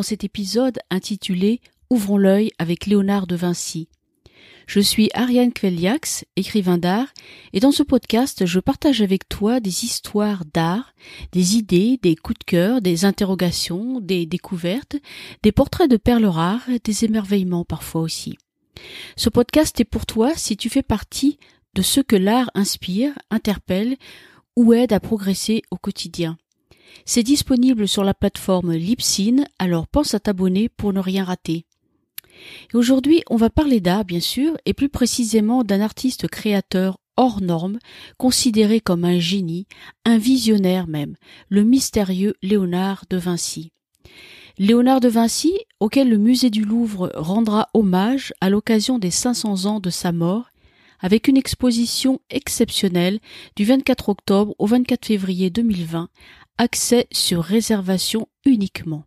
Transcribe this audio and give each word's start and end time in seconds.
dans 0.00 0.04
cet 0.04 0.24
épisode 0.24 0.78
intitulé 0.88 1.60
Ouvrons 1.90 2.16
l'œil 2.16 2.52
avec 2.58 2.86
Léonard 2.86 3.26
de 3.26 3.36
Vinci. 3.36 3.86
Je 4.66 4.80
suis 4.80 5.10
Ariane 5.12 5.52
Kveliax, 5.52 6.24
écrivain 6.36 6.78
d'art, 6.78 7.08
et 7.52 7.60
dans 7.60 7.70
ce 7.70 7.82
podcast, 7.82 8.46
je 8.46 8.60
partage 8.60 9.02
avec 9.02 9.28
toi 9.28 9.60
des 9.60 9.84
histoires 9.84 10.44
d'art, 10.54 10.94
des 11.32 11.58
idées, 11.58 11.98
des 12.00 12.16
coups 12.16 12.38
de 12.38 12.44
cœur, 12.44 12.80
des 12.80 13.04
interrogations, 13.04 14.00
des 14.00 14.24
découvertes, 14.24 14.96
des 15.42 15.52
portraits 15.52 15.90
de 15.90 15.98
perles 15.98 16.24
rares, 16.24 16.66
des 16.82 17.04
émerveillements 17.04 17.66
parfois 17.66 18.00
aussi. 18.00 18.38
Ce 19.16 19.28
podcast 19.28 19.78
est 19.80 19.84
pour 19.84 20.06
toi 20.06 20.32
si 20.34 20.56
tu 20.56 20.70
fais 20.70 20.82
partie 20.82 21.38
de 21.74 21.82
ce 21.82 22.00
que 22.00 22.16
l'art 22.16 22.50
inspire, 22.54 23.12
interpelle 23.30 23.98
ou 24.56 24.72
aide 24.72 24.94
à 24.94 25.00
progresser 25.00 25.60
au 25.70 25.76
quotidien. 25.76 26.38
C'est 27.04 27.22
disponible 27.22 27.88
sur 27.88 28.04
la 28.04 28.14
plateforme 28.14 28.72
Libsyn, 28.72 29.44
alors 29.58 29.86
pense 29.86 30.14
à 30.14 30.20
t'abonner 30.20 30.68
pour 30.68 30.92
ne 30.92 31.00
rien 31.00 31.24
rater. 31.24 31.66
Et 32.72 32.76
aujourd'hui, 32.76 33.22
on 33.28 33.36
va 33.36 33.50
parler 33.50 33.80
d'art, 33.80 34.04
bien 34.04 34.20
sûr, 34.20 34.56
et 34.64 34.74
plus 34.74 34.88
précisément 34.88 35.64
d'un 35.64 35.80
artiste 35.80 36.28
créateur 36.28 36.98
hors 37.16 37.42
norme, 37.42 37.78
considéré 38.16 38.80
comme 38.80 39.04
un 39.04 39.18
génie, 39.18 39.66
un 40.06 40.16
visionnaire 40.16 40.86
même, 40.86 41.16
le 41.48 41.64
mystérieux 41.64 42.34
Léonard 42.42 43.04
de 43.10 43.18
Vinci. 43.18 43.72
Léonard 44.58 45.00
de 45.00 45.08
Vinci, 45.08 45.52
auquel 45.80 46.08
le 46.08 46.18
musée 46.18 46.50
du 46.50 46.64
Louvre 46.64 47.10
rendra 47.14 47.68
hommage 47.74 48.32
à 48.40 48.50
l'occasion 48.50 48.98
des 48.98 49.10
500 49.10 49.66
ans 49.66 49.80
de 49.80 49.90
sa 49.90 50.12
mort, 50.12 50.50
avec 51.00 51.28
une 51.28 51.36
exposition 51.36 52.20
exceptionnelle 52.30 53.20
du 53.56 53.64
24 53.64 54.10
octobre 54.10 54.54
au 54.58 54.66
24 54.66 55.06
février 55.06 55.50
2020, 55.50 56.08
accès 56.58 57.06
sur 57.12 57.42
réservation 57.42 58.28
uniquement. 58.44 59.04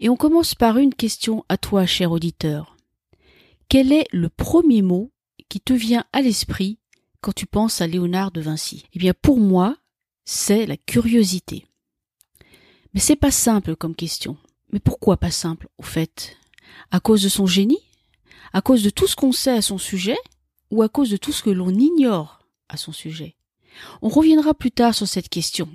Et 0.00 0.08
on 0.08 0.16
commence 0.16 0.54
par 0.54 0.78
une 0.78 0.94
question 0.94 1.44
à 1.48 1.56
toi, 1.56 1.86
cher 1.86 2.12
auditeur. 2.12 2.76
Quel 3.68 3.92
est 3.92 4.06
le 4.12 4.28
premier 4.28 4.82
mot 4.82 5.12
qui 5.48 5.60
te 5.60 5.72
vient 5.72 6.04
à 6.12 6.20
l'esprit 6.20 6.78
quand 7.20 7.32
tu 7.32 7.46
penses 7.46 7.80
à 7.80 7.86
Léonard 7.86 8.30
de 8.30 8.40
Vinci? 8.40 8.84
Eh 8.92 8.98
bien, 8.98 9.12
pour 9.20 9.38
moi, 9.38 9.76
c'est 10.24 10.66
la 10.66 10.76
curiosité. 10.76 11.66
Mais 12.94 13.00
c'est 13.00 13.16
pas 13.16 13.30
simple 13.30 13.76
comme 13.76 13.94
question. 13.94 14.36
Mais 14.72 14.80
pourquoi 14.80 15.16
pas 15.16 15.30
simple, 15.30 15.68
au 15.78 15.82
fait? 15.82 16.36
À 16.90 17.00
cause 17.00 17.22
de 17.22 17.28
son 17.28 17.46
génie? 17.46 17.82
À 18.52 18.62
cause 18.62 18.82
de 18.82 18.90
tout 18.90 19.06
ce 19.06 19.16
qu'on 19.16 19.32
sait 19.32 19.50
à 19.50 19.62
son 19.62 19.78
sujet? 19.78 20.18
Ou 20.70 20.82
à 20.82 20.88
cause 20.88 21.10
de 21.10 21.16
tout 21.16 21.32
ce 21.32 21.42
que 21.42 21.50
l'on 21.50 21.70
ignore 21.70 22.40
à 22.68 22.76
son 22.76 22.92
sujet? 22.92 23.36
On 24.02 24.08
reviendra 24.08 24.54
plus 24.54 24.70
tard 24.70 24.94
sur 24.94 25.06
cette 25.06 25.28
question. 25.28 25.68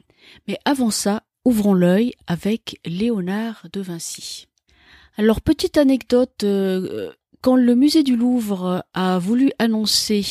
Mais 0.47 0.57
avant 0.65 0.91
ça, 0.91 1.23
ouvrons 1.45 1.73
l'œil 1.73 2.13
avec 2.27 2.79
Léonard 2.85 3.67
de 3.71 3.81
Vinci. 3.81 4.47
Alors, 5.17 5.41
petite 5.41 5.77
anecdote, 5.77 6.43
euh, 6.43 7.11
quand 7.41 7.55
le 7.55 7.75
musée 7.75 8.03
du 8.03 8.15
Louvre 8.15 8.85
a 8.93 9.19
voulu 9.19 9.51
annoncer 9.59 10.25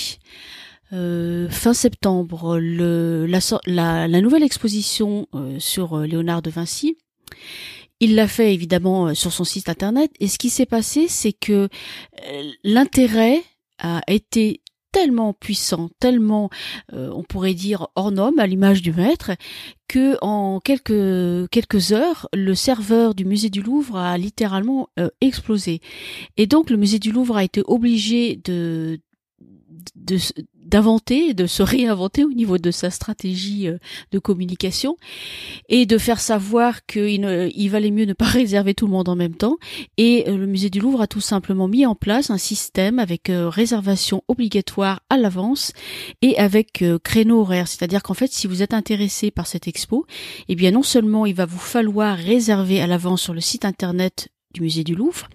euh, 0.93 1.49
fin 1.51 1.75
septembre 1.75 2.59
la, 2.59 4.09
nouvelle 4.21 4.43
exposition 4.43 5.27
euh, 5.35 5.59
sur 5.59 5.99
Léonard 5.99 6.43
de 6.43 6.51
Vinci, 6.51 6.97
il 8.01 8.15
l'a 8.15 8.27
fait 8.27 8.55
évidemment 8.55 9.15
sur 9.15 9.33
son 9.33 9.45
site 9.45 9.69
internet 9.69 10.11
et 10.21 10.29
ce 10.29 10.39
qui 10.39 10.49
s'est 10.49 10.65
passé 10.65 11.07
c'est 11.07 11.35
que 11.35 11.69
l'intérêt 12.65 13.43
a 13.79 14.01
été 14.07 14.63
tellement 14.93 15.33
puissant, 15.33 15.89
tellement, 16.01 16.51
euh, 16.93 17.11
on 17.15 17.23
pourrait 17.23 17.55
dire, 17.55 17.89
hors 17.95 18.13
norme, 18.13 18.39
à 18.39 18.47
l'image 18.47 18.83
du 18.83 18.93
maître, 18.93 19.33
que 19.89 20.17
en 20.23 20.61
quelques 20.61 21.49
quelques 21.51 21.93
heures, 21.93 22.29
le 22.33 22.55
serveur 22.55 23.15
du 23.15 23.25
musée 23.25 23.51
du 23.51 23.63
Louvre 23.63 23.97
a 23.97 24.17
littéralement 24.19 24.89
euh, 24.99 25.09
explosé. 25.21 25.81
Et 26.37 26.47
donc, 26.47 26.71
le 26.71 26.77
musée 26.77 26.99
du 26.99 27.13
Louvre 27.13 27.37
a 27.37 27.45
été 27.45 27.63
obligé 27.67 28.37
de 28.45 29.01
de, 29.95 30.19
d'inventer, 30.71 31.35
de 31.35 31.47
se 31.47 31.63
réinventer 31.63 32.25
au 32.25 32.33
niveau 32.33 32.57
de 32.57 32.71
sa 32.71 32.91
stratégie 32.91 33.69
euh, 33.69 33.79
de 34.13 34.19
communication 34.19 34.97
et 35.69 35.85
de 35.85 35.99
faire 35.99 36.21
savoir 36.21 36.87
qu'il 36.87 37.51
il 37.55 37.69
valait 37.69 37.91
mieux 37.91 38.05
ne 38.05 38.13
pas 38.13 38.25
réserver 38.41 38.75
tout 38.75 38.87
le 38.87 38.93
monde 38.93 39.09
en 39.09 39.17
même 39.17 39.35
temps. 39.35 39.59
Et 39.97 40.25
euh, 40.29 40.37
le 40.37 40.47
musée 40.47 40.71
du 40.71 40.81
Louvre 40.81 41.03
a 41.03 41.07
tout 41.07 41.21
simplement 41.21 41.69
mis 41.69 41.85
en 41.85 41.95
place 41.95 42.31
un 42.31 42.39
système 42.39 42.99
avec 42.99 43.29
euh, 43.29 43.49
réservation 43.49 44.23
obligatoire 44.29 45.01
à 45.11 45.19
l'avance 45.19 45.73
et 46.23 46.39
avec 46.39 46.85
créneau 47.03 47.41
horaire. 47.41 47.69
C'est-à-dire 47.69 48.03
qu'en 48.03 48.15
fait, 48.15 48.33
si 48.33 48.47
vous 48.47 48.63
êtes 48.63 48.75
intéressé 48.75 49.31
par 49.31 49.47
cette 49.47 49.67
expo, 49.69 50.07
eh 50.49 50.55
bien 50.55 50.71
non 50.71 50.83
seulement 50.83 51.27
il 51.27 51.35
va 51.35 51.47
vous 51.47 51.59
falloir 51.59 52.17
réserver 52.17 52.81
à 52.81 52.87
l'avance 52.87 53.23
sur 53.23 53.35
le 53.35 53.41
site 53.41 53.65
internet 53.65 54.29
du 54.55 54.63
musée 54.63 54.85
du 54.85 54.95
Louvre, 54.95 55.29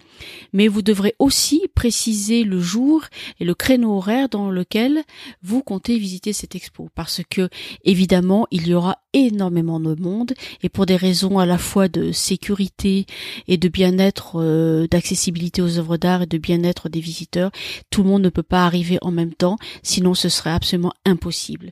mais 0.52 0.68
vous 0.68 0.82
devrez 0.82 1.14
aussi 1.18 1.62
préciser 1.74 2.44
le 2.44 2.60
jour 2.60 3.04
et 3.40 3.44
le 3.44 3.54
créneau 3.54 3.96
horaire 3.96 4.28
dans 4.28 4.50
lequel 4.50 5.02
vous 5.42 5.62
comptez 5.62 5.98
visiter 5.98 6.32
cette 6.32 6.54
expo. 6.54 6.88
Parce 6.94 7.20
que 7.28 7.48
évidemment 7.84 8.46
il 8.50 8.68
y 8.68 8.74
aura 8.74 8.98
énormément 9.12 9.80
de 9.80 9.94
monde 10.00 10.34
et 10.62 10.68
pour 10.68 10.86
des 10.86 10.96
raisons 10.96 11.38
à 11.38 11.46
la 11.46 11.58
fois 11.58 11.88
de 11.88 12.12
sécurité 12.12 13.06
et 13.48 13.56
de 13.56 13.68
bien-être 13.68 14.36
euh, 14.36 14.86
d'accessibilité 14.88 15.62
aux 15.62 15.78
œuvres 15.78 15.96
d'art 15.96 16.22
et 16.22 16.26
de 16.26 16.38
bien-être 16.38 16.88
des 16.88 17.00
visiteurs 17.00 17.50
tout 17.90 18.02
le 18.02 18.08
monde 18.08 18.22
ne 18.22 18.28
peut 18.28 18.42
pas 18.42 18.66
arriver 18.66 18.98
en 19.02 19.10
même 19.10 19.34
temps 19.34 19.56
sinon 19.82 20.14
ce 20.14 20.28
serait 20.28 20.50
absolument 20.50 20.92
impossible. 21.04 21.70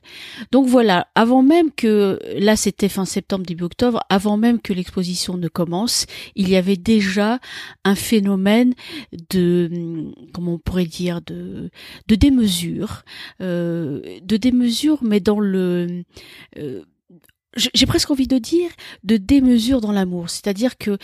Donc 0.51 0.67
voilà 0.67 1.07
avant 1.15 1.43
même 1.43 1.71
que 1.71 2.19
là 2.37 2.55
c'était 2.55 2.89
fin 2.89 3.05
septembre 3.05 3.45
début 3.45 3.63
octobre 3.63 4.01
avant 4.09 4.37
même 4.37 4.59
que 4.59 4.73
l'exposition 4.73 5.37
ne 5.37 5.47
commence 5.47 6.05
il 6.35 6.49
y 6.49 6.55
avait 6.55 6.77
déjà 6.77 7.39
un 7.83 7.95
phénomène 7.95 8.34
de 9.29 10.11
comment 10.33 10.53
on 10.53 10.59
pourrait 10.59 10.85
dire 10.85 11.21
de 11.21 11.69
de 12.07 12.15
démesure 12.15 13.03
euh, 13.41 14.01
de 14.21 14.37
démesure 14.37 14.99
mais 15.03 15.19
dans 15.19 15.39
le 15.39 16.03
euh, 16.57 16.83
j'ai 17.55 17.85
presque 17.85 18.11
envie 18.11 18.27
de 18.27 18.37
dire 18.37 18.69
de 19.03 19.17
démesure 19.17 19.79
dans 19.79 19.91
l'amour, 19.91 20.29
c'est-à-dire 20.29 20.77
que 20.77 20.91
euh, 20.91 20.97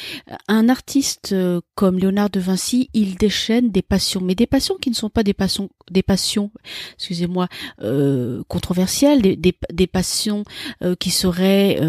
un 0.47 0.67
artiste 0.69 1.31
euh, 1.31 1.62
comme 1.75 1.97
Léonard 1.97 2.29
de 2.29 2.39
Vinci, 2.39 2.89
il 2.94 3.16
déchaîne 3.16 3.69
des 3.69 3.81
passions, 3.81 4.22
mais 4.22 4.35
des 4.35 4.47
passions 4.47 4.75
qui 4.75 4.90
ne 4.90 4.95
sont 4.95 5.09
pas 5.09 5.23
des 5.23 5.34
passions, 5.34 5.69
des 5.90 6.03
passions, 6.03 6.51
excusez-moi, 6.95 7.47
euh, 7.81 8.44
controversielles, 8.47 9.22
des, 9.22 9.56
des, 9.72 9.88
passions 9.88 10.44
euh, 10.84 10.95
qui 10.95 11.09
seraient 11.09 11.79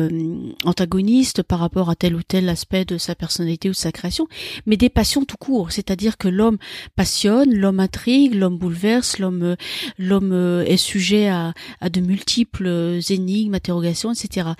antagonistes 0.64 1.42
par 1.42 1.58
rapport 1.58 1.90
à 1.90 1.94
tel 1.94 2.14
ou 2.14 2.22
tel 2.22 2.48
aspect 2.48 2.84
de 2.84 2.98
sa 2.98 3.14
personnalité 3.14 3.68
ou 3.68 3.72
de 3.72 3.76
sa 3.76 3.92
création, 3.92 4.26
mais 4.66 4.76
des 4.76 4.88
passions 4.88 5.24
tout 5.24 5.36
court, 5.36 5.72
c'est-à-dire 5.72 6.18
que 6.18 6.28
l'homme 6.28 6.58
passionne, 6.96 7.54
l'homme 7.54 7.80
intrigue, 7.80 8.34
l'homme 8.34 8.58
bouleverse, 8.58 9.18
l'homme 9.18 9.56
l'homme 9.98 10.62
est 10.66 10.76
sujet 10.76 11.28
à, 11.28 11.52
à 11.80 11.88
de 11.88 12.00
multiples 12.00 12.98
énigmes, 13.10 13.54
interrogations, 13.54 14.12
etc. 14.12 14.51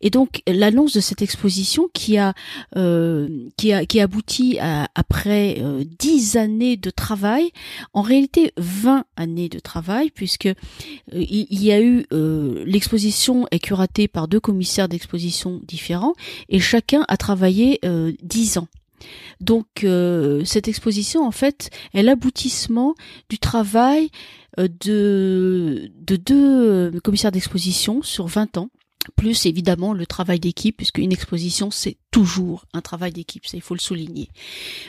Et 0.00 0.10
donc 0.10 0.42
l'annonce 0.46 0.92
de 0.92 1.00
cette 1.00 1.22
exposition 1.22 1.88
qui 1.92 2.18
a 2.18 2.34
euh, 2.76 3.28
qui 3.56 3.72
a 3.72 3.84
qui 3.86 4.00
aboutit 4.00 4.58
à, 4.58 4.88
après 4.94 5.56
euh, 5.60 5.84
dix 5.98 6.36
années 6.36 6.76
de 6.76 6.90
travail, 6.90 7.50
en 7.92 8.02
réalité 8.02 8.52
20 8.56 9.04
années 9.16 9.48
de 9.48 9.58
travail 9.58 10.10
puisque 10.10 10.46
euh, 10.46 10.54
il, 11.12 11.62
y 11.62 11.72
a 11.72 11.80
eu 11.80 12.06
l'exposition 12.64 13.46
est 13.50 13.58
curatée 13.58 14.08
par 14.08 14.28
deux 14.28 14.40
commissaires 14.40 14.88
d'exposition 14.88 15.60
différents 15.66 16.14
et 16.48 16.60
chacun 16.60 17.04
a 17.08 17.16
travaillé 17.16 17.80
dix 18.22 18.58
ans. 18.58 18.68
Donc 19.40 19.86
cette 20.44 20.68
exposition, 20.68 21.26
en 21.26 21.30
fait, 21.30 21.70
est 21.94 22.02
l'aboutissement 22.02 22.94
du 23.28 23.38
travail 23.38 24.10
de, 24.58 25.90
de 25.94 26.16
deux 26.16 27.00
commissaires 27.02 27.32
d'exposition 27.32 28.02
sur 28.02 28.26
20 28.26 28.58
ans 28.58 28.70
plus 29.10 29.46
évidemment 29.46 29.92
le 29.92 30.06
travail 30.06 30.40
d'équipe, 30.40 30.76
puisque 30.76 30.98
une 30.98 31.12
exposition 31.12 31.70
c'est 31.70 31.96
toujours 32.10 32.64
un 32.72 32.80
travail 32.80 33.12
d'équipe, 33.12 33.46
ça 33.46 33.56
il 33.56 33.62
faut 33.62 33.74
le 33.74 33.80
souligner. 33.80 34.28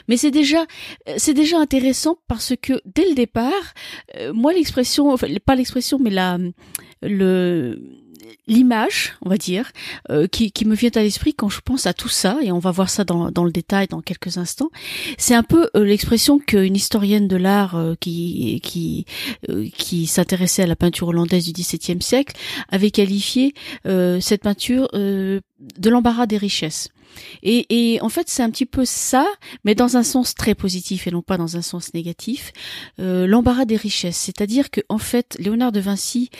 Mais 0.08 0.16
c'est 0.16 0.30
déjà 0.30 0.66
c'est 1.16 1.34
déjà 1.34 1.58
intéressant 1.58 2.18
parce 2.28 2.54
que 2.60 2.80
dès 2.84 3.08
le 3.08 3.14
départ, 3.14 3.74
euh, 4.16 4.32
moi 4.32 4.52
l'expression, 4.52 5.12
enfin 5.12 5.28
pas 5.44 5.54
l'expression, 5.54 5.98
mais 5.98 6.10
la 6.10 6.38
le 7.02 8.01
l'image, 8.46 9.14
on 9.22 9.28
va 9.28 9.36
dire, 9.36 9.72
euh, 10.10 10.26
qui, 10.26 10.52
me 10.64 10.74
vient 10.74 10.90
à 10.94 11.02
l'esprit 11.02 11.34
quand 11.34 11.48
je 11.48 11.60
pense 11.60 11.86
à 11.86 11.92
tout 11.92 12.08
ça, 12.08 12.38
et 12.42 12.52
on 12.52 12.58
va 12.58 12.70
voir 12.70 12.90
ça 12.90 13.04
dans, 13.04 13.30
dans 13.30 13.44
le 13.44 13.50
détail 13.50 13.86
dans 13.88 14.00
quelques 14.00 14.38
instants, 14.38 14.70
c'est 15.18 15.34
un 15.34 15.42
peu 15.42 15.68
euh, 15.76 15.84
l'expression 15.84 16.38
qu'une 16.38 16.76
historienne 16.76 17.28
de 17.28 17.36
l'art 17.36 17.76
euh, 17.76 17.94
qui, 17.98 18.60
qui, 18.62 19.06
qui 19.76 20.06
s'intéressait 20.06 20.62
à 20.62 20.66
la 20.66 20.76
peinture 20.76 21.08
hollandaise 21.08 21.44
du 21.44 21.52
XVIIe 21.52 22.02
siècle 22.02 22.36
avait 22.68 22.90
qualifié 22.90 23.54
cette 23.84 24.42
peinture 24.42 24.88
de 24.92 25.90
l'embarras 25.90 26.26
des 26.26 26.36
richesses. 26.36 26.88
Et, 27.42 27.94
et 27.94 28.00
en 28.00 28.08
fait, 28.08 28.28
c'est 28.28 28.42
un 28.42 28.50
petit 28.50 28.66
peu 28.66 28.84
ça, 28.84 29.26
mais 29.64 29.74
dans 29.74 29.96
un 29.96 30.02
sens 30.02 30.34
très 30.34 30.54
positif 30.54 31.06
et 31.06 31.10
non 31.10 31.22
pas 31.22 31.36
dans 31.36 31.56
un 31.56 31.62
sens 31.62 31.94
négatif. 31.94 32.52
Euh, 33.00 33.26
L'embarras 33.26 33.64
des 33.64 33.76
richesses, 33.76 34.16
c'est-à-dire 34.16 34.70
que 34.70 34.80
en 34.88 34.98
fait, 34.98 35.36
Léonard 35.38 35.72
de 35.72 35.80
Vinci 35.80 36.30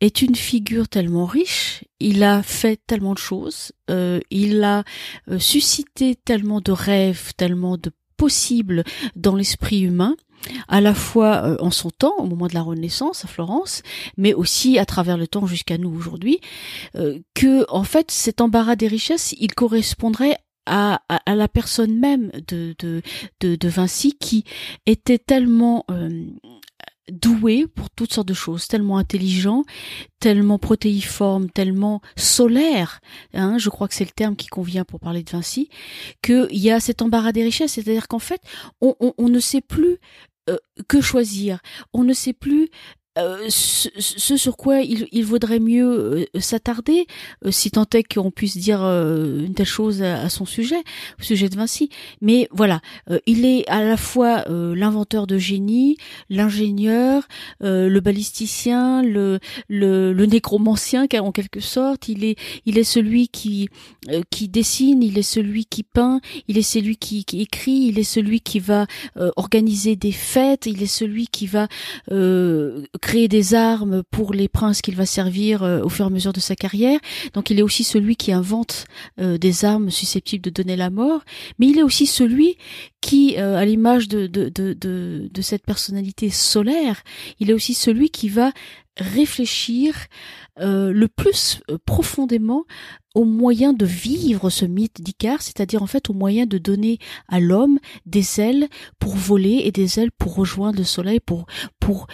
est 0.00 0.22
une 0.22 0.34
figure 0.34 0.88
tellement 0.88 1.26
riche. 1.26 1.84
Il 2.00 2.22
a 2.22 2.42
fait 2.42 2.80
tellement 2.86 3.14
de 3.14 3.18
choses. 3.18 3.72
Euh, 3.90 4.20
il 4.30 4.62
a 4.62 4.84
euh, 5.30 5.38
suscité 5.38 6.14
tellement 6.14 6.60
de 6.60 6.72
rêves, 6.72 7.32
tellement 7.36 7.76
de 7.76 7.90
possibles 8.16 8.84
dans 9.14 9.34
l'esprit 9.34 9.82
humain 9.82 10.16
à 10.68 10.80
la 10.80 10.94
fois 10.94 11.42
euh, 11.44 11.56
en 11.60 11.70
son 11.70 11.90
temps, 11.90 12.14
au 12.18 12.26
moment 12.26 12.46
de 12.46 12.54
la 12.54 12.62
Renaissance 12.62 13.24
à 13.24 13.28
Florence, 13.28 13.82
mais 14.16 14.34
aussi 14.34 14.78
à 14.78 14.84
travers 14.86 15.16
le 15.16 15.26
temps 15.26 15.46
jusqu'à 15.46 15.78
nous 15.78 15.94
aujourd'hui, 15.94 16.40
euh, 16.96 17.18
que 17.34 17.64
en 17.70 17.84
fait 17.84 18.10
cet 18.10 18.40
embarras 18.40 18.76
des 18.76 18.88
richesses, 18.88 19.34
il 19.38 19.54
correspondrait 19.54 20.38
à, 20.66 21.00
à, 21.08 21.34
la 21.36 21.48
personne 21.48 21.98
même 21.98 22.30
de, 22.48 22.74
de, 22.80 23.02
de, 23.40 23.68
Vinci 23.68 24.16
qui 24.18 24.44
était 24.84 25.18
tellement 25.18 25.84
euh, 25.90 26.24
doué 27.10 27.66
pour 27.66 27.90
toutes 27.90 28.12
sortes 28.12 28.28
de 28.28 28.34
choses, 28.34 28.66
tellement 28.66 28.98
intelligent, 28.98 29.64
tellement 30.20 30.58
protéiforme, 30.58 31.50
tellement 31.50 32.00
solaire, 32.16 33.00
hein, 33.34 33.58
je 33.58 33.70
crois 33.70 33.88
que 33.88 33.94
c'est 33.94 34.04
le 34.04 34.10
terme 34.10 34.36
qui 34.36 34.48
convient 34.48 34.84
pour 34.84 35.00
parler 35.00 35.22
de 35.22 35.30
Vinci, 35.30 35.68
qu'il 36.22 36.48
y 36.50 36.70
a 36.70 36.80
cet 36.80 37.02
embarras 37.02 37.32
des 37.32 37.44
richesses, 37.44 37.72
c'est-à-dire 37.72 38.08
qu'en 38.08 38.18
fait, 38.18 38.40
on, 38.80 39.14
ne 39.28 39.40
sait 39.40 39.60
plus 39.60 39.98
euh, 40.48 40.58
que 40.88 41.00
choisir. 41.00 41.60
On 41.92 42.04
ne 42.04 42.12
sait 42.12 42.32
plus 42.32 42.68
euh, 43.18 43.46
ce, 43.48 44.36
sur 44.36 44.56
quoi 44.56 44.80
il, 44.80 45.08
il 45.10 45.24
vaudrait 45.24 45.58
mieux 45.58 45.86
euh, 46.34 46.40
s'attarder, 46.40 47.06
euh, 47.44 47.50
si 47.50 47.70
tant 47.70 47.86
est 47.94 48.02
qu'on 48.02 48.30
puisse 48.30 48.56
dire 48.56 48.82
une 48.82 49.54
telle 49.54 49.66
chose 49.66 50.02
à, 50.02 50.28
son 50.28 50.44
sujet, 50.44 50.82
au 51.18 51.22
sujet 51.22 51.48
de 51.48 51.56
Vinci. 51.56 51.88
Mais 52.20 52.48
voilà, 52.50 52.80
il 53.26 53.44
est 53.44 53.66
à 53.68 53.82
la 53.82 53.96
fois 53.96 54.44
l'inventeur 54.48 55.26
de 55.26 55.38
génie, 55.38 55.96
l'ingénieur, 56.30 57.26
le 57.60 57.98
balisticien, 58.00 59.02
le, 59.02 59.38
le, 59.68 60.12
le 60.12 60.26
nécromancien, 60.26 61.06
en 61.20 61.32
quelque 61.32 61.60
sorte. 61.60 62.08
Il 62.08 62.24
est, 62.24 62.36
il 62.64 62.78
est 62.78 62.84
celui 62.84 63.28
qui, 63.28 63.68
qui 64.30 64.48
dessine, 64.48 65.02
il 65.02 65.18
est 65.18 65.22
celui 65.22 65.64
qui 65.64 65.82
peint, 65.82 66.20
il 66.48 66.58
est 66.58 66.62
celui 66.62 66.96
qui, 66.96 67.24
qui 67.24 67.40
écrit, 67.42 67.86
il 67.88 67.98
est 67.98 68.04
celui 68.04 68.40
qui 68.40 68.60
va 68.60 68.86
organiser 69.36 69.96
des 69.96 70.12
fêtes, 70.12 70.66
il 70.66 70.82
est 70.82 70.86
celui 70.86 71.26
qui 71.26 71.46
va 71.46 71.68
créer 73.06 73.28
des 73.28 73.54
armes 73.54 74.02
pour 74.10 74.32
les 74.32 74.48
princes 74.48 74.82
qu'il 74.82 74.96
va 74.96 75.06
servir 75.06 75.62
euh, 75.62 75.80
au 75.80 75.88
fur 75.88 76.06
et 76.06 76.08
à 76.08 76.10
mesure 76.10 76.32
de 76.32 76.40
sa 76.40 76.56
carrière. 76.56 76.98
Donc 77.34 77.50
il 77.50 77.58
est 77.60 77.62
aussi 77.62 77.84
celui 77.84 78.16
qui 78.16 78.32
invente 78.32 78.86
euh, 79.20 79.38
des 79.38 79.64
armes 79.64 79.90
susceptibles 79.90 80.42
de 80.42 80.50
donner 80.50 80.74
la 80.74 80.90
mort, 80.90 81.22
mais 81.60 81.68
il 81.68 81.78
est 81.78 81.84
aussi 81.84 82.06
celui 82.06 82.56
qui, 83.00 83.36
euh, 83.38 83.56
à 83.56 83.64
l'image 83.64 84.08
de, 84.08 84.26
de, 84.26 84.48
de, 84.48 84.74
de, 85.30 85.42
cette 85.42 85.64
personnalité 85.64 86.30
solaire, 86.30 87.04
il 87.38 87.48
est 87.48 87.52
aussi 87.52 87.74
celui 87.74 88.10
qui 88.10 88.28
va 88.28 88.50
réfléchir 88.96 89.94
le 90.58 91.06
plus 91.06 91.60
profondément 91.84 92.64
au 93.14 93.24
moyen 93.24 93.74
de 93.74 93.84
vivre 93.84 94.48
ce 94.48 94.64
mythe 94.64 95.02
d'Icare, 95.02 95.42
c'est-à-dire 95.42 95.82
en 95.82 95.86
fait 95.86 96.08
au 96.08 96.14
moyen 96.14 96.46
de 96.46 96.56
donner 96.56 96.98
à 97.28 97.40
l'homme 97.40 97.78
des 98.06 98.40
ailes 98.40 98.68
pour 98.98 99.14
voler 99.14 99.62
et 99.64 99.70
des 99.70 100.00
ailes 100.00 100.12
pour 100.12 100.34
rejoindre 100.34 100.78
le 100.78 100.84
soleil, 100.84 101.20
pour 101.20 101.44
pour 101.78 102.06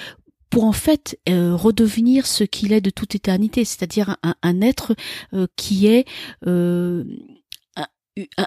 pour 0.52 0.64
en 0.64 0.72
fait 0.72 1.18
euh, 1.30 1.56
redevenir 1.56 2.26
ce 2.26 2.44
qu'il 2.44 2.74
est 2.74 2.82
de 2.82 2.90
toute 2.90 3.14
éternité, 3.14 3.64
c'est-à-dire 3.64 4.18
un, 4.42 4.60
être 4.60 4.94
euh, 5.32 5.46
qui 5.56 5.86
est 5.86 6.04
euh, 6.46 7.04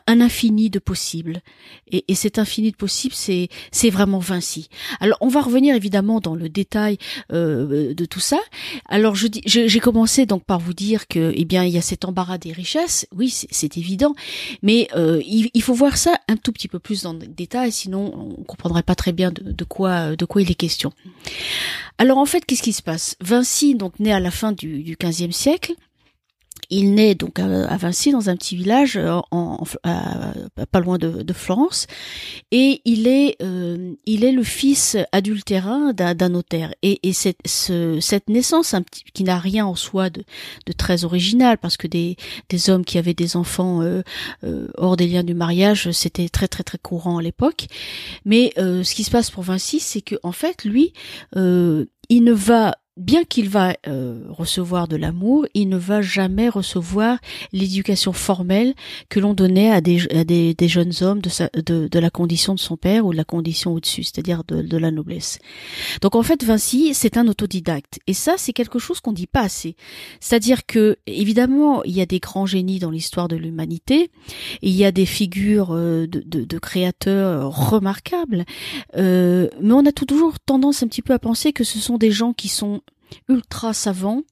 un 0.08 0.22
infini 0.22 0.70
de 0.70 0.78
possibles. 0.78 1.42
Et, 1.92 2.06
et, 2.08 2.16
cet 2.16 2.38
infini 2.38 2.72
de 2.72 2.76
possibles, 2.76 3.16
c'est 3.16 3.50
c'est 3.72 3.90
vraiment 3.90 4.20
Vinci. 4.20 4.70
Alors, 5.00 5.18
on 5.22 5.28
va 5.28 5.42
revenir 5.42 5.76
évidemment 5.76 6.20
dans 6.20 6.36
le 6.36 6.50
détail 6.50 6.98
euh, 7.32 7.94
de 7.94 8.06
tout 8.06 8.20
ça. 8.20 8.40
Alors, 8.88 9.16
je 9.16 9.28
j'ai 9.46 9.80
commencé 9.80 10.26
donc 10.26 10.44
par 10.44 10.60
vous 10.60 10.74
dire 10.74 11.08
que, 11.08 11.34
eh 11.36 11.46
bien, 11.46 11.64
il 11.64 11.74
y 11.74 11.78
a 11.78 11.82
cet 11.82 12.06
embarras 12.06 12.38
des 12.38 12.52
richesses. 12.52 13.08
Oui, 13.16 13.30
c'est 13.30 13.78
évident, 13.78 14.14
mais 14.62 14.88
euh, 14.96 15.22
il, 15.26 15.62
faut 15.64 15.74
voir 15.74 15.98
ça 15.98 16.16
un 16.28 16.38
tout 16.38 16.52
petit 16.52 16.68
peu 16.68 16.78
plus 16.78 17.02
dans 17.02 17.14
le 17.14 17.26
détail, 17.26 17.72
sinon 17.72 18.14
on 18.16 18.44
comprendrait 18.44 18.84
pas 18.84 18.96
très 18.96 19.14
bien 19.14 19.32
de, 19.32 19.52
de 19.52 19.64
quoi 19.64 20.16
de 20.16 20.26
quoi 20.26 20.44
il 20.44 20.52
est 20.52 20.56
question. 20.56 20.92
Alors, 21.98 22.20
en 22.20 22.26
fait, 22.26 22.46
qu'est-ce 22.46 22.62
qui 22.62 22.74
se 22.74 22.84
passe? 22.84 23.16
Vinci, 23.20 23.74
donc 23.74 24.00
né 24.00 24.14
à 24.14 24.20
la 24.20 24.32
fin 24.32 24.52
du, 24.52 24.84
du 24.84 24.96
15 24.96 25.32
siècle, 25.32 25.74
il 26.70 26.94
naît 26.94 27.16
donc 27.16 27.40
à, 27.40 27.78
Vinci 27.78 28.12
dans 28.12 28.30
un 28.30 28.36
petit 28.36 28.56
village 28.56 28.98
euh, 28.98 29.20
en, 29.32 29.64
pas 30.72 30.80
loin 30.80 30.98
de, 30.98 31.34
Florence. 31.34 31.88
Et 32.52 32.82
il 32.86 33.08
est 33.08 33.36
euh, 33.42 33.94
il 34.06 34.24
est 34.24 34.32
le 34.32 34.44
fils 34.44 34.98
adultérin 35.12 35.94
d'un 35.94 36.30
notaire. 36.30 36.74
Et, 36.82 37.00
et 37.08 37.14
cette, 37.14 37.40
cette 37.46 38.30
naissance 38.30 38.74
un 38.74 38.82
petit, 38.82 39.04
qui 39.14 39.24
n'a 39.24 39.38
rien 39.38 39.66
en 39.66 39.76
soi 39.76 40.10
de, 40.10 40.24
de, 40.66 40.74
très 40.74 41.04
original 41.04 41.58
parce 41.58 41.78
que 41.78 41.88
des, 41.88 42.16
des 42.50 42.70
hommes 42.70 42.86
qui 42.86 42.98
avaient 42.98 43.14
des 43.14 43.36
enfants 43.36 43.82
euh, 43.82 44.02
hors 44.78 44.96
des 44.96 45.08
liens 45.08 45.24
du 45.24 45.34
mariage 45.34 45.92
c'était 45.92 46.30
très 46.30 46.48
très 46.48 46.64
très 46.64 46.78
courant 46.78 47.18
à 47.18 47.22
l'époque. 47.22 47.68
Mais 48.24 48.54
ce 48.56 48.96
qui 48.96 49.04
se 49.04 49.12
passe 49.12 49.30
pour 49.30 49.44
Vinci 49.44 49.80
c'est 49.80 50.02
que 50.02 50.16
en 50.24 50.32
fait 50.32 50.64
lui 50.64 50.94
il 51.36 52.24
ne 52.24 52.34
va 52.34 52.76
bien 52.98 53.26
qu'il 53.26 53.50
va 53.50 53.76
euh, 53.88 54.24
recevoir 54.30 54.88
de 54.88 54.96
l'amour, 54.96 55.46
il 55.54 55.68
ne 55.68 55.78
va 55.78 56.02
jamais 56.02 56.48
recevoir 56.48 57.20
l'éducation 57.52 58.14
formelle 58.14 58.74
que 59.10 59.20
l'on 59.20 59.34
donnait 59.34 59.72
à 59.72 59.82
des, 59.82 60.08
à 60.16 60.24
des, 60.24 60.54
des 60.54 60.68
jeunes 60.68 60.94
hommes 61.02 61.20
de, 61.20 61.30
sa, 61.30 61.50
de, 61.54 61.88
de, 61.88 62.00
la 62.00 62.10
condition 62.10 62.56
de 62.56 62.60
son 62.60 62.78
père 62.78 63.06
ou 63.06 63.12
de 63.12 63.18
la 63.18 63.26
condition 63.26 63.74
au-dessus, 63.74 64.04
c'est-à-dire 64.04 64.44
de, 64.48 64.62
de, 64.62 64.78
la 64.78 64.92
noblesse. 64.92 65.40
Donc 66.02 66.16
en 66.16 66.24
fait, 66.24 66.44
Vinci, 66.44 66.94
c'est 66.94 67.18
un 67.18 67.28
autodidacte. 67.28 68.00
Et 68.08 68.14
ça, 68.14 68.36
c'est 68.38 68.54
quelque 68.54 68.80
chose 68.80 69.02
qu'on 69.02 69.14
dit 69.14 69.28
pas 69.28 69.42
assez. 69.42 69.76
C'est-à-dire 70.22 70.66
que, 70.66 70.98
évidemment, 71.06 71.84
il 71.84 71.92
y 71.92 72.02
a 72.02 72.06
des 72.06 72.20
grands 72.20 72.46
génies 72.46 72.80
dans 72.80 72.92
l'histoire 72.92 73.28
de 73.28 73.36
l'humanité, 73.36 74.10
il 74.62 74.72
y 74.72 74.86
a 74.86 74.92
des 74.92 75.06
figures 75.06 75.70
euh, 75.72 76.08
de, 76.08 76.22
de, 76.22 76.60
créateurs 76.60 77.70
remarquables, 77.70 78.46
euh, 78.96 79.50
mais 79.62 79.74
on 79.74 79.86
a 79.86 79.92
toujours 79.92 80.40
tendance 80.40 80.82
un 80.84 80.88
petit 80.88 81.02
peu 81.02 81.14
à 81.14 81.20
penser 81.20 81.52
que 81.52 81.66
ce 81.66 81.80
sont 81.80 81.98
des 81.98 82.12
gens 82.12 82.32
qui 82.32 82.48
sont 82.48 82.82
ultra 83.30 83.74
savants, 83.74 84.24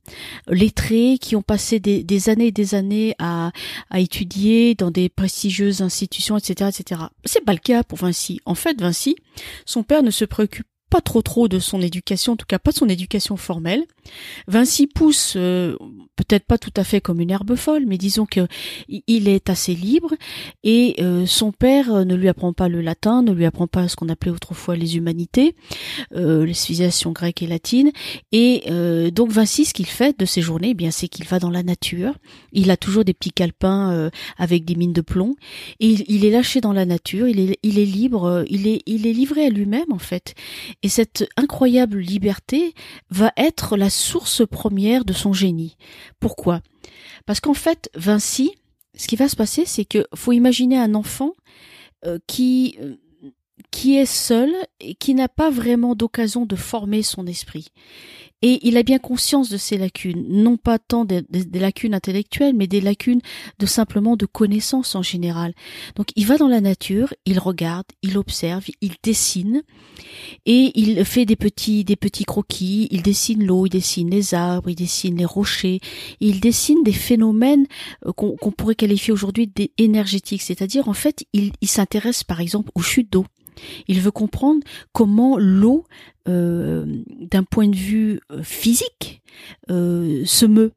lettrés, 0.47 1.17
qui 1.19 1.35
ont 1.35 1.41
passé 1.41 1.79
des, 1.79 2.29
années 2.29 2.47
et 2.47 2.51
des 2.51 2.75
années 2.75 3.15
à, 3.19 3.51
à, 3.89 3.99
étudier 3.99 4.75
dans 4.75 4.91
des 4.91 5.09
prestigieuses 5.09 5.81
institutions, 5.81 6.37
etc., 6.37 6.71
etc. 6.77 7.01
C'est 7.25 7.43
pas 7.43 7.53
le 7.53 7.59
cas 7.59 7.83
pour 7.83 7.99
Vinci. 7.99 8.39
En 8.45 8.55
fait, 8.55 8.79
Vinci, 8.79 9.15
son 9.65 9.83
père 9.83 10.03
ne 10.03 10.11
se 10.11 10.25
préoccupe 10.25 10.67
pas 10.93 11.01
trop 11.01 11.23
trop 11.23 11.47
de 11.47 11.57
son 11.57 11.81
éducation, 11.81 12.33
en 12.33 12.35
tout 12.35 12.45
cas 12.45 12.59
pas 12.59 12.71
de 12.71 12.77
son 12.77 12.87
éducation 12.87 13.35
formelle. 13.35 13.83
Vinci 14.47 14.85
pousse, 14.85 15.33
euh, 15.37 15.75
peut-être 16.15 16.45
pas 16.45 16.57
tout 16.57 16.73
à 16.75 16.83
fait 16.83 17.01
comme 17.01 17.19
une 17.19 17.31
herbe 17.31 17.55
folle, 17.55 17.85
mais 17.87 17.97
disons 17.97 18.25
que 18.25 18.47
il 18.87 19.27
est 19.27 19.49
assez 19.49 19.73
libre 19.73 20.13
et 20.63 20.95
euh, 20.99 21.25
son 21.25 21.51
père 21.51 21.93
euh, 21.93 22.03
ne 22.03 22.15
lui 22.15 22.27
apprend 22.27 22.53
pas 22.53 22.69
le 22.69 22.81
latin, 22.81 23.21
ne 23.23 23.31
lui 23.31 23.45
apprend 23.45 23.67
pas 23.67 23.87
ce 23.87 23.95
qu'on 23.95 24.09
appelait 24.09 24.31
autrefois 24.31 24.75
les 24.75 24.97
humanités, 24.97 25.55
les 26.11 26.53
civilisations 26.53 27.11
grecques 27.11 27.41
et 27.41 27.47
latines. 27.47 27.91
Et 28.31 28.63
donc 29.11 29.31
Vinci, 29.31 29.65
ce 29.65 29.73
qu'il 29.73 29.85
fait 29.85 30.17
de 30.17 30.25
ses 30.25 30.41
journées, 30.41 30.69
eh 30.69 30.73
bien 30.73 30.91
c'est 30.91 31.07
qu'il 31.07 31.25
va 31.25 31.39
dans 31.39 31.49
la 31.49 31.63
nature. 31.63 32.13
Il 32.51 32.71
a 32.71 32.77
toujours 32.77 33.03
des 33.03 33.13
petits 33.13 33.31
calepins 33.31 34.09
avec 34.37 34.65
des 34.65 34.75
mines 34.75 34.93
de 34.93 35.01
plomb 35.01 35.35
et 35.79 35.95
il, 36.07 36.25
est 36.25 36.31
lâché 36.31 36.61
dans 36.61 36.73
la 36.73 36.85
nature. 36.85 37.27
Il 37.27 37.39
est, 37.39 37.57
il 37.63 37.79
est 37.79 37.85
libre, 37.85 38.43
il 38.49 38.67
est, 38.67 38.81
il 38.85 39.07
est 39.07 39.13
livré 39.13 39.45
à 39.45 39.49
lui-même 39.49 39.91
en 39.91 39.99
fait. 39.99 40.35
Et 40.83 40.89
cette 40.89 41.27
incroyable 41.37 41.99
liberté 41.99 42.73
va 43.09 43.31
être 43.37 43.77
la 43.77 43.89
source 43.89 44.45
première 44.45 45.05
de 45.05 45.13
son 45.13 45.33
génie. 45.33 45.75
Pourquoi? 46.19 46.61
Parce 47.25 47.39
qu'en 47.39 47.53
fait, 47.53 47.89
Vinci, 47.95 48.53
ce 48.95 49.07
qui 49.07 49.15
va 49.15 49.27
se 49.27 49.35
passer, 49.35 49.65
c'est 49.65 49.85
que 49.85 50.05
faut 50.15 50.31
imaginer 50.31 50.77
un 50.77 50.95
enfant 50.95 51.33
euh, 52.05 52.19
qui 52.27 52.77
euh, 52.81 52.95
qui 53.73 53.97
est 53.97 54.05
seul 54.05 54.53
et 54.79 54.93
qui 54.93 55.15
n'a 55.15 55.27
pas 55.27 55.49
vraiment 55.49 55.95
d'occasion 55.95 56.45
de 56.45 56.55
former 56.55 57.01
son 57.01 57.25
esprit. 57.25 57.69
Et 58.43 58.59
il 58.67 58.77
a 58.77 58.83
bien 58.83 58.99
conscience 58.99 59.49
de 59.49 59.57
ces 59.57 59.79
lacunes, 59.79 60.25
non 60.29 60.57
pas 60.57 60.77
tant 60.77 61.05
des, 61.05 61.23
lacunes 61.53 61.95
intellectuelles, 61.95 62.53
mais 62.53 62.67
des 62.67 62.81
lacunes 62.81 63.21
de 63.57 63.65
simplement 63.65 64.15
de 64.15 64.27
connaissances 64.27 64.93
en 64.93 65.01
général. 65.01 65.55
Donc 65.95 66.09
il 66.15 66.27
va 66.27 66.37
dans 66.37 66.49
la 66.49 66.61
nature, 66.61 67.15
il 67.25 67.39
regarde, 67.39 67.85
il 68.03 68.17
observe, 68.17 68.65
il 68.81 68.93
dessine, 69.01 69.63
et 70.45 70.71
il 70.75 71.03
fait 71.03 71.25
des 71.25 71.37
petits, 71.37 71.83
des 71.83 71.95
petits 71.95 72.25
croquis, 72.25 72.89
il 72.91 73.01
dessine 73.01 73.43
l'eau, 73.43 73.65
il 73.65 73.71
dessine 73.71 74.11
les 74.11 74.35
arbres, 74.35 74.69
il 74.69 74.75
dessine 74.75 75.17
les 75.17 75.25
rochers, 75.25 75.79
il 76.19 76.41
dessine 76.41 76.83
des 76.83 76.93
phénomènes 76.93 77.65
euh, 78.05 78.11
qu'on 78.11 78.51
pourrait 78.51 78.75
qualifier 78.75 79.13
aujourd'hui 79.13 79.47
d'énergétiques, 79.79 80.43
c'est-à-dire 80.43 80.89
en 80.89 80.93
fait 80.93 81.25
il, 81.33 81.53
il 81.61 81.69
s'intéresse 81.69 82.23
par 82.23 82.39
exemple 82.39 82.69
aux 82.75 82.83
chutes 82.83 83.11
d'eau. 83.11 83.25
Il 83.87 84.01
veut 84.01 84.11
comprendre 84.11 84.61
comment 84.91 85.37
l'eau, 85.37 85.85
euh, 86.27 86.85
d'un 87.19 87.43
point 87.43 87.67
de 87.67 87.75
vue 87.75 88.19
euh, 88.31 88.43
physique, 88.43 89.21
euh, 89.69 90.23
se 90.25 90.45
meut. 90.45 90.71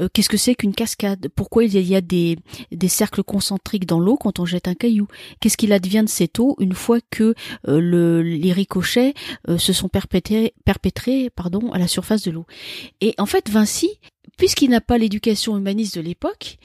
Euh, 0.00 0.08
qu'est-ce 0.12 0.28
que 0.28 0.36
c'est 0.36 0.54
qu'une 0.54 0.74
cascade? 0.74 1.28
Pourquoi 1.34 1.64
il 1.64 1.76
y 1.76 1.96
a 1.96 2.00
des, 2.00 2.38
des 2.70 2.88
cercles 2.88 3.24
concentriques 3.24 3.86
dans 3.86 3.98
l'eau 3.98 4.16
quand 4.16 4.38
on 4.38 4.44
jette 4.44 4.68
un 4.68 4.74
caillou? 4.74 5.08
Qu'est-ce 5.40 5.56
qu'il 5.56 5.72
advient 5.72 6.04
de 6.04 6.08
cette 6.08 6.38
eau 6.38 6.54
une 6.60 6.74
fois 6.74 7.00
que 7.10 7.34
euh, 7.66 7.80
le, 7.80 8.22
les 8.22 8.52
ricochets 8.52 9.14
euh, 9.48 9.58
se 9.58 9.72
sont 9.72 9.88
perpétrés, 9.88 10.54
perpétrés 10.64 11.30
pardon, 11.30 11.72
à 11.72 11.78
la 11.78 11.88
surface 11.88 12.22
de 12.22 12.30
l'eau? 12.30 12.46
Et 13.00 13.14
en 13.18 13.26
fait, 13.26 13.50
Vinci, 13.50 13.90
puisqu'il 14.36 14.70
n'a 14.70 14.80
pas 14.80 14.96
l'éducation 14.96 15.58
humaniste 15.58 15.96
de 15.96 16.02
l'époque, 16.02 16.58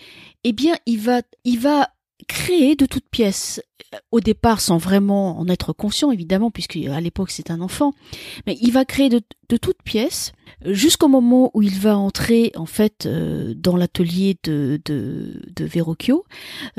eh 0.44 0.54
bien, 0.54 0.76
il 0.86 1.00
va, 1.00 1.22
il 1.46 1.60
va 1.60 1.90
créer 2.28 2.76
de 2.76 2.86
toutes 2.86 3.10
pièces 3.10 3.62
au 4.12 4.20
départ 4.20 4.62
sans 4.62 4.78
vraiment 4.78 5.40
en 5.40 5.48
être 5.48 5.74
conscient 5.74 6.12
évidemment 6.12 6.52
puisque 6.52 6.78
à 6.78 7.02
l'époque 7.02 7.32
c'est 7.32 7.52
un 7.52 7.62
enfant 7.62 7.94
mais 8.46 8.58
il 8.62 8.72
va 8.72 8.86
créer 8.86 9.10
de, 9.10 9.22
toutes 9.62 9.84
pièces 9.84 10.32
jusqu'au 10.66 11.08
moment 11.08 11.52
où 11.54 11.62
il 11.62 11.78
va 11.80 11.96
entrer 11.96 12.52
en 12.56 12.66
fait 12.66 13.06
euh, 13.06 13.54
dans 13.56 13.75
l'atelier 13.75 14.36
de, 14.44 14.82
de, 14.86 15.42
de 15.56 15.66
Verrocchio. 15.66 16.25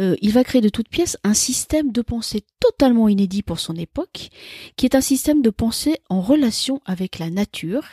Euh, 0.01 0.17
il 0.21 0.33
va 0.33 0.43
créer 0.43 0.61
de 0.61 0.69
toutes 0.69 0.89
pièces 0.89 1.17
un 1.23 1.35
système 1.35 1.93
de 1.93 2.03
pensée 2.03 2.45
totalement 2.59 3.09
inédit 3.09 3.43
pour 3.43 3.61
son 3.61 3.75
époque 3.75 4.31
qui 4.77 4.87
est 4.87 4.95
un 4.95 5.01
système 5.01 5.43
de 5.43 5.51
pensée 5.51 5.99
en 6.09 6.21
relation 6.21 6.81
avec 6.85 7.19
la 7.19 7.31
nature 7.31 7.85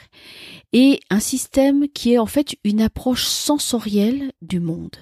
et 0.74 1.00
un 1.10 1.20
système 1.20 1.88
qui 1.90 2.14
est 2.14 2.18
en 2.18 2.26
fait 2.26 2.56
une 2.64 2.82
approche 2.82 3.26
sensorielle 3.26 4.32
du 4.42 4.60
monde. 4.60 4.96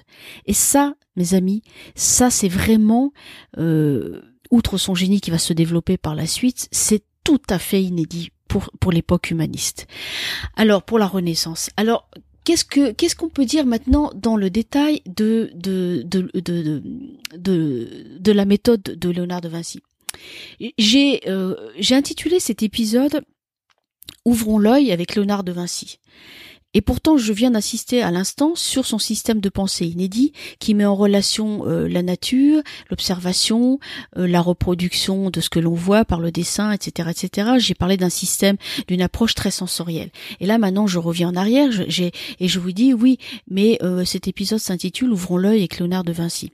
Et 0.46 0.54
ça 0.54 0.94
mes 1.16 1.34
amis 1.34 1.62
ça 1.94 2.30
c'est 2.30 2.48
vraiment 2.48 3.12
euh, 3.58 3.99
outre 4.50 4.78
son 4.78 4.94
génie 4.94 5.20
qui 5.20 5.30
va 5.30 5.38
se 5.38 5.52
développer 5.52 5.96
par 5.96 6.14
la 6.14 6.26
suite, 6.26 6.68
c'est 6.72 7.02
tout 7.24 7.42
à 7.48 7.58
fait 7.58 7.82
inédit 7.82 8.30
pour, 8.48 8.70
pour 8.80 8.92
l'époque 8.92 9.30
humaniste. 9.30 9.86
Alors, 10.56 10.82
pour 10.82 10.98
la 10.98 11.06
Renaissance. 11.06 11.70
Alors, 11.76 12.08
qu'est-ce 12.44 12.64
que 12.64 13.14
qu'on 13.14 13.28
peut 13.28 13.44
dire 13.44 13.66
maintenant 13.66 14.10
dans 14.14 14.36
le 14.36 14.50
détail 14.50 15.02
de, 15.06 15.50
de, 15.54 16.82
la 18.32 18.44
méthode 18.44 18.82
de 18.82 19.08
Léonard 19.08 19.40
de 19.40 19.48
Vinci? 19.48 19.80
J'ai 20.76 21.20
euh, 21.28 21.54
j'ai 21.78 21.94
intitulé 21.94 22.40
cet 22.40 22.62
épisode 22.62 23.22
Ouvrons 24.24 24.58
l'œil 24.58 24.92
avec 24.92 25.14
Léonard 25.14 25.44
de 25.44 25.52
Vinci. 25.52 25.98
Et 26.72 26.80
pourtant, 26.82 27.16
je 27.16 27.32
viens 27.32 27.50
d'assister 27.50 28.02
à 28.02 28.10
l'instant 28.10 28.54
sur 28.54 28.86
son 28.86 28.98
système 28.98 29.40
de 29.40 29.48
pensée 29.48 29.86
inédit 29.86 30.32
qui 30.60 30.74
met 30.74 30.84
en 30.84 30.94
relation 30.94 31.66
euh, 31.66 31.88
la 31.88 32.02
nature, 32.02 32.62
l'observation, 32.90 33.80
euh, 34.16 34.28
la 34.28 34.40
reproduction 34.40 35.30
de 35.30 35.40
ce 35.40 35.50
que 35.50 35.58
l'on 35.58 35.74
voit 35.74 36.04
par 36.04 36.20
le 36.20 36.30
dessin, 36.30 36.70
etc., 36.70 37.10
etc. 37.10 37.50
J'ai 37.58 37.74
parlé 37.74 37.96
d'un 37.96 38.10
système, 38.10 38.56
d'une 38.86 39.02
approche 39.02 39.34
très 39.34 39.50
sensorielle. 39.50 40.10
Et 40.38 40.46
là, 40.46 40.58
maintenant, 40.58 40.86
je 40.86 40.98
reviens 40.98 41.30
en 41.30 41.36
arrière, 41.36 41.70
et 41.80 42.48
je 42.48 42.60
vous 42.60 42.72
dis 42.72 42.94
oui, 42.94 43.18
mais 43.48 43.78
euh, 43.82 44.04
cet 44.04 44.28
épisode 44.28 44.60
s'intitule 44.60 45.12
Ouvrons 45.12 45.38
l'œil 45.38 45.58
avec 45.58 45.78
Léonard 45.78 46.04
de 46.04 46.12
Vinci. 46.12 46.52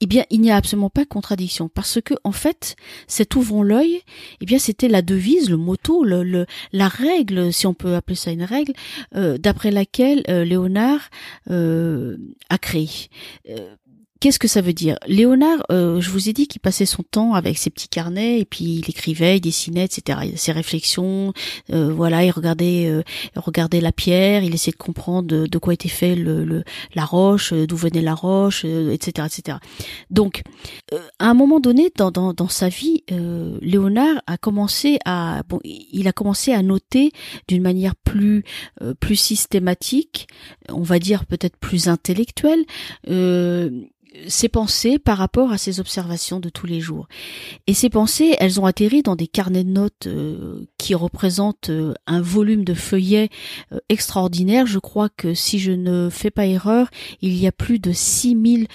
Eh 0.00 0.06
bien, 0.06 0.24
il 0.30 0.40
n'y 0.40 0.50
a 0.50 0.56
absolument 0.56 0.90
pas 0.90 1.04
contradiction 1.04 1.68
parce 1.68 2.00
que 2.00 2.14
en 2.24 2.32
fait, 2.32 2.76
cet 3.06 3.36
ouvrons 3.36 3.62
l'œil, 3.62 4.00
eh 4.40 4.46
bien, 4.46 4.58
c'était 4.58 4.88
la 4.88 5.02
devise, 5.02 5.50
le 5.50 5.56
motto, 5.56 6.04
la 6.04 6.88
règle, 6.88 7.52
si 7.52 7.66
on 7.66 7.74
peut 7.74 7.94
appeler 7.94 8.16
ça 8.16 8.30
une 8.30 8.44
règle, 8.44 8.72
d'après 9.12 9.70
laquelle 9.70 10.22
euh, 10.28 10.44
Léonard 10.44 11.10
euh, 11.50 12.16
a 12.48 12.58
créé. 12.58 12.88
Euh, 14.20 14.30
Qu'est-ce 14.30 14.38
que 14.38 14.48
ça 14.48 14.60
veut 14.60 14.74
dire? 14.74 14.96
Léonard, 15.06 15.64
euh, 15.72 16.00
je 16.00 16.10
vous 16.10 16.28
ai 16.28 16.32
dit 16.32 16.46
qu'il 16.46 16.60
passait 16.60 16.86
son 16.86 17.02
temps 17.02 17.32
avec 17.34 17.56
ses 17.56 17.70
petits 17.70 17.88
carnets 17.88 18.38
et 18.40 18.44
puis 18.44 18.64
il 18.64 18.90
écrivait, 18.90 19.38
il 19.38 19.40
dessinait, 19.40 19.86
etc. 19.86 20.18
Ses 20.36 20.52
réflexions, 20.52 21.32
euh, 21.72 21.92
voilà, 21.92 22.22
il 22.24 22.30
regardait, 22.30 22.86
euh, 22.86 23.02
regardait 23.34 23.80
la 23.80 23.92
pierre, 23.92 24.44
il 24.44 24.54
essayait 24.54 24.72
de 24.72 24.76
comprendre 24.76 25.46
de, 25.46 25.58
quoi 25.58 25.72
était 25.72 25.88
fait 25.88 26.14
le, 26.14 26.64
la 26.94 27.04
roche, 27.04 27.52
d'où 27.52 27.76
venait 27.76 28.02
la 28.02 28.14
roche, 28.14 28.64
etc., 28.64 29.26
etc. 29.26 29.58
Donc, 30.10 30.42
à 31.18 31.26
un 31.26 31.34
moment 31.34 31.60
donné 31.60 31.90
dans, 31.96 32.10
dans, 32.10 32.32
dans 32.32 32.48
sa 32.48 32.68
vie, 32.68 33.04
Léonard 33.60 34.20
a 34.26 34.36
commencé 34.36 34.98
à, 35.04 35.42
bon, 35.48 35.60
il 35.64 36.06
a 36.08 36.12
commencé 36.12 36.52
à 36.52 36.62
noter 36.62 37.12
d'une 37.48 37.62
manière 37.62 37.96
plus 37.96 38.44
plus 39.00 39.16
systématique, 39.16 40.28
on 40.68 40.82
va 40.82 40.98
dire 40.98 41.26
peut-être 41.26 41.56
plus 41.56 41.88
intellectuelle 41.88 42.64
ses 44.26 44.48
pensées 44.48 44.98
par 44.98 45.18
rapport 45.18 45.52
à 45.52 45.58
ses 45.58 45.80
observations 45.80 46.40
de 46.40 46.48
tous 46.48 46.66
les 46.66 46.80
jours. 46.80 47.08
Et 47.66 47.74
ces 47.74 47.90
pensées, 47.90 48.34
elles 48.38 48.60
ont 48.60 48.66
atterri 48.66 49.02
dans 49.02 49.16
des 49.16 49.26
carnets 49.26 49.64
de 49.64 49.70
notes 49.70 50.06
euh, 50.06 50.64
qui 50.78 50.94
représentent 50.94 51.70
euh, 51.70 51.94
un 52.06 52.20
volume 52.20 52.64
de 52.64 52.74
feuillets 52.74 53.28
euh, 53.72 53.78
extraordinaire. 53.88 54.66
Je 54.66 54.78
crois 54.78 55.08
que 55.08 55.34
si 55.34 55.58
je 55.58 55.72
ne 55.72 56.08
fais 56.10 56.30
pas 56.30 56.46
erreur, 56.46 56.88
il 57.22 57.36
y 57.36 57.46
a 57.46 57.52
plus 57.52 57.78
de 57.78 57.92
6000 57.92 58.66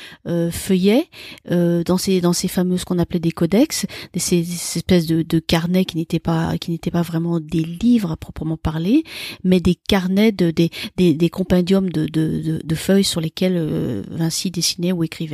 feuillets 0.52 1.10
dans 1.50 1.98
ces 1.98 2.22
dans 2.22 2.34
ces 2.34 2.48
fameux 2.48 2.78
ce 2.78 2.86
qu'on 2.86 3.00
appelait 3.00 3.20
des 3.20 3.32
codex, 3.32 3.86
ces, 4.16 4.44
ces 4.44 4.78
espèces 4.78 5.06
de, 5.06 5.22
de, 5.22 5.40
carnets 5.40 5.86
qui 5.86 5.98
n'étaient 5.98 6.20
pas 6.20 6.58
qui 6.58 6.72
n'étaient 6.72 6.92
pas 6.92 7.02
vraiment 7.02 7.40
des 7.40 7.64
livres 7.64 8.12
à 8.12 8.18
proprement 8.18 8.58
parler, 8.58 9.04
mais 9.44 9.60
des 9.60 9.76
carnets 9.76 10.32
de 10.32 10.52
des 10.52 10.70
des, 10.98 11.14
des 11.14 11.30
compendiums 11.30 11.90
de, 11.90 12.06
de, 12.06 12.62
de, 12.64 12.76
feuilles 12.76 13.04
sur 13.04 13.22
lesquelles 13.22 14.04
Vinci 14.10 14.52
dessinait 14.52 14.92
ou 14.92 15.04
écrivait. 15.04 15.25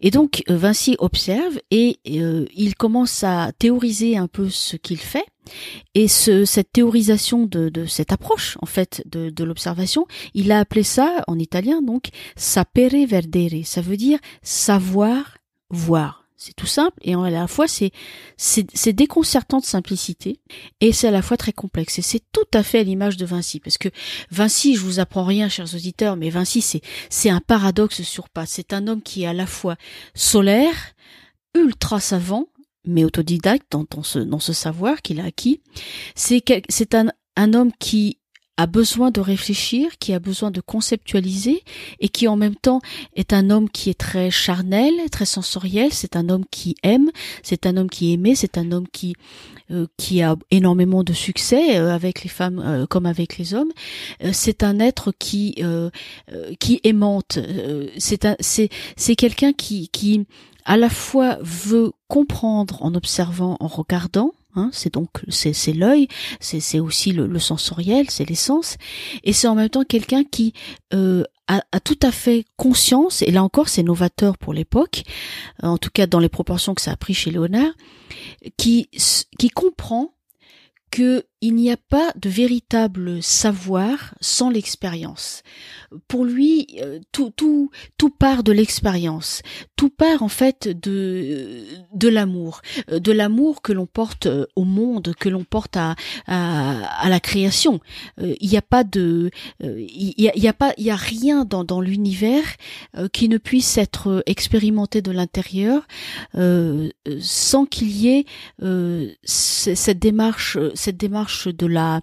Et 0.00 0.10
donc 0.10 0.42
euh, 0.50 0.56
Vinci 0.56 0.96
observe 0.98 1.58
et 1.70 1.98
euh, 2.08 2.46
il 2.54 2.74
commence 2.74 3.24
à 3.24 3.52
théoriser 3.58 4.16
un 4.16 4.26
peu 4.26 4.48
ce 4.50 4.76
qu'il 4.76 4.98
fait. 4.98 5.26
Et 5.94 6.08
ce, 6.08 6.44
cette 6.44 6.72
théorisation 6.72 7.46
de, 7.46 7.84
cette 7.86 8.12
approche 8.12 8.56
en 8.62 8.66
fait 8.66 9.02
de, 9.06 9.30
de 9.30 9.44
l'observation, 9.44 10.06
il 10.32 10.52
a 10.52 10.60
appelé 10.60 10.82
ça 10.82 11.22
en 11.26 11.38
italien 11.38 11.82
donc 11.82 12.08
sapere 12.36 13.06
verdere. 13.06 13.64
Ça 13.64 13.80
veut 13.82 13.96
dire 13.96 14.18
savoir 14.42 15.38
voir. 15.70 16.23
C'est 16.36 16.54
tout 16.54 16.66
simple 16.66 16.98
et 17.02 17.14
à 17.14 17.30
la 17.30 17.46
fois 17.46 17.68
c'est 17.68 17.92
c'est 18.36 18.92
déconcertant 18.92 19.60
de 19.60 19.64
simplicité 19.64 20.40
et 20.80 20.92
c'est 20.92 21.06
à 21.06 21.12
la 21.12 21.22
fois 21.22 21.36
très 21.36 21.52
complexe 21.52 22.00
et 22.00 22.02
c'est 22.02 22.22
tout 22.32 22.46
à 22.52 22.64
fait 22.64 22.80
à 22.80 22.82
l'image 22.82 23.16
de 23.16 23.24
Vinci 23.24 23.60
parce 23.60 23.78
que 23.78 23.88
Vinci, 24.30 24.74
je 24.74 24.80
vous 24.80 24.98
apprends 24.98 25.24
rien, 25.24 25.48
chers 25.48 25.72
auditeurs, 25.74 26.16
mais 26.16 26.30
Vinci 26.30 26.60
c'est 26.60 26.80
c'est 27.08 27.30
un 27.30 27.40
paradoxe 27.40 28.02
sur. 28.02 28.26
C'est 28.46 28.72
un 28.72 28.88
homme 28.88 29.02
qui 29.02 29.22
est 29.22 29.26
à 29.26 29.32
la 29.32 29.46
fois 29.46 29.76
solaire, 30.14 30.94
ultra 31.54 32.00
savant, 32.00 32.48
mais 32.84 33.04
autodidacte 33.04 33.66
dans, 33.70 33.84
dans 33.88 34.02
ce 34.02 34.18
dans 34.18 34.40
ce 34.40 34.52
savoir 34.52 35.02
qu'il 35.02 35.20
a 35.20 35.24
acquis. 35.24 35.60
C'est 36.16 36.42
c'est 36.68 36.94
un 36.94 37.10
un 37.36 37.54
homme 37.54 37.70
qui 37.78 38.18
a 38.56 38.66
besoin 38.66 39.10
de 39.10 39.20
réfléchir, 39.20 39.98
qui 39.98 40.12
a 40.12 40.18
besoin 40.18 40.50
de 40.50 40.60
conceptualiser 40.60 41.62
et 42.00 42.08
qui 42.08 42.28
en 42.28 42.36
même 42.36 42.54
temps 42.54 42.80
est 43.16 43.32
un 43.32 43.50
homme 43.50 43.68
qui 43.68 43.90
est 43.90 43.98
très 43.98 44.30
charnel, 44.30 44.92
très 45.10 45.26
sensoriel, 45.26 45.92
c'est 45.92 46.16
un 46.16 46.28
homme 46.28 46.44
qui 46.50 46.76
aime, 46.82 47.10
c'est 47.42 47.66
un 47.66 47.76
homme 47.76 47.90
qui 47.90 48.10
est 48.10 48.14
aimé, 48.14 48.34
c'est 48.34 48.58
un 48.58 48.70
homme 48.70 48.86
qui 48.88 49.14
euh, 49.70 49.86
qui 49.96 50.20
a 50.20 50.36
énormément 50.50 51.02
de 51.02 51.14
succès 51.14 51.78
euh, 51.78 51.94
avec 51.94 52.22
les 52.22 52.28
femmes 52.28 52.58
euh, 52.58 52.86
comme 52.86 53.06
avec 53.06 53.38
les 53.38 53.54
hommes. 53.54 53.72
c'est 54.32 54.62
un 54.62 54.78
être 54.78 55.10
qui 55.18 55.56
qui 56.60 56.80
aimante, 56.84 57.38
c'est 57.98 58.26
c'est 58.40 58.68
c'est 58.96 59.16
quelqu'un 59.16 59.52
qui 59.52 59.88
qui 59.88 60.26
à 60.64 60.76
la 60.76 60.90
fois 60.90 61.38
veut 61.40 61.92
comprendre 62.08 62.82
en 62.82 62.94
observant, 62.94 63.56
en 63.60 63.66
regardant, 63.66 64.32
Hein, 64.56 64.70
c'est 64.72 64.94
donc 64.94 65.08
c'est 65.28 65.72
l'œil, 65.72 66.08
c'est 66.40 66.78
aussi 66.78 67.12
le, 67.12 67.38
sensoriel, 67.38 68.08
c'est 68.08 68.28
l'essence, 68.28 68.76
et 69.24 69.32
c'est 69.32 69.48
en 69.48 69.54
même 69.54 69.68
temps 69.68 69.84
quelqu'un 69.84 70.22
qui 70.22 70.52
euh, 70.92 71.24
a, 71.48 71.62
a, 71.72 71.80
tout 71.80 71.98
à 72.02 72.12
fait 72.12 72.44
conscience, 72.56 73.22
et 73.22 73.30
là 73.30 73.42
encore 73.42 73.68
c'est 73.68 73.82
novateur 73.82 74.38
pour 74.38 74.54
l'époque, 74.54 75.02
en 75.62 75.78
tout 75.78 75.90
cas 75.92 76.06
dans 76.06 76.20
les 76.20 76.28
proportions 76.28 76.74
que 76.74 76.82
ça 76.82 76.92
a 76.92 76.96
pris 76.96 77.14
chez 77.14 77.30
Léonard, 77.30 77.72
qui 78.56 78.88
qui 79.38 79.48
comprend 79.48 80.14
que 80.90 81.26
il 81.44 81.54
n'y 81.56 81.70
a 81.70 81.76
pas 81.76 82.10
de 82.16 82.30
véritable 82.30 83.22
savoir 83.22 84.14
sans 84.22 84.48
l'expérience. 84.48 85.42
Pour 86.08 86.24
lui, 86.24 86.66
euh, 86.80 87.00
tout, 87.12 87.32
part 88.18 88.42
de 88.44 88.50
l'expérience. 88.50 89.42
Tout 89.76 89.90
part 89.90 90.22
en 90.22 90.28
fait 90.28 90.68
de, 90.68 91.64
de 91.92 92.08
l'amour, 92.08 92.62
euh, 92.90 92.98
de 92.98 93.12
l'amour 93.12 93.60
que 93.60 93.74
l'on 93.74 93.84
porte 93.84 94.24
euh, 94.24 94.46
au 94.56 94.64
monde, 94.64 95.12
que 95.20 95.28
l'on 95.28 95.44
porte 95.44 95.76
à, 95.76 95.96
à, 96.26 97.08
la 97.10 97.20
création. 97.20 97.78
Il 98.18 98.48
n'y 98.48 98.56
a 98.56 98.62
pas 98.62 98.82
de, 98.82 99.30
pas, 99.60 100.72
il 100.78 100.84
y 100.84 100.90
a 100.90 100.96
rien 100.96 101.44
dans, 101.44 101.64
dans 101.64 101.82
l'univers 101.82 102.44
qui 103.12 103.28
ne 103.28 103.36
puisse 103.36 103.76
être 103.76 104.22
expérimenté 104.24 105.02
de 105.02 105.10
l'intérieur 105.10 105.86
sans 107.20 107.66
qu'il 107.66 107.90
y 107.90 108.08
ait 108.08 108.26
cette 109.24 109.98
démarche, 109.98 110.58
cette 110.74 110.96
démarche 110.96 111.33
de 111.46 111.66
la 111.66 112.00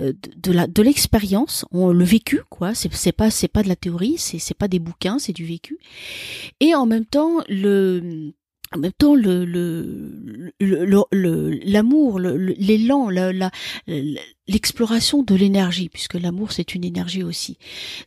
euh, 0.00 0.12
de 0.36 0.52
la 0.52 0.66
de 0.66 0.82
l'expérience, 0.82 1.64
le 1.72 2.04
vécu 2.04 2.40
quoi. 2.50 2.74
C'est 2.74 3.12
pas 3.12 3.30
c'est 3.30 3.48
pas 3.48 3.62
de 3.62 3.68
la 3.68 3.76
théorie, 3.76 4.16
c'est 4.18 4.38
c'est 4.38 4.54
pas 4.54 4.68
des 4.68 4.78
bouquins, 4.78 5.18
c'est 5.18 5.32
du 5.32 5.44
vécu. 5.44 5.78
Et 6.60 6.74
en 6.74 6.86
même 6.86 7.06
temps 7.06 7.42
le 7.48 8.32
en 8.74 8.78
même 8.78 8.92
temps 8.92 9.14
le 9.14 9.44
le 9.44 10.50
l'amour 11.64 12.20
l'élan 12.20 13.08
la, 13.10 13.32
la, 13.32 13.50
l'exploration 14.48 15.22
de 15.22 15.34
l'énergie, 15.34 15.88
puisque 15.88 16.14
l'amour 16.14 16.52
c'est 16.52 16.74
une 16.74 16.84
énergie 16.84 17.24
aussi. 17.24 17.58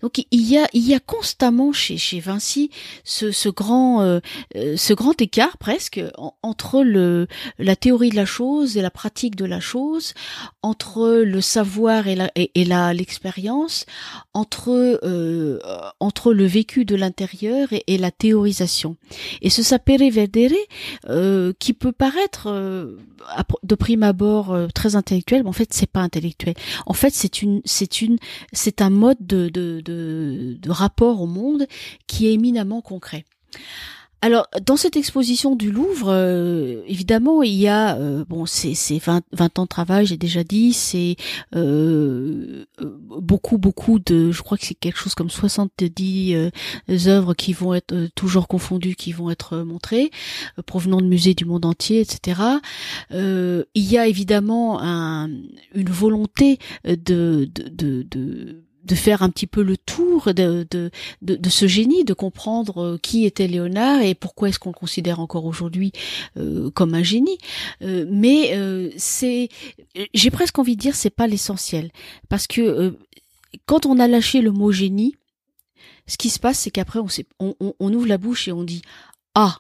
Donc 0.01 0.19
il 0.31 0.49
y 0.49 0.57
a 0.57 0.67
il 0.73 0.87
y 0.87 0.93
a 0.93 0.99
constamment 0.99 1.73
chez 1.73 1.97
chez 1.97 2.19
Vinci 2.19 2.69
ce, 3.03 3.31
ce 3.31 3.49
grand 3.49 4.01
euh, 4.01 4.19
euh, 4.55 4.77
ce 4.77 4.93
grand 4.93 5.21
écart 5.21 5.57
presque 5.57 6.01
entre 6.41 6.83
le 6.83 7.27
la 7.57 7.75
théorie 7.75 8.09
de 8.09 8.15
la 8.15 8.25
chose 8.25 8.77
et 8.77 8.81
la 8.81 8.89
pratique 8.89 9.35
de 9.35 9.45
la 9.45 9.59
chose, 9.59 10.13
entre 10.61 11.23
le 11.25 11.41
savoir 11.41 12.07
et 12.07 12.15
la 12.15 12.31
et, 12.35 12.63
la 12.63 12.93
l'expérience, 12.93 13.85
entre 14.33 14.99
euh, 15.03 15.59
entre 15.99 16.33
le 16.33 16.45
vécu 16.45 16.85
de 16.85 16.95
l'intérieur 16.95 17.67
et, 17.71 17.97
la 17.97 18.11
théorisation. 18.11 18.95
Et 19.41 19.49
ce 19.49 19.61
sapere 19.61 20.09
vedere 20.09 20.55
euh, 21.09 21.51
qui 21.59 21.73
peut 21.73 21.91
paraître 21.91 22.47
de 23.63 23.75
prime 23.75 24.03
abord 24.03 24.57
très 24.73 24.95
intellectuel, 24.95 25.43
mais 25.43 25.49
en 25.49 25.53
fait 25.53 25.73
c'est 25.73 25.89
pas 25.89 25.99
intellectuel 25.99 26.28
en 26.85 26.93
fait, 26.93 27.13
c'est 27.13 27.41
une, 27.41 27.61
c'est 27.65 28.01
une, 28.01 28.17
c'est 28.53 28.81
un 28.81 28.89
mode 28.89 29.17
de, 29.21 29.49
de, 29.49 29.81
de, 29.81 30.57
de 30.59 30.71
rapport 30.71 31.21
au 31.21 31.27
monde 31.27 31.67
qui 32.07 32.27
est 32.27 32.33
éminemment 32.33 32.81
concret. 32.81 33.25
Alors, 34.21 34.47
dans 34.65 34.75
cette 34.75 34.97
exposition 34.97 35.55
du 35.55 35.71
Louvre, 35.71 36.09
euh, 36.09 36.83
évidemment, 36.87 37.41
il 37.41 37.53
y 37.53 37.69
a 37.69 37.95
euh, 37.95 38.25
bon, 38.27 38.45
c'est 38.45 38.73
20, 38.97 39.21
20, 39.31 39.59
ans 39.59 39.63
de 39.63 39.67
travail, 39.67 40.05
j'ai 40.05 40.17
déjà 40.17 40.43
dit, 40.43 40.73
c'est 40.73 41.15
euh, 41.55 42.65
beaucoup, 42.81 43.57
beaucoup 43.57 43.97
de, 43.99 44.31
je 44.31 44.41
crois 44.41 44.57
que 44.57 44.65
c'est 44.65 44.75
quelque 44.75 44.97
chose 44.97 45.15
comme 45.15 45.29
70 45.29 46.51
œuvres 47.07 47.33
qui 47.33 47.53
vont 47.53 47.73
être 47.73 48.09
toujours 48.13 48.49
confondues, 48.49 48.95
qui 48.95 49.13
vont 49.13 49.29
être 49.29 49.59
montrées, 49.59 50.11
provenant 50.65 50.99
de 50.99 51.07
musées 51.07 51.33
du 51.33 51.45
monde 51.45 51.65
entier, 51.65 52.01
etc. 52.01 52.41
il 53.11 53.65
y 53.75 53.97
a 53.97 54.07
évidemment 54.07 54.81
un, 54.81 55.29
une 55.73 55.89
volonté 55.89 56.59
de, 56.83 57.49
de, 57.53 57.69
de, 57.69 58.03
de 58.03 58.63
de 58.89 58.95
faire 58.95 59.21
un 59.21 59.29
petit 59.29 59.47
peu 59.47 59.61
le 59.61 59.77
tour 59.77 60.33
de, 60.33 60.67
de, 60.69 60.91
de, 61.21 61.49
ce 61.49 61.67
génie, 61.67 62.03
de 62.03 62.13
comprendre 62.13 62.81
euh, 62.83 62.97
qui 62.97 63.25
était 63.25 63.47
Léonard 63.47 64.01
et 64.01 64.15
pourquoi 64.15 64.49
est-ce 64.49 64.57
qu'on 64.57 64.71
le 64.71 64.75
considère 64.75 65.19
encore 65.19 65.45
aujourd'hui 65.45 65.91
euh, 66.37 66.71
comme 66.71 66.95
un 66.95 67.03
génie. 67.03 67.37
Euh, 67.83 68.05
mais 68.09 68.57
c'est, 68.97 69.49
j'ai 70.13 70.31
presque 70.31 70.57
envie 70.59 70.75
de 70.75 70.81
dire, 70.81 70.95
c'est 70.95 71.09
pas 71.11 71.27
l'essentiel, 71.27 71.91
parce 72.27 72.47
que 72.47 72.97
quand 73.65 73.85
on 73.85 73.99
a 73.99 74.07
lâché 74.07 74.41
le 74.41 74.51
mot 74.51 74.71
génie, 74.71 75.15
ce 76.07 76.17
qui 76.17 76.29
se 76.29 76.39
passe, 76.39 76.59
c'est 76.59 76.71
qu'après 76.71 76.99
on, 76.99 77.07
on, 77.39 77.73
on 77.79 77.93
ouvre 77.93 78.07
la 78.07 78.17
bouche 78.17 78.47
et 78.47 78.51
on 78.51 78.63
dit 78.63 78.81
ah 79.35 79.57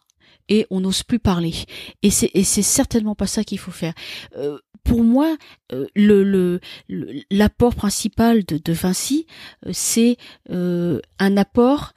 et 0.49 0.65
on 0.71 0.81
n'ose 0.81 1.03
plus 1.03 1.19
parler. 1.19 1.53
Et 2.01 2.09
c'est 2.09 2.31
et 2.33 2.43
c'est 2.43 2.63
certainement 2.63 3.15
pas 3.15 3.27
ça 3.27 3.43
qu'il 3.43 3.59
faut 3.59 3.71
faire. 3.71 3.93
Euh, 4.35 4.57
pour 4.83 5.03
moi, 5.03 5.37
euh, 5.71 5.85
le 5.95 6.59
l'apport 7.29 7.75
principal 7.75 8.43
de, 8.45 8.57
de 8.57 8.73
Vinci, 8.73 9.25
euh, 9.65 9.71
c'est 9.73 10.17
un 10.49 11.37
apport 11.37 11.93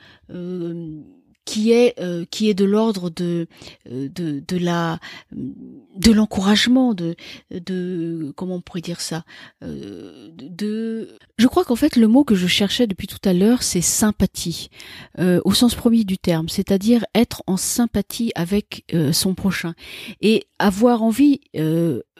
qui 1.44 1.72
est 1.72 1.98
euh, 1.98 2.24
qui 2.30 2.48
est 2.48 2.54
de 2.54 2.64
l'ordre 2.64 3.10
de, 3.10 3.48
euh, 3.90 4.08
de 4.08 4.42
de 4.46 4.56
la 4.56 5.00
de 5.32 6.12
l'encouragement 6.12 6.94
de 6.94 7.16
de 7.50 8.32
comment 8.36 8.56
on 8.56 8.60
pourrait 8.60 8.80
dire 8.80 9.00
ça 9.00 9.24
euh, 9.64 10.28
de 10.32 11.16
je 11.38 11.46
crois 11.48 11.64
qu'en 11.64 11.76
fait 11.76 11.96
le 11.96 12.06
mot 12.06 12.24
que 12.24 12.34
je 12.34 12.46
cherchais 12.46 12.86
depuis 12.86 13.08
tout 13.08 13.18
à 13.24 13.32
l'heure 13.32 13.62
c'est 13.62 13.80
sympathie 13.80 14.70
au 15.18 15.52
sens 15.52 15.74
premier 15.74 16.04
du 16.04 16.18
terme 16.18 16.48
c'est-à-dire 16.48 17.04
être 17.14 17.42
en 17.46 17.56
sympathie 17.56 18.32
avec 18.34 18.84
son 19.12 19.34
prochain 19.34 19.74
et 20.20 20.46
avoir 20.58 21.02
envie 21.02 21.40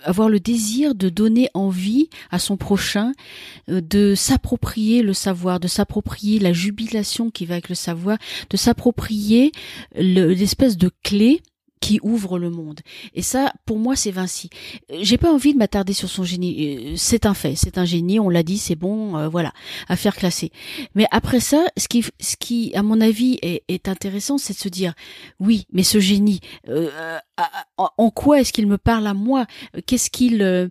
avoir 0.04 0.28
le 0.28 0.40
désir 0.40 0.94
de 0.94 1.08
donner 1.08 1.48
envie 1.54 2.08
à 2.30 2.38
son 2.38 2.56
prochain 2.56 3.12
de 3.68 4.14
s'approprier 4.14 5.02
le 5.02 5.12
savoir 5.12 5.60
de 5.60 5.68
s'approprier 5.68 6.38
la 6.38 6.52
jubilation 6.52 7.30
qui 7.30 7.46
va 7.46 7.54
avec 7.54 7.68
le 7.68 7.74
savoir 7.74 8.18
de 8.50 8.56
s'approprier 8.56 9.11
l'espèce 9.94 10.76
de 10.76 10.90
clé 11.02 11.42
qui 11.82 11.98
ouvre 12.02 12.38
le 12.38 12.48
monde. 12.48 12.80
Et 13.12 13.22
ça, 13.22 13.52
pour 13.66 13.78
moi, 13.78 13.96
c'est 13.96 14.12
Vinci. 14.12 14.48
J'ai 15.00 15.18
pas 15.18 15.32
envie 15.32 15.52
de 15.52 15.58
m'attarder 15.58 15.92
sur 15.92 16.08
son 16.08 16.22
génie. 16.22 16.92
Euh, 16.92 16.94
c'est 16.96 17.26
un 17.26 17.34
fait, 17.34 17.56
c'est 17.56 17.76
un 17.76 17.84
génie. 17.84 18.20
On 18.20 18.28
l'a 18.28 18.44
dit, 18.44 18.56
c'est 18.56 18.76
bon, 18.76 19.16
euh, 19.16 19.28
voilà, 19.28 19.52
à 19.88 19.96
faire 19.96 20.14
classer. 20.14 20.52
Mais 20.94 21.06
après 21.10 21.40
ça, 21.40 21.66
ce 21.76 21.88
qui, 21.88 22.04
ce 22.20 22.36
qui, 22.38 22.72
à 22.76 22.82
mon 22.84 23.00
avis, 23.00 23.38
est, 23.42 23.64
est 23.66 23.88
intéressant, 23.88 24.38
c'est 24.38 24.54
de 24.54 24.58
se 24.58 24.68
dire, 24.68 24.94
oui, 25.40 25.66
mais 25.72 25.82
ce 25.82 25.98
génie, 25.98 26.40
euh, 26.68 27.18
en 27.76 28.10
quoi 28.10 28.40
est-ce 28.40 28.52
qu'il 28.52 28.66
me 28.66 28.78
parle 28.78 29.06
à 29.06 29.14
moi? 29.14 29.46
Qu'est-ce 29.86 30.10
qu'il 30.10 30.42
euh, 30.42 30.68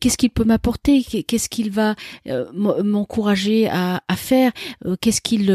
qu'est-ce 0.00 0.16
qu'il 0.16 0.30
peut 0.30 0.44
m'apporter? 0.44 1.02
Qu'est-ce 1.02 1.48
qu'il 1.48 1.70
va 1.70 1.94
euh, 2.26 2.46
m'encourager 2.82 3.68
à, 3.68 4.02
à, 4.08 4.16
faire? 4.16 4.52
Euh, 4.86 4.96
Qu'est-ce 5.00 5.20
qu'il 5.20 5.50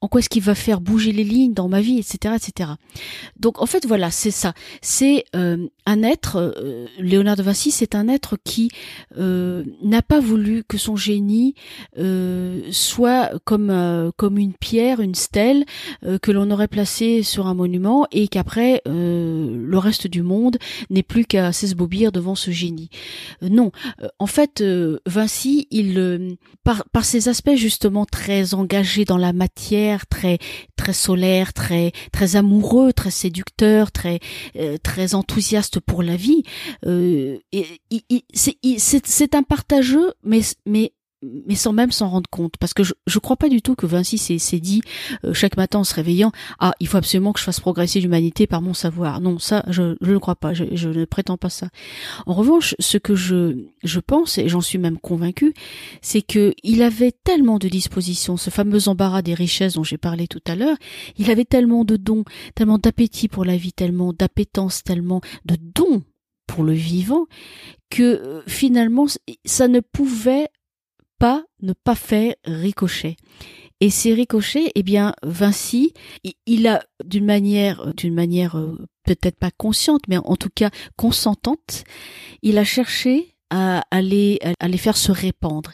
en 0.00 0.08
quoi 0.08 0.20
est-ce 0.20 0.28
qu'il 0.28 0.42
va 0.42 0.54
faire 0.54 0.80
bouger 0.80 1.12
les 1.12 1.24
lignes 1.24 1.54
dans 1.54 1.68
ma 1.68 1.80
vie, 1.80 1.98
etc., 1.98 2.36
etc. 2.36 2.70
Donc 3.38 3.60
en 3.60 3.66
fait 3.66 3.86
voilà, 3.86 4.10
c'est 4.10 4.30
ça. 4.38 4.54
C'est 4.80 5.24
un 5.34 6.02
être. 6.02 6.54
Léonard 6.98 7.36
de 7.36 7.42
Vinci, 7.42 7.70
c'est 7.70 7.94
un 7.94 8.08
être 8.08 8.36
qui 8.44 8.70
n'a 9.16 10.02
pas 10.02 10.20
voulu 10.20 10.64
que 10.64 10.78
son 10.78 10.96
génie 10.96 11.54
soit 12.70 13.30
comme 13.44 14.12
comme 14.16 14.38
une 14.38 14.54
pierre, 14.54 15.00
une 15.00 15.14
stèle 15.14 15.64
que 16.22 16.30
l'on 16.30 16.50
aurait 16.50 16.68
placée 16.68 17.22
sur 17.22 17.46
un 17.46 17.54
monument 17.54 18.06
et 18.12 18.28
qu'après 18.28 18.82
le 18.86 19.78
reste 19.78 20.06
du 20.06 20.22
monde 20.22 20.58
n'est 20.90 21.02
plus 21.02 21.24
qu'à 21.24 21.52
s'esbobir 21.52 22.12
devant 22.12 22.34
ce 22.34 22.50
génie. 22.50 22.90
Euh, 23.42 23.48
non, 23.48 23.72
euh, 24.02 24.08
en 24.18 24.26
fait, 24.26 24.60
euh, 24.60 24.98
Vinci, 25.06 25.66
il 25.70 26.36
par, 26.64 26.84
par 26.92 27.04
ses 27.04 27.28
aspects 27.28 27.56
justement 27.56 28.04
très 28.04 28.54
engagés 28.54 29.04
dans 29.04 29.16
la 29.16 29.32
matière, 29.32 30.06
très 30.06 30.38
très 30.76 30.92
solaire, 30.92 31.52
très 31.52 31.92
très 32.12 32.36
amoureux, 32.36 32.92
très 32.92 33.10
séducteur, 33.10 33.90
très 33.90 34.20
très 34.82 35.14
enthousiaste 35.14 35.80
pour 35.80 36.02
la 36.02 36.16
vie. 36.16 36.42
c'est 38.34 39.34
un 39.34 39.42
partageux, 39.42 40.12
mais 40.22 40.40
mais 40.66 40.92
mais 41.22 41.54
sans 41.54 41.72
même 41.72 41.90
s'en 41.90 42.08
rendre 42.08 42.28
compte, 42.30 42.56
parce 42.58 42.74
que 42.74 42.82
je 42.84 42.92
ne 42.92 43.20
crois 43.20 43.36
pas 43.36 43.48
du 43.48 43.62
tout 43.62 43.74
que 43.74 43.86
Vinci 43.86 44.18
s'est 44.18 44.60
dit 44.60 44.82
euh, 45.24 45.34
chaque 45.34 45.56
matin 45.56 45.80
en 45.80 45.84
se 45.84 45.94
réveillant 45.94 46.32
ah 46.58 46.72
il 46.80 46.86
faut 46.86 46.96
absolument 46.96 47.32
que 47.32 47.40
je 47.40 47.44
fasse 47.44 47.60
progresser 47.60 48.00
l'humanité 48.00 48.46
par 48.46 48.62
mon 48.62 48.74
savoir. 48.74 49.20
Non, 49.20 49.38
ça 49.38 49.64
je, 49.68 49.96
je 50.00 50.12
ne 50.12 50.18
crois 50.18 50.36
pas, 50.36 50.54
je, 50.54 50.64
je, 50.72 50.88
ne 50.88 51.04
prétends 51.04 51.36
pas 51.36 51.50
ça. 51.50 51.68
En 52.26 52.34
revanche, 52.34 52.74
ce 52.78 52.98
que 52.98 53.14
je 53.14 53.66
je 53.82 54.00
pense 54.00 54.38
et 54.38 54.48
j'en 54.48 54.60
suis 54.60 54.78
même 54.78 54.98
convaincu, 54.98 55.54
c'est 56.02 56.22
que 56.22 56.54
il 56.62 56.82
avait 56.82 57.12
tellement 57.12 57.58
de 57.58 57.68
dispositions, 57.68 58.36
ce 58.36 58.50
fameux 58.50 58.88
embarras 58.88 59.22
des 59.22 59.34
richesses 59.34 59.74
dont 59.74 59.84
j'ai 59.84 59.98
parlé 59.98 60.28
tout 60.28 60.42
à 60.46 60.54
l'heure, 60.54 60.76
il 61.16 61.30
avait 61.30 61.44
tellement 61.44 61.84
de 61.84 61.96
dons, 61.96 62.24
tellement 62.54 62.78
d'appétit 62.78 63.28
pour 63.28 63.44
la 63.44 63.56
vie, 63.56 63.72
tellement 63.72 64.12
d'appétence, 64.12 64.82
tellement 64.84 65.20
de 65.44 65.56
dons 65.60 66.02
pour 66.46 66.64
le 66.64 66.72
vivant 66.72 67.26
que 67.90 68.02
euh, 68.02 68.42
finalement 68.46 69.06
ça 69.44 69.68
ne 69.68 69.80
pouvait 69.80 70.48
pas 71.18 71.44
ne 71.62 71.72
pas 71.72 71.94
faire 71.94 72.34
ricochet. 72.44 73.16
Et 73.80 73.90
ces 73.90 74.12
ricochets, 74.12 74.72
eh 74.74 74.82
bien, 74.82 75.14
Vinci, 75.22 75.92
il 76.46 76.66
a 76.66 76.82
d'une 77.04 77.24
manière, 77.24 77.94
d'une 77.94 78.14
manière 78.14 78.58
euh, 78.58 78.76
peut-être 79.04 79.38
pas 79.38 79.52
consciente, 79.52 80.02
mais 80.08 80.16
en 80.16 80.36
tout 80.36 80.50
cas 80.52 80.70
consentante, 80.96 81.84
il 82.42 82.58
a 82.58 82.64
cherché 82.64 83.36
à 83.50 83.82
aller 83.90 84.38
à 84.60 84.68
les 84.68 84.76
faire 84.76 84.96
se 84.96 85.12
répandre. 85.12 85.72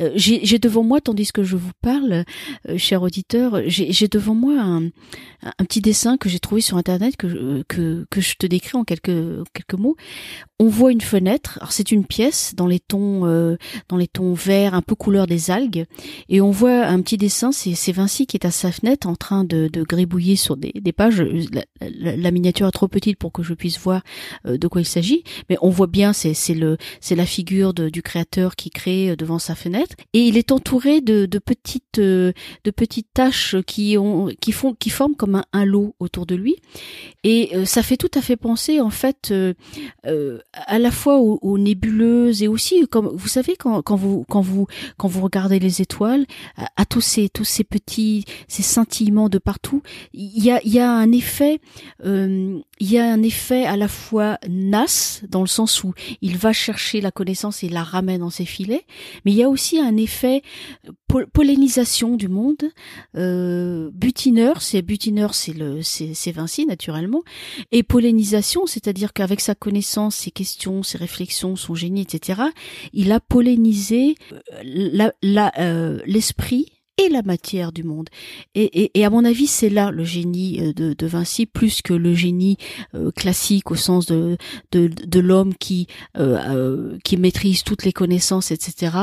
Euh, 0.00 0.12
j'ai 0.14 0.58
devant 0.58 0.84
moi, 0.84 1.00
tandis 1.00 1.32
que 1.32 1.42
je 1.42 1.56
vous 1.56 1.72
parle, 1.82 2.24
euh, 2.68 2.78
cher 2.78 3.02
auditeur, 3.02 3.62
j'ai 3.66 4.08
devant 4.08 4.34
moi 4.34 4.60
un, 4.60 4.84
un, 5.42 5.64
petit 5.64 5.80
dessin 5.80 6.18
que 6.18 6.28
j'ai 6.28 6.38
trouvé 6.38 6.60
sur 6.60 6.76
internet 6.76 7.16
que, 7.16 7.64
que 7.68 8.06
que 8.10 8.20
je 8.20 8.34
te 8.36 8.46
décris 8.46 8.76
en 8.76 8.84
quelques 8.84 9.44
quelques 9.52 9.74
mots. 9.74 9.96
On 10.58 10.68
voit 10.68 10.92
une 10.92 11.00
fenêtre. 11.00 11.58
Alors 11.60 11.72
c'est 11.72 11.92
une 11.92 12.04
pièce 12.04 12.54
dans 12.56 12.66
les 12.66 12.80
tons 12.80 13.26
euh, 13.26 13.56
dans 13.88 13.96
les 13.96 14.08
tons 14.08 14.34
verts, 14.34 14.74
un 14.74 14.82
peu 14.82 14.94
couleur 14.94 15.26
des 15.26 15.50
algues, 15.50 15.84
et 16.28 16.40
on 16.40 16.50
voit 16.50 16.86
un 16.86 17.00
petit 17.02 17.16
dessin. 17.16 17.52
C'est 17.52 17.92
Vinci 17.92 18.26
qui 18.26 18.36
est 18.36 18.46
à 18.46 18.50
sa 18.50 18.72
fenêtre 18.72 19.06
en 19.06 19.16
train 19.16 19.44
de, 19.44 19.68
de 19.68 19.82
gribouiller 19.82 20.36
sur 20.36 20.56
des, 20.56 20.72
des 20.74 20.92
pages. 20.92 21.20
La, 21.20 22.16
la, 22.16 22.30
miniature 22.30 22.68
est 22.68 22.72
trop 22.72 22.88
petite 22.88 23.18
pour 23.18 23.32
que 23.32 23.42
je 23.42 23.54
puisse 23.54 23.78
voir 23.78 24.02
de 24.44 24.68
quoi 24.68 24.80
il 24.80 24.86
s'agit, 24.86 25.24
mais 25.48 25.56
on 25.60 25.70
voit 25.70 25.86
bien 25.86 26.12
c'est 26.12 26.54
le 26.54 26.76
c'est 27.00 27.14
la 27.14 27.26
figure 27.26 27.74
du 27.74 28.02
créateur 28.02 28.56
qui 28.56 28.70
crée 28.70 29.10
euh, 29.10 29.16
devant 29.16 29.38
sa 29.38 29.54
fenêtre 29.54 29.94
et 30.12 30.20
il 30.20 30.36
est 30.36 30.52
entouré 30.52 31.00
de, 31.00 31.26
petites 31.38 31.98
euh, 31.98 32.32
de 32.64 32.70
petites 32.70 33.08
taches 33.12 33.56
qui 33.66 33.96
ont 33.98 34.28
qui 34.40 34.52
font 34.52 34.74
qui 34.74 34.90
forment 34.90 35.16
comme 35.16 35.42
un, 35.52 35.64
lot 35.64 35.94
autour 35.98 36.26
de 36.26 36.34
lui 36.34 36.56
et 37.24 37.50
euh, 37.54 37.64
ça 37.64 37.82
fait 37.82 37.96
tout 37.96 38.10
à 38.14 38.22
fait 38.22 38.36
penser 38.36 38.80
en 38.80 38.90
fait 38.90 39.32
à 40.66 40.78
la 40.78 40.90
fois 40.90 41.18
aux, 41.18 41.58
nébuleuses 41.58 42.42
et 42.42 42.48
aussi 42.48 42.86
comme 42.88 43.08
vous 43.08 43.28
savez 43.28 43.56
quand, 43.56 43.82
quand 43.82 43.96
vous 43.96 44.24
quand 44.28 44.40
vous 44.40 44.66
quand 44.96 45.08
vous 45.08 45.20
regardez 45.20 45.58
les 45.58 45.82
étoiles 45.82 46.26
à, 46.76 46.84
tous 46.84 47.00
ces 47.00 47.28
tous 47.28 47.44
ces 47.44 47.64
petits 47.64 48.24
ces 48.48 48.62
scintillements 48.62 49.28
de 49.28 49.38
partout 49.38 49.82
il 50.12 50.42
y 50.42 50.50
a 50.50 50.60
il 50.64 50.72
y 50.72 50.80
a 50.80 50.90
un 50.90 51.12
effet 51.12 51.60
il 52.78 52.90
y 52.90 52.98
a 52.98 53.10
un 53.10 53.22
effet 53.22 53.64
à 53.64 53.76
la 53.76 53.88
fois 53.88 54.38
nas 54.48 55.20
dans 55.28 55.40
le 55.40 55.46
sens 55.46 55.82
où 55.82 55.94
il 56.20 56.36
va 56.36 56.52
chercher 56.52 57.00
la 57.00 57.10
connaissance 57.10 57.62
et 57.62 57.68
la 57.68 57.82
ramène 57.82 58.20
dans 58.20 58.30
ses 58.30 58.44
filets, 58.44 58.84
mais 59.24 59.32
il 59.32 59.36
y 59.36 59.42
a 59.42 59.48
aussi 59.48 59.78
un 59.80 59.96
effet 59.96 60.42
pollinisation 61.32 62.16
du 62.16 62.28
monde, 62.28 62.62
euh, 63.16 63.90
butineur, 63.92 64.60
c'est 64.60 64.82
butineur, 64.82 65.34
c'est 65.34 65.52
le 65.52 65.80
c'est 65.82 66.32
Vinci 66.32 66.66
naturellement, 66.66 67.22
et 67.72 67.82
pollinisation, 67.82 68.66
c'est-à-dire 68.66 69.12
qu'avec 69.12 69.40
sa 69.40 69.54
connaissance, 69.54 70.16
ses 70.16 70.30
questions, 70.30 70.82
ses 70.82 70.98
réflexions, 70.98 71.56
son 71.56 71.74
génie, 71.74 72.02
etc., 72.02 72.42
il 72.92 73.12
a 73.12 73.20
pollinisé 73.20 74.16
euh, 74.52 75.10
euh, 75.58 76.00
l'esprit 76.04 76.75
et 76.98 77.08
la 77.10 77.22
matière 77.22 77.72
du 77.72 77.82
monde. 77.82 78.08
Et, 78.54 78.90
et, 78.98 79.04
à 79.04 79.10
mon 79.10 79.24
avis, 79.24 79.46
c'est 79.46 79.68
là 79.68 79.90
le 79.90 80.04
génie 80.04 80.60
euh, 80.60 80.72
de, 80.72 80.94
de, 80.94 81.06
Vinci, 81.06 81.44
plus 81.44 81.82
que 81.82 81.92
le 81.92 82.14
génie 82.14 82.56
euh, 82.94 83.10
classique 83.10 83.70
au 83.70 83.74
sens 83.74 84.06
de, 84.06 84.38
de, 84.72 84.88
de 84.88 85.20
l'homme 85.20 85.54
qui, 85.54 85.88
euh, 86.16 86.96
qui 87.04 87.18
maîtrise 87.18 87.64
toutes 87.64 87.84
les 87.84 87.92
connaissances, 87.92 88.50
etc., 88.50 88.96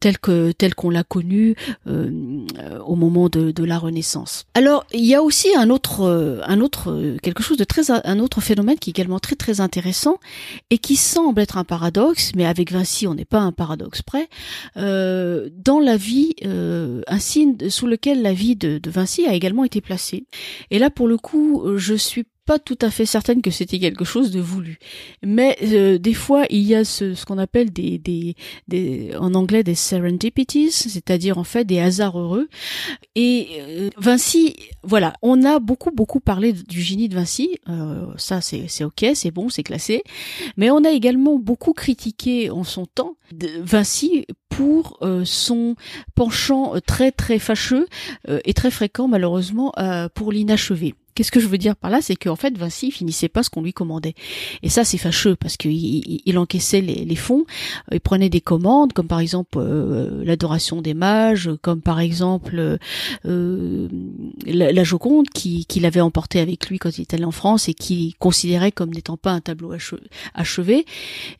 tel 0.00 0.18
que 0.18 0.52
tel 0.52 0.74
qu'on 0.74 0.90
l'a 0.90 1.04
connu 1.04 1.54
au 1.86 2.96
moment 2.96 3.28
de, 3.28 3.50
de 3.50 3.64
la 3.64 3.78
Renaissance. 3.78 4.46
Alors, 4.54 4.84
il 4.92 5.04
y 5.04 5.14
a 5.14 5.22
aussi 5.22 5.54
un 5.56 5.70
autre, 5.70 6.42
un 6.46 6.60
autre, 6.60 7.16
quelque 7.22 7.42
chose 7.42 7.56
de 7.56 7.64
très, 7.64 7.90
un 7.90 8.18
autre 8.18 8.40
phénomène 8.40 8.78
qui 8.78 8.90
est 8.90 8.92
également 8.92 9.18
très 9.18 9.36
très 9.36 9.60
intéressant 9.60 10.18
et 10.70 10.78
qui 10.78 10.96
semble 10.96 11.40
être 11.40 11.58
un 11.58 11.64
paradoxe, 11.64 12.32
mais 12.34 12.46
avec 12.46 12.72
Vinci, 12.72 13.06
on 13.06 13.14
n'est 13.14 13.24
pas 13.24 13.40
un 13.40 13.52
paradoxe 13.52 14.02
près. 14.02 14.28
dans 14.76 15.80
la 15.80 15.96
vie, 15.96 16.34
sous 17.20 17.86
lequel 17.86 18.22
la 18.22 18.32
vie 18.32 18.56
de 18.56 18.80
Vinci 18.90 19.26
a 19.26 19.34
également 19.34 19.64
été 19.64 19.80
placée. 19.80 20.26
Et 20.70 20.78
là, 20.78 20.90
pour 20.90 21.08
le 21.08 21.16
coup, 21.16 21.64
je 21.76 21.94
suis 21.94 22.24
pas 22.48 22.58
tout 22.58 22.78
à 22.80 22.90
fait 22.90 23.04
certaine 23.04 23.42
que 23.42 23.50
c'était 23.50 23.78
quelque 23.78 24.06
chose 24.06 24.30
de 24.30 24.40
voulu. 24.40 24.78
Mais 25.22 25.58
euh, 25.64 25.98
des 25.98 26.14
fois, 26.14 26.46
il 26.48 26.62
y 26.62 26.74
a 26.74 26.82
ce, 26.82 27.14
ce 27.14 27.26
qu'on 27.26 27.36
appelle 27.36 27.70
des, 27.70 27.98
des, 27.98 28.36
des, 28.68 29.10
en 29.20 29.34
anglais 29.34 29.62
des 29.62 29.74
serendipities, 29.74 30.72
c'est-à-dire 30.72 31.36
en 31.36 31.44
fait 31.44 31.66
des 31.66 31.78
hasards 31.78 32.18
heureux. 32.18 32.48
Et 33.14 33.48
euh, 33.60 33.90
Vinci, 33.98 34.56
voilà, 34.82 35.12
on 35.20 35.44
a 35.44 35.58
beaucoup 35.58 35.90
beaucoup 35.90 36.20
parlé 36.20 36.54
du 36.54 36.80
génie 36.80 37.10
de 37.10 37.16
Vinci. 37.16 37.58
Euh, 37.68 38.06
ça, 38.16 38.40
c'est 38.40 38.82
ok, 38.82 39.04
c'est 39.12 39.30
bon, 39.30 39.50
c'est 39.50 39.62
classé. 39.62 40.02
Mais 40.56 40.70
on 40.70 40.82
a 40.84 40.90
également 40.90 41.38
beaucoup 41.38 41.74
critiqué 41.74 42.48
en 42.48 42.64
son 42.64 42.86
temps 42.86 43.16
Vinci 43.60 44.24
pour 44.48 44.98
son 45.24 45.76
penchant 46.14 46.72
très 46.86 47.12
très 47.12 47.38
fâcheux 47.38 47.86
et 48.26 48.54
très 48.54 48.70
fréquent 48.70 49.06
malheureusement 49.06 49.74
pour 50.14 50.32
l'inachevé. 50.32 50.94
Qu'est-ce 51.18 51.32
que 51.32 51.40
je 51.40 51.48
veux 51.48 51.58
dire 51.58 51.74
par 51.74 51.90
là 51.90 52.00
C'est 52.00 52.14
qu'en 52.14 52.36
fait, 52.36 52.56
Vinci 52.56 52.92
finissait 52.92 53.28
pas 53.28 53.42
ce 53.42 53.50
qu'on 53.50 53.60
lui 53.60 53.72
commandait. 53.72 54.14
Et 54.62 54.68
ça, 54.68 54.84
c'est 54.84 54.98
fâcheux 54.98 55.34
parce 55.34 55.56
qu'il 55.56 55.72
il, 56.24 56.38
encaissait 56.38 56.80
les, 56.80 57.16
fonds, 57.16 57.44
euh, 57.90 57.96
il 57.96 58.00
prenait 58.00 58.28
des 58.28 58.40
commandes, 58.40 58.92
comme 58.92 59.08
par 59.08 59.18
exemple 59.18 59.58
euh, 59.58 60.22
l'adoration 60.24 60.80
des 60.80 60.94
mages, 60.94 61.50
comme 61.60 61.82
par 61.82 61.98
exemple 61.98 62.78
euh, 63.26 63.88
la, 64.46 64.84
Joconde 64.84 65.28
qu'il 65.30 65.86
avait 65.86 66.00
emporté 66.00 66.38
avec 66.38 66.68
lui 66.68 66.78
quand 66.78 66.96
il 66.96 67.02
était 67.02 67.16
allé 67.16 67.24
en 67.24 67.32
France 67.32 67.68
et 67.68 67.74
qu'il 67.74 68.14
considérait 68.18 68.70
comme 68.70 68.90
n'étant 68.90 69.16
pas 69.16 69.32
un 69.32 69.40
tableau 69.40 69.74
achevé, 70.34 70.86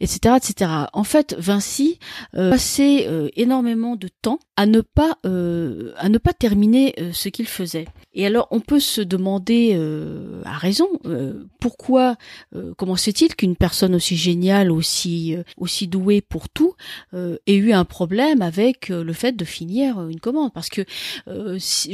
etc., 0.00 0.34
etc. 0.38 0.72
En 0.92 1.04
fait, 1.04 1.36
Vinci 1.38 2.00
passait 2.32 3.08
énormément 3.36 3.94
de 3.94 4.08
temps 4.22 4.40
à 4.58 4.66
ne 4.66 4.80
pas 4.80 5.16
à 5.22 6.08
ne 6.08 6.18
pas 6.18 6.32
terminer 6.32 6.94
ce 7.12 7.28
qu'il 7.28 7.46
faisait. 7.46 7.86
Et 8.18 8.26
alors, 8.26 8.48
on 8.50 8.58
peut 8.58 8.80
se 8.80 9.00
demander 9.00 9.74
euh, 9.74 10.42
a 10.44 10.58
raison. 10.58 10.88
Euh, 11.06 11.44
pourquoi, 11.60 12.16
euh, 12.56 12.74
comment 12.76 12.96
c'est-il 12.96 13.36
qu'une 13.36 13.54
personne 13.54 13.94
aussi 13.94 14.16
géniale, 14.16 14.72
aussi 14.72 15.36
aussi 15.56 15.86
douée 15.86 16.20
pour 16.20 16.48
tout, 16.48 16.74
ait 17.14 17.54
eu 17.54 17.72
un 17.72 17.84
problème 17.84 18.42
avec 18.42 18.88
le 18.88 19.12
fait 19.12 19.36
de 19.36 19.44
finir 19.44 20.08
une 20.08 20.18
commande? 20.18 20.52
Parce 20.52 20.68
que, 20.68 20.82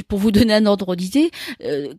pour 0.08 0.18
vous 0.18 0.30
donner 0.30 0.54
un 0.54 0.64
ordre 0.64 0.96
d'idée, 0.96 1.30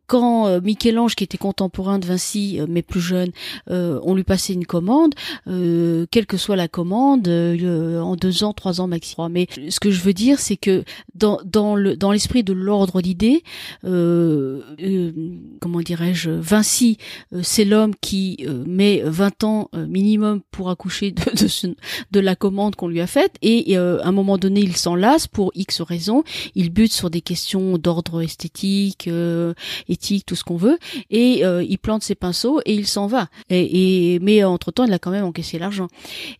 quand 0.07 0.59
Michel-Ange, 0.61 1.15
qui 1.15 1.23
était 1.23 1.37
contemporain 1.37 1.99
de 1.99 2.07
Vinci, 2.07 2.59
mais 2.67 2.81
plus 2.81 3.01
jeune, 3.01 3.31
on 3.67 4.15
lui 4.15 4.23
passait 4.23 4.53
une 4.53 4.65
commande, 4.65 5.13
quelle 5.45 6.25
que 6.25 6.37
soit 6.37 6.55
la 6.55 6.67
commande, 6.67 7.27
en 7.27 8.15
deux 8.15 8.43
ans, 8.43 8.53
trois 8.53 8.81
ans 8.81 8.87
maximum. 8.87 9.31
Mais 9.33 9.47
ce 9.69 9.79
que 9.79 9.91
je 9.91 10.01
veux 10.01 10.13
dire, 10.13 10.39
c'est 10.39 10.54
que 10.57 10.83
dans 11.13 11.39
dans 11.45 11.75
le 11.75 11.95
dans 11.95 12.11
l'esprit 12.11 12.43
de 12.43 12.53
l'ordre 12.53 13.01
d'idées, 13.01 13.43
comment 15.59 15.81
dirais-je, 15.81 16.29
Vinci, 16.29 16.97
euh, 17.33 17.39
c'est 17.43 17.65
l'homme 17.65 17.93
qui 18.01 18.45
euh, 18.47 18.63
met 18.67 19.01
20 19.03 19.43
ans 19.43 19.69
euh, 19.73 19.85
minimum 19.87 20.41
pour 20.51 20.69
accoucher 20.69 21.11
de, 21.11 21.23
de, 22.11 22.19
la 22.19 22.35
commande 22.35 22.75
qu'on 22.75 22.87
lui 22.87 23.01
a 23.01 23.07
faite, 23.07 23.35
et 23.41 23.75
à 23.77 24.07
un 24.07 24.11
moment 24.11 24.37
donné, 24.37 24.61
il 24.61 24.75
s'en 24.75 24.95
lasse 24.95 25.27
pour 25.27 25.51
X 25.55 25.81
raisons, 25.81 26.23
il 26.55 26.71
bute 26.71 26.93
sur 26.93 27.09
des 27.09 27.21
questions 27.21 27.77
d'ordre 27.77 28.21
esthétique, 28.21 29.09
éthique, 29.89 30.25
tout 30.25 30.35
ce 30.35 30.43
qu'on 30.43 30.57
veut, 30.57 30.77
et 31.09 31.43
il 31.43 31.77
plante 31.77 32.03
ses 32.03 32.15
pinceaux 32.15 32.61
et 32.65 32.73
il 32.73 32.87
s'en 32.87 33.07
va. 33.07 33.27
Et, 33.49 34.19
mais 34.21 34.43
entre-temps, 34.43 34.85
il 34.85 34.93
a 34.93 34.99
quand 34.99 35.11
même 35.11 35.25
encaissé 35.25 35.59
l'argent. 35.59 35.87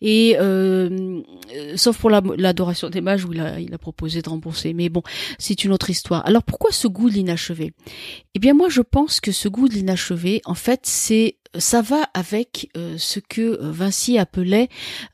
Et 0.02 0.36
sauf 1.76 1.98
pour 1.98 2.10
l'adoration 2.10 2.90
des 2.90 3.02
mages 3.02 3.26
où 3.26 3.34
il 3.34 3.42
a, 3.42 3.60
il 3.60 3.74
a 3.74 3.78
proposé 3.78 4.05
Mais 4.74 4.90
bon, 4.90 5.04
c'est 5.40 5.64
une 5.64 5.72
autre 5.72 5.90
histoire. 5.90 6.26
Alors 6.26 6.44
pourquoi 6.44 6.72
ce 6.72 6.88
goût 6.88 7.10
de 7.10 7.16
l'inachevé? 7.16 7.74
Eh 8.34 8.40
bien 8.40 8.54
moi, 8.54 8.70
je 8.70 8.82
pense 8.82 9.20
que 9.20 9.32
ce 9.32 9.48
goût 9.48 9.68
de 9.68 9.74
l'inachevé, 9.74 10.42
en 10.46 10.56
fait, 10.56 10.82
c'est 10.84 11.38
ça 11.60 11.82
va 11.82 12.04
avec 12.14 12.70
euh, 12.76 12.96
ce 12.98 13.20
que 13.20 13.42
euh, 13.42 13.72
Vinci 13.72 14.18
appelait 14.18 14.70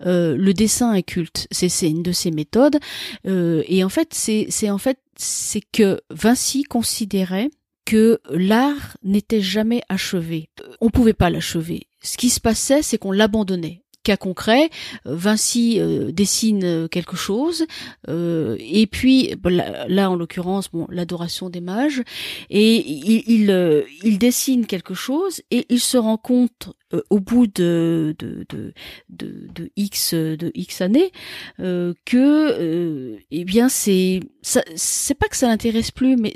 euh, 0.05 0.35
le 0.35 0.53
dessin 0.53 0.91
inculte. 0.91 1.47
C'est 1.51 1.89
une 1.89 2.03
de 2.03 2.11
ses 2.11 2.31
méthodes 2.31 2.77
et 3.25 3.83
en 3.83 3.89
fait 3.89 4.13
c'est 4.13 4.47
c'est 4.49 4.69
en 4.69 4.77
fait 4.77 4.97
c'est 5.15 5.61
que 5.61 6.01
Vinci 6.09 6.63
considérait 6.63 7.49
que 7.85 8.19
l'art 8.29 8.97
n'était 9.03 9.41
jamais 9.41 9.81
achevé. 9.89 10.49
On 10.79 10.89
pouvait 10.89 11.13
pas 11.13 11.29
l'achever. 11.29 11.87
Ce 12.01 12.17
qui 12.17 12.29
se 12.29 12.39
passait, 12.39 12.81
c'est 12.81 12.97
qu'on 12.97 13.11
l'abandonnait 13.11 13.83
cas 14.03 14.17
concret, 14.17 14.69
euh, 15.05 15.15
Vinci 15.15 15.79
euh, 15.79 16.11
dessine 16.11 16.63
euh, 16.63 16.87
quelque 16.87 17.15
chose, 17.15 17.65
et 18.07 18.87
puis 18.87 19.33
là, 19.43 20.11
en 20.11 20.15
l'occurrence, 20.15 20.69
l'adoration 20.89 21.49
des 21.49 21.61
mages, 21.61 22.01
et 22.49 22.77
il, 22.77 23.23
il, 23.27 23.85
il, 24.03 24.17
dessine 24.17 24.65
quelque 24.65 24.93
chose 24.93 25.41
et 25.51 25.65
il 25.69 25.79
se 25.79 25.97
rend 25.97 26.17
compte 26.17 26.69
au 27.09 27.19
bout 27.19 27.47
de 27.47 28.15
de, 28.19 28.45
de, 28.49 28.73
de, 29.09 29.47
de 29.53 29.71
x 29.77 30.13
de 30.13 30.51
x 30.53 30.81
années 30.81 31.11
que 31.57 33.17
eh 33.31 33.45
bien 33.45 33.69
c'est 33.69 34.19
c'est 34.41 35.15
pas 35.15 35.27
que 35.27 35.37
ça 35.37 35.47
l'intéresse 35.47 35.91
plus, 35.91 36.17
mais 36.17 36.33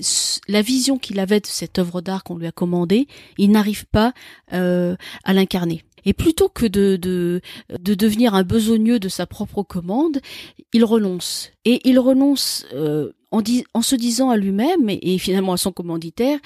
la 0.48 0.62
vision 0.62 0.98
qu'il 0.98 1.20
avait 1.20 1.42
de 1.42 1.48
cette 1.48 1.80
œuvre 1.80 2.02
d'art 2.02 2.24
qu'on 2.24 2.38
lui 2.38 2.48
a 2.48 2.52
commandée, 2.52 3.08
il 3.38 3.52
n'arrive 3.52 3.86
pas 3.86 4.14
à 4.52 5.34
l'incarner. 5.34 5.84
Et 6.06 6.14
plutôt 6.14 6.50
que 6.50 6.66
de, 6.66 6.96
de, 6.96 7.42
de 7.80 7.94
devenir 7.96 8.36
un 8.36 8.44
besogneux 8.44 9.00
de 9.00 9.10
sa 9.10 9.26
propre 9.26 9.64
commande, 9.64 10.20
il 10.74 10.84
renonce. 10.84 11.52
Et 11.66 11.82
il 11.88 12.00
renonce 12.00 12.66
euh, 12.74 13.12
en, 13.32 13.42
en, 13.74 13.82
se 13.82 13.96
disant 13.96 14.30
à 14.30 14.38
lui-même 14.38 14.90
et, 14.90 15.18
finalement 15.18 15.54
à 15.54 15.58
son 15.58 15.72
commanditaire, 15.72 16.40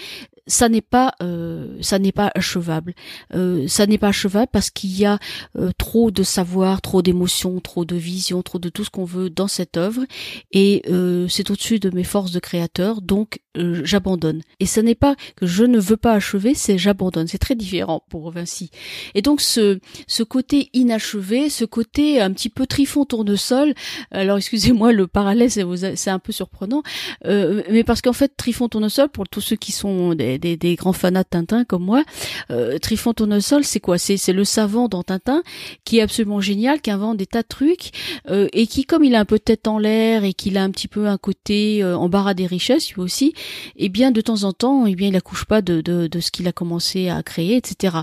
ça 0.48 0.70
n'est 0.70 0.82
pas 0.82 1.14
euh, 1.22 1.78
ça 1.82 2.00
n'est 2.00 2.12
pas 2.12 2.32
achevable. 2.36 2.94
Euh, 3.34 3.68
ça 3.68 3.86
n'est 3.86 3.98
pas 3.98 4.10
achevable 4.10 4.50
parce 4.52 4.70
qu'il 4.70 4.98
y 4.98 5.06
a 5.06 5.20
euh, 5.58 5.72
trop 5.78 6.12
de 6.12 6.24
savoir, 6.24 6.82
trop 6.82 7.02
d'émotions, 7.02 7.60
trop 7.60 7.86
de 7.86 7.96
vision, 7.96 8.42
trop 8.42 8.60
de 8.60 8.70
tout 8.70 8.84
ce 8.84 8.90
qu'on 8.90 9.06
veut 9.06 9.30
dans 9.30 9.48
cette 9.48 9.78
œuvre 9.78 10.06
et 10.52 10.84
euh, 10.90 11.28
c'est 11.28 11.50
au-dessus 11.52 11.80
de 11.80 11.90
mes 11.90 12.04
forces 12.04 12.32
de 12.32 12.40
créateur, 12.40 13.02
donc 13.02 13.40
euh, 13.58 13.82
j'abandonne. 13.84 14.42
Et 14.60 14.66
ce 14.66 14.80
n'est 14.80 14.96
pas 14.96 15.16
que 15.36 15.46
je 15.46 15.64
ne 15.64 15.80
veux 15.80 15.98
pas 15.98 16.14
achever, 16.14 16.54
c'est 16.54 16.78
j'abandonne. 16.78 17.28
C'est 17.28 17.38
très 17.38 17.56
différent 17.56 18.04
pour 18.10 18.32
Vinci. 18.32 18.72
Et 19.16 19.22
donc 19.22 19.42
ce 19.42 19.80
ce 20.08 20.24
côté 20.24 20.70
inachevé, 20.74 21.50
ce 21.50 21.66
côté 21.66 22.22
un 22.22 22.32
petit 22.32 22.50
peu 22.50 22.66
trifon 22.66 23.06
tournesol. 23.06 23.74
Alors 24.12 24.38
excusez-moi 24.38 24.92
le 24.92 25.08
parallèle, 25.08 25.50
c'est 25.52 26.10
un 26.10 26.20
peu 26.20 26.32
surprenant, 26.32 26.84
mais 27.26 27.84
parce 27.84 28.02
qu'en 28.02 28.14
fait 28.14 28.36
trifon 28.36 28.70
tournesol 28.70 29.10
pour 29.10 29.28
tous 29.28 29.42
ceux 29.42 29.56
qui 29.56 29.72
sont 29.72 30.16
des 30.16 30.39
des, 30.40 30.76
grands 30.76 30.94
fanats 30.94 31.24
de 31.24 31.30
Tintin 31.30 31.66
comme 31.66 31.84
moi, 31.84 32.04
euh, 32.52 32.78
Trifon 32.80 33.14
Tournesol, 33.14 33.64
c'est 33.64 33.80
quoi? 33.80 33.98
C'est 33.98 34.18
c'est 34.18 34.34
le 34.34 34.44
savant 34.44 34.88
dans 34.88 35.04
Tintin 35.04 35.44
qui 35.86 35.98
est 35.98 36.02
absolument 36.02 36.42
génial, 36.42 36.82
qui 36.82 36.92
invente 36.92 37.18
des 37.18 37.26
tas 37.26 37.42
de 37.42 37.48
trucs 37.48 37.92
euh, 38.30 38.48
et 38.54 38.68
qui, 38.68 38.86
comme 38.86 39.04
il 39.04 39.16
a 39.16 39.20
un 39.20 39.26
peu 39.26 39.38
de 39.38 39.44
tête 39.44 39.68
en 39.68 39.78
l'air 39.78 40.24
et 40.24 40.34
qu'il 40.34 40.58
a 40.58 40.64
un 40.64 40.72
petit 40.72 40.88
peu 40.88 41.08
un 41.08 41.18
côté 41.18 41.84
euh, 41.84 41.98
embarras 41.98 42.34
des 42.34 42.46
richesses 42.46 42.94
lui 42.94 43.02
aussi, 43.02 43.34
eh 43.76 43.90
bien 43.90 44.12
de 44.12 44.22
temps 44.22 44.44
en 44.44 44.54
temps, 44.54 44.86
eh 44.86 44.96
bien 44.96 45.10
il 45.10 45.16
accouche 45.16 45.46
pas 45.46 45.62
de, 45.62 45.82
de, 45.82 46.08
de 46.08 46.20
ce 46.20 46.32
qu'il 46.32 46.48
a 46.48 46.52
commencé 46.52 47.10
à 47.10 47.22
créer, 47.24 47.56
etc. 47.56 47.98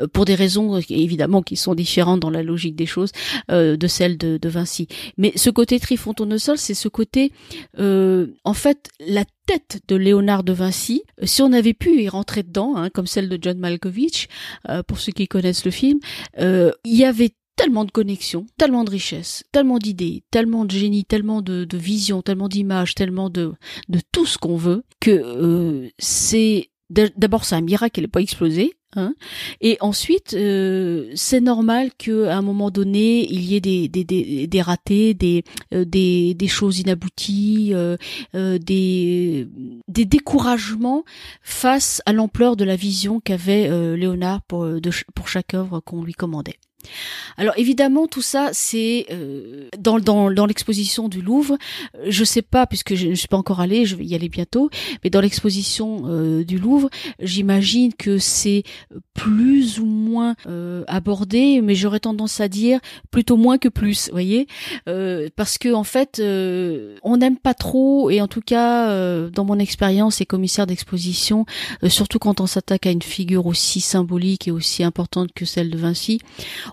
Euh, 0.00 0.06
pour 0.06 0.24
des 0.24 0.34
raisons 0.34 0.78
évidemment 0.88 1.42
qui 1.42 1.56
sont 1.56 1.74
différentes 1.74 2.20
dans 2.20 2.30
la 2.30 2.42
logique 2.42 2.76
des 2.76 2.86
choses 2.86 3.12
euh, 3.50 3.76
de 3.76 3.86
celles 3.86 4.18
de, 4.18 4.38
de 4.38 4.48
Vinci. 4.48 4.88
Mais 5.16 5.32
ce 5.36 5.50
côté 5.50 5.78
Trifon 5.80 6.14
Tournesol, 6.14 6.58
c'est 6.58 6.74
ce 6.74 6.88
côté, 6.88 7.32
en 7.78 8.54
fait, 8.54 8.88
la 9.00 9.24
tête 9.46 9.80
de 9.88 9.96
Léonard 9.96 10.44
de 10.44 10.52
Vinci. 10.52 11.02
Si 11.24 11.42
on 11.42 11.52
avait 11.52 11.71
avait 11.72 11.78
pu 11.78 12.02
y 12.02 12.08
rentrer 12.08 12.42
dedans, 12.42 12.76
hein, 12.76 12.90
comme 12.90 13.06
celle 13.06 13.28
de 13.28 13.38
John 13.40 13.58
Malkovich, 13.58 14.28
pour 14.86 14.98
ceux 14.98 15.12
qui 15.12 15.26
connaissent 15.26 15.64
le 15.64 15.70
film. 15.70 15.98
il 16.38 16.72
y 16.84 17.04
avait 17.04 17.32
tellement 17.56 17.84
de 17.84 17.90
connexions, 17.90 18.46
tellement 18.58 18.84
de 18.84 18.90
richesses, 18.90 19.44
tellement 19.52 19.78
d'idées, 19.78 20.24
tellement 20.30 20.64
de 20.64 20.70
génie, 20.70 21.04
tellement 21.04 21.42
de, 21.42 21.64
de 21.64 21.78
vision, 21.78 22.22
tellement 22.22 22.48
d'images, 22.48 22.94
tellement 22.94 23.30
de, 23.30 23.52
de 23.88 24.00
tout 24.10 24.26
ce 24.26 24.38
qu'on 24.38 24.56
veut, 24.56 24.84
que 25.00 25.10
euh, 25.10 25.88
c'est 25.98 26.70
d'abord 27.16 27.44
c'est 27.44 27.54
un 27.54 27.60
miracle 27.60 27.92
qu'elle 27.92 28.04
n'ait 28.04 28.08
pas 28.08 28.20
explosé. 28.20 28.74
Hein, 28.94 29.14
et 29.62 29.78
ensuite, 29.80 30.34
euh, 30.34 31.10
c'est 31.14 31.40
normal 31.40 31.92
qu'à 31.96 32.36
un 32.36 32.42
moment 32.42 32.70
donné, 32.70 33.26
il 33.32 33.40
y 33.42 33.56
ait 33.56 33.60
des, 33.60 33.88
des, 33.88 34.04
des, 34.46 34.62
ratés, 34.62 35.14
des, 35.14 35.44
euh, 35.72 35.86
des, 35.86 36.34
des 36.34 36.48
choses 36.48 36.78
inabouties, 36.78 37.72
euh, 37.72 37.96
des, 38.34 39.48
des 39.88 40.04
découragements 40.04 41.04
face 41.40 42.02
à 42.04 42.12
l'ampleur 42.12 42.54
de 42.54 42.64
la 42.64 42.76
vision 42.76 43.18
qu'avait 43.20 43.96
Léonard 43.96 44.42
pour, 44.42 44.68
pour 45.14 45.28
chaque 45.28 45.54
œuvre 45.54 45.80
qu'on 45.80 46.02
lui 46.02 46.12
commandait. 46.12 46.58
Alors 47.36 47.54
évidemment 47.56 48.06
tout 48.06 48.22
ça 48.22 48.50
c'est 48.52 49.06
euh, 49.10 49.68
dans, 49.78 49.98
dans, 49.98 50.30
dans 50.30 50.46
l'exposition 50.46 51.08
du 51.08 51.20
Louvre. 51.20 51.56
Je 52.08 52.24
sais 52.24 52.42
pas 52.42 52.66
puisque 52.66 52.94
je 52.94 53.08
ne 53.08 53.14
suis 53.14 53.28
pas 53.28 53.36
encore 53.36 53.60
allée, 53.60 53.84
je 53.84 53.96
vais 53.96 54.04
y 54.04 54.14
aller 54.14 54.28
bientôt. 54.28 54.70
Mais 55.04 55.10
dans 55.10 55.20
l'exposition 55.20 56.02
euh, 56.06 56.44
du 56.44 56.58
Louvre, 56.58 56.88
j'imagine 57.20 57.92
que 57.94 58.18
c'est 58.18 58.62
plus 59.14 59.78
ou 59.78 59.86
moins 59.86 60.34
euh, 60.46 60.84
abordé, 60.86 61.60
mais 61.62 61.74
j'aurais 61.74 62.00
tendance 62.00 62.40
à 62.40 62.48
dire 62.48 62.80
plutôt 63.10 63.36
moins 63.36 63.58
que 63.58 63.68
plus, 63.68 64.10
voyez, 64.10 64.46
parce 65.36 65.58
que 65.58 65.72
en 65.72 65.84
fait 65.84 66.20
on 67.02 67.16
n'aime 67.16 67.36
pas 67.36 67.54
trop 67.54 68.10
et 68.10 68.20
en 68.20 68.28
tout 68.28 68.40
cas 68.40 69.28
dans 69.30 69.44
mon 69.44 69.58
expérience 69.58 70.20
et 70.20 70.26
commissaire 70.26 70.66
d'exposition, 70.66 71.44
surtout 71.88 72.18
quand 72.18 72.40
on 72.40 72.46
s'attaque 72.46 72.86
à 72.86 72.90
une 72.90 73.02
figure 73.02 73.46
aussi 73.46 73.80
symbolique 73.80 74.48
et 74.48 74.50
aussi 74.50 74.82
importante 74.82 75.32
que 75.34 75.44
celle 75.44 75.70
de 75.70 75.78
Vinci 75.78 76.20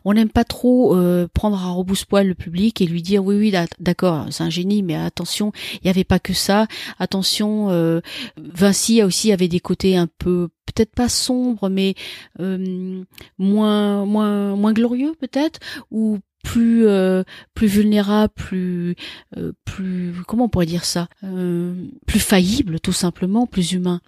on 0.05 0.13
n'aime 0.13 0.29
pas 0.29 0.43
trop 0.43 0.95
euh, 0.95 1.27
prendre 1.33 1.57
à 1.57 1.71
rebousse-poil 1.71 2.27
le 2.27 2.35
public 2.35 2.81
et 2.81 2.85
lui 2.85 3.01
dire 3.01 3.23
oui 3.23 3.35
oui 3.35 3.53
d'accord 3.79 4.27
c'est 4.31 4.43
un 4.43 4.49
génie 4.49 4.83
mais 4.83 4.95
attention 4.95 5.51
il 5.75 5.79
n'y 5.85 5.89
avait 5.89 6.03
pas 6.03 6.19
que 6.19 6.33
ça. 6.33 6.67
Attention 6.99 7.69
euh, 7.69 8.01
Vinci 8.38 9.03
aussi 9.03 9.31
avait 9.31 9.47
des 9.47 9.59
côtés 9.59 9.97
un 9.97 10.07
peu 10.07 10.49
peut-être 10.65 10.93
pas 10.93 11.09
sombres 11.09 11.69
mais 11.69 11.95
euh, 12.39 13.03
moins 13.38 14.05
moins 14.05 14.55
moins 14.55 14.73
glorieux 14.73 15.13
peut-être 15.19 15.59
ou 15.91 16.19
plus 16.43 16.88
euh, 16.88 17.23
plus 17.54 17.67
vulnérable, 17.67 18.34
plus 18.34 18.95
euh, 19.38 19.52
plus 19.65 20.13
comment 20.28 20.45
on 20.45 20.49
pourrait 20.49 20.65
dire 20.65 20.86
ça, 20.86 21.08
euh, 21.23 21.73
plus 22.06 22.19
faillible 22.19 22.80
tout 22.80 22.93
simplement, 22.93 23.45
plus 23.45 23.73
humain. 23.73 24.02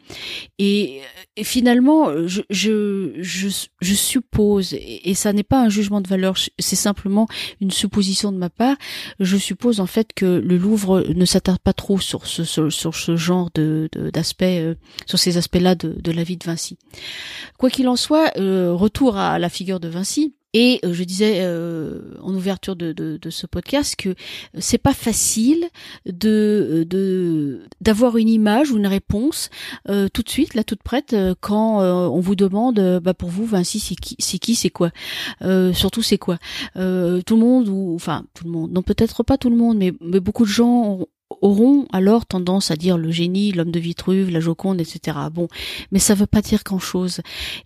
Et, 0.60 1.02
finalement, 1.44 2.28
je 2.28 2.41
je 2.50 3.13
je, 3.20 3.48
je 3.82 3.94
suppose 3.94 4.74
et, 4.74 5.13
ça 5.13 5.34
n'est 5.34 5.44
pas 5.44 5.62
un 5.62 5.70
jugement 5.70 6.02
de 6.02 6.08
valeur, 6.08 6.36
c'est 6.58 6.76
simplement 6.76 7.28
une 7.60 7.72
supposition 7.72 8.32
de 8.32 8.38
ma 8.38 8.50
part. 8.50 8.78
Je 9.20 9.38
suppose 9.38 9.80
en 9.80 9.86
fait 9.86 10.13
que 10.13 10.26
le 10.26 10.58
Louvre 10.58 11.04
ne 11.13 11.26
s'attarde 11.26 11.60
pas 11.60 11.74
trop 11.74 12.00
sur 12.00 12.28
ce 12.28 12.44
sur, 12.44 12.96
ce 12.96 13.15
genre 13.15 13.50
de 13.54 13.89
d'aspects, 14.13 14.44
sur 15.06 15.20
ces 15.20 15.38
aspects-là 15.38 15.76
de, 15.76 15.96
de 16.02 16.12
la 16.12 16.24
vie 16.24 16.38
de 16.38 16.46
Vinci. 16.46 16.78
Quoi 17.58 17.70
qu'il 17.70 17.88
en 17.88 17.96
soit, 17.96 18.32
retour 18.36 19.17
à 19.17 19.38
la 19.38 19.50
figure 19.50 19.80
de 19.80 19.89
Vinci 19.89 20.34
et 20.54 20.80
euh, 20.84 20.94
je 20.94 21.04
disais 21.04 21.40
euh, 21.42 22.18
en 22.22 22.34
ouverture 22.34 22.76
de, 22.76 22.92
de, 22.92 23.18
de, 23.18 23.30
ce 23.30 23.48
podcast 23.48 23.96
que 23.96 24.16
c'est 24.58 24.78
pas 24.78 24.94
facile 24.94 25.66
de 26.06 26.86
de 26.90 27.64
d'avoir 27.80 28.18
une 28.18 28.28
image 28.30 28.72
ou 28.72 28.78
une 28.78 28.88
réponse 28.88 29.50
euh, 29.90 30.10
tout 30.14 30.24
de 30.24 30.30
suite, 30.30 30.54
là 30.54 30.64
toute 30.64 30.84
prête, 30.84 31.16
quand 31.40 31.82
on 31.82 32.20
vous 32.20 32.36
demande, 32.36 33.00
bah 33.02 33.14
pour 33.14 33.30
vous 33.30 33.46
Vinci 33.46 33.80
c'est 33.80 33.96
qui, 33.96 34.16
c'est 34.20 34.40
qui, 34.40 34.56
c'est 34.56 34.70
quoi, 34.70 34.92
surtout 35.74 36.02
c'est 36.02 36.18
quoi? 36.18 36.38
tout 36.76 36.80
le 36.80 37.38
monde 37.38 37.70
ou 37.70 37.94
enfin 37.96 38.26
tout 38.34 38.44
le 38.46 38.52
monde, 38.52 38.72
non 38.72 38.82
peut-être 38.82 39.24
pas 39.24 39.38
tout 39.38 39.50
le 39.50 39.56
monde, 39.56 39.78
mais, 39.78 39.94
mais 40.02 40.20
beaucoup 40.20 40.44
de 40.44 40.50
gens 40.50 41.06
auront 41.41 41.86
alors 41.91 42.25
tendance 42.25 42.71
à 42.71 42.75
dire 42.75 42.97
le 42.97 43.12
génie, 43.12 43.51
l'homme 43.51 43.71
de 43.71 43.80
Vitruve, 43.80 44.30
la 44.30 44.39
Joconde, 44.39 44.80
etc. 44.80 45.17
Bon, 45.32 45.47
mais 45.91 45.99
ça 45.99 46.13
veut 46.13 46.27
pas 46.27 46.41
dire 46.41 46.62
grand-chose. 46.63 47.21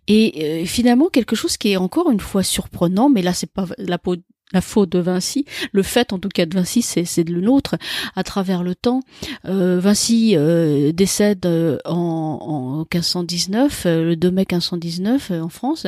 Et 0.08 0.64
euh, 0.64 0.66
finalement, 0.66 1.10
quelque 1.10 1.36
chose 1.36 1.58
qui 1.58 1.72
est 1.72 1.78
encore 1.78 2.12
une 2.12 2.20
fois 2.20 2.44
surprenant, 2.44 3.10
mais 3.10 3.22
là 3.22 3.34
c'est 3.34 3.52
pas 3.52 3.68
la 3.78 3.98
peau 3.98 4.16
la 4.54 4.62
faute 4.62 4.90
de 4.90 5.00
Vinci, 5.00 5.46
le 5.72 5.84
fait 5.84 6.14
en 6.14 6.20
tout 6.20 6.30
cas 6.30 6.46
de 6.46 6.56
Vinci, 6.56 6.82
c'est 6.82 7.28
le 7.28 7.42
nôtre 7.42 7.76
à 8.16 8.24
travers 8.24 8.64
le 8.64 8.76
temps. 8.76 9.02
Euh, 9.46 9.80
Vinci 9.80 10.36
euh, 10.36 10.92
décède 10.92 11.46
euh, 11.46 11.78
en, 11.86 12.40
en 12.42 12.78
1519, 12.94 13.86
le 13.86 14.16
2 14.16 14.32
mai 14.32 14.46
1519 14.50 15.32
en 15.32 15.50
France, 15.50 15.88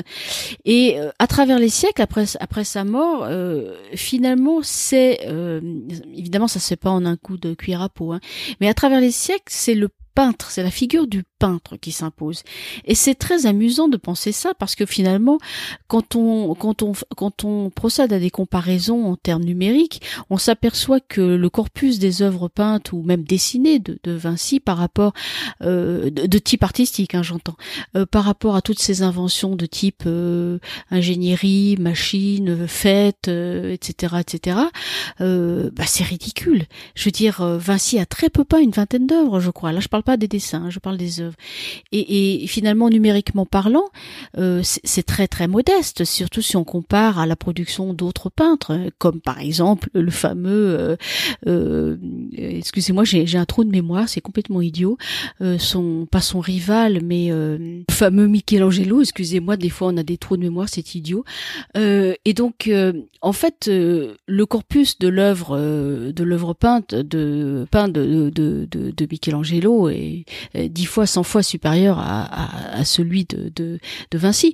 et 0.65 0.97
à 1.19 1.27
travers 1.27 1.59
les 1.59 1.69
siècles 1.69 2.01
après 2.01 2.25
après 2.39 2.63
sa 2.63 2.83
mort, 2.83 3.27
finalement 3.93 4.59
c'est 4.63 5.19
évidemment 6.15 6.47
ça 6.47 6.59
se 6.59 6.67
fait 6.67 6.75
pas 6.75 6.89
en 6.89 7.05
un 7.05 7.15
coup 7.15 7.37
de 7.37 7.53
cuir 7.53 7.81
à 7.81 7.89
peau, 7.89 8.11
hein, 8.11 8.19
mais 8.59 8.67
à 8.67 8.73
travers 8.73 8.99
les 8.99 9.11
siècles 9.11 9.43
c'est 9.47 9.75
le 9.75 9.89
peintre, 10.17 10.49
c'est 10.49 10.63
la 10.63 10.71
figure 10.71 11.05
du 11.05 11.23
peintre 11.39 11.77
qui 11.77 11.91
s'impose. 11.91 12.43
Et 12.85 12.95
c'est 12.95 13.15
très 13.15 13.45
amusant 13.45 13.87
de 13.87 13.97
penser 13.97 14.31
ça 14.31 14.53
parce 14.57 14.75
que 14.75 14.85
finalement, 14.85 15.37
quand 15.87 16.15
on, 16.15 16.53
quand 16.55 16.81
on, 16.83 16.93
quand 17.15 17.43
on 17.43 17.69
procède 17.69 18.13
à 18.13 18.19
des 18.19 18.29
comparaisons 18.29 19.05
en 19.05 19.15
termes 19.15 19.43
numériques, 19.43 20.01
on 20.29 20.37
s'aperçoit 20.37 20.99
que 20.99 21.21
le 21.21 21.49
corpus 21.49 21.99
des 21.99 22.21
œuvres 22.21 22.47
peintes 22.47 22.91
ou 22.91 23.01
même 23.03 23.23
dessinées 23.23 23.79
de, 23.79 23.99
de 24.03 24.11
Vinci 24.11 24.59
par 24.59 24.77
rapport, 24.77 25.13
euh, 25.61 26.09
de, 26.09 26.37
type 26.37 26.63
artistique, 26.63 27.15
hein, 27.15 27.23
j'entends, 27.23 27.55
euh, 27.95 28.05
par 28.05 28.23
rapport 28.23 28.55
à 28.55 28.61
toutes 28.61 28.79
ces 28.79 29.01
inventions 29.01 29.55
de 29.55 29.65
type 29.65 30.03
euh, 30.05 30.59
ingénierie, 30.91 31.77
machine, 31.79 32.67
fête, 32.67 33.27
etc., 33.27 34.15
etc., 34.19 34.57
bah, 35.19 35.83
c'est 35.85 36.03
ridicule. 36.03 36.65
Je 36.95 37.05
veux 37.05 37.11
dire, 37.11 37.41
Vinci 37.41 37.99
a 37.99 38.05
très 38.05 38.29
peu 38.29 38.43
peint 38.43 38.59
une 38.59 38.71
vingtaine 38.71 39.07
d'œuvres, 39.07 39.39
je 39.39 39.51
crois. 39.51 39.71
Là, 39.71 39.79
je 39.79 39.87
parle 39.87 40.03
pas 40.03 40.17
des 40.17 40.27
dessins, 40.27 40.63
hein, 40.65 40.69
je 40.69 40.79
parle 40.79 40.97
des 40.97 41.21
œuvres. 41.21 41.26
Et, 41.91 42.45
finalement, 42.47 42.89
numériquement 42.89 43.45
parlant, 43.45 43.85
euh, 44.37 44.61
c'est 44.63 45.03
très 45.03 45.27
très 45.27 45.47
modeste, 45.47 46.05
surtout 46.05 46.41
si 46.41 46.57
on 46.57 46.63
compare 46.63 47.19
à 47.19 47.25
la 47.25 47.35
production 47.35 47.93
d'autres 47.93 48.29
peintres, 48.29 48.77
comme 48.97 49.21
par 49.21 49.39
exemple 49.39 49.89
le 49.93 50.11
fameux, 50.11 50.77
euh, 50.79 50.95
euh, 51.47 51.97
excusez-moi, 52.35 53.03
j'ai 53.03 53.37
un 53.37 53.45
trou 53.45 53.63
de 53.63 53.69
mémoire, 53.69 54.09
c'est 54.09 54.21
complètement 54.21 54.61
idiot, 54.61 54.97
son 55.57 56.07
pas 56.09 56.21
son 56.21 56.39
rival, 56.39 56.99
mais 57.03 57.29
le 57.29 57.83
fameux 57.91 58.27
Michelangelo. 58.27 59.01
Excusez-moi, 59.01 59.57
des 59.57 59.69
fois 59.69 59.89
on 59.89 59.97
a 59.97 60.03
des 60.03 60.17
trous 60.17 60.37
de 60.37 60.41
mémoire, 60.41 60.69
c'est 60.69 60.95
idiot. 60.95 61.23
et 61.75 62.33
donc, 62.35 62.69
en 63.21 63.33
fait, 63.33 63.67
le 63.67 64.45
corpus 64.45 64.99
de 64.99 65.07
l'œuvre 65.07 65.57
de 65.57 66.23
l'œuvre 66.23 66.53
peinte 66.53 66.95
de 66.95 67.65
peint 67.71 67.87
de, 67.87 68.29
de, 68.29 68.67
de, 68.69 68.91
de 68.91 69.07
Michelangelo 69.09 69.89
dix 70.55 70.85
fois, 70.85 71.05
cent 71.17 71.23
fois 71.23 71.41
supérieur 71.41 71.97
à, 71.99 72.85
celui 72.85 73.25
de, 73.25 73.79
Vinci. 74.13 74.53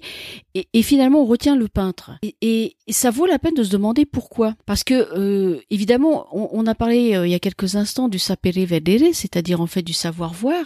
Et, 0.55 0.81
finalement, 0.81 1.21
on 1.21 1.25
retient 1.25 1.57
le 1.57 1.67
peintre. 1.67 2.11
Et, 2.41 2.77
ça 2.89 3.11
vaut 3.11 3.25
la 3.25 3.37
peine 3.37 3.53
de 3.53 3.63
se 3.63 3.69
demander 3.69 4.05
pourquoi. 4.05 4.55
Parce 4.65 4.83
que, 4.83 4.93
euh, 4.93 5.59
évidemment, 5.69 6.27
on, 6.31 6.65
a 6.65 6.75
parlé 6.75 7.15
euh, 7.15 7.27
il 7.27 7.31
y 7.31 7.35
a 7.35 7.39
quelques 7.39 7.75
instants 7.75 8.07
du 8.07 8.19
sapere 8.19 8.65
vedere, 8.65 9.13
c'est-à-dire 9.13 9.59
en 9.59 9.67
fait 9.67 9.81
du 9.81 9.93
savoir-voir, 9.93 10.65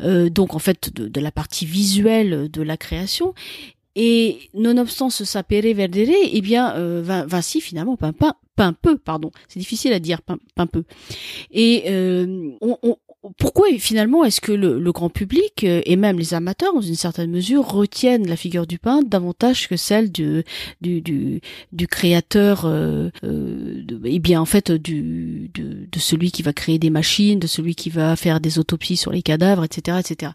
euh, 0.00 0.28
donc 0.28 0.54
en 0.54 0.58
fait 0.58 0.92
de, 0.94 1.20
la 1.20 1.32
partie 1.32 1.64
visuelle 1.64 2.50
de 2.50 2.62
la 2.62 2.76
création. 2.76 3.34
Et 3.96 4.50
nonobstant 4.54 5.10
ce 5.10 5.24
sapere 5.24 5.74
vedere, 5.74 6.14
eh 6.32 6.40
bien, 6.42 6.74
Vinci 7.02 7.60
finalement 7.60 7.96
peint, 7.96 8.12
peint, 8.12 8.34
peint 8.56 8.74
peu, 8.74 8.98
pardon. 8.98 9.30
C'est 9.48 9.58
difficile 9.58 9.92
à 9.92 10.00
dire, 10.00 10.20
peint 10.22 10.66
peu. 10.66 10.84
Et 11.50 11.84
on, 12.60 12.76
pourquoi 13.38 13.68
finalement 13.78 14.24
est-ce 14.24 14.40
que 14.40 14.52
le, 14.52 14.92
grand 14.92 15.10
public 15.10 15.64
euh, 15.64 15.82
et 15.84 15.96
même 15.96 16.18
les 16.18 16.32
amateurs 16.34 16.72
dans 16.72 16.80
une 16.80 16.94
certaine 16.94 17.30
mesure 17.30 17.66
retiennent 17.66 18.26
la 18.26 18.36
figure 18.36 18.66
du 18.66 18.78
peintre 18.78 19.08
davantage 19.08 19.68
que 19.68 19.76
celle 19.76 20.10
du 20.10 20.42
du, 20.80 21.02
du, 21.02 21.86
créateur 21.86 22.62
euh, 22.64 23.10
euh 23.22 23.82
et 24.04 24.18
bien 24.18 24.40
en 24.40 24.46
fait 24.46 24.72
du 24.72 25.50
de, 25.54 25.86
de, 25.90 25.98
celui 25.98 26.32
qui 26.32 26.42
va 26.42 26.52
créer 26.52 26.78
des 26.78 26.90
machines 26.90 27.38
de 27.38 27.46
celui 27.46 27.74
qui 27.74 27.90
va 27.90 28.16
faire 28.16 28.40
des 28.40 28.58
autopsies 28.58 28.96
sur 28.96 29.12
les 29.12 29.22
cadavres 29.22 29.64
etc 29.64 29.98
etc 30.00 30.32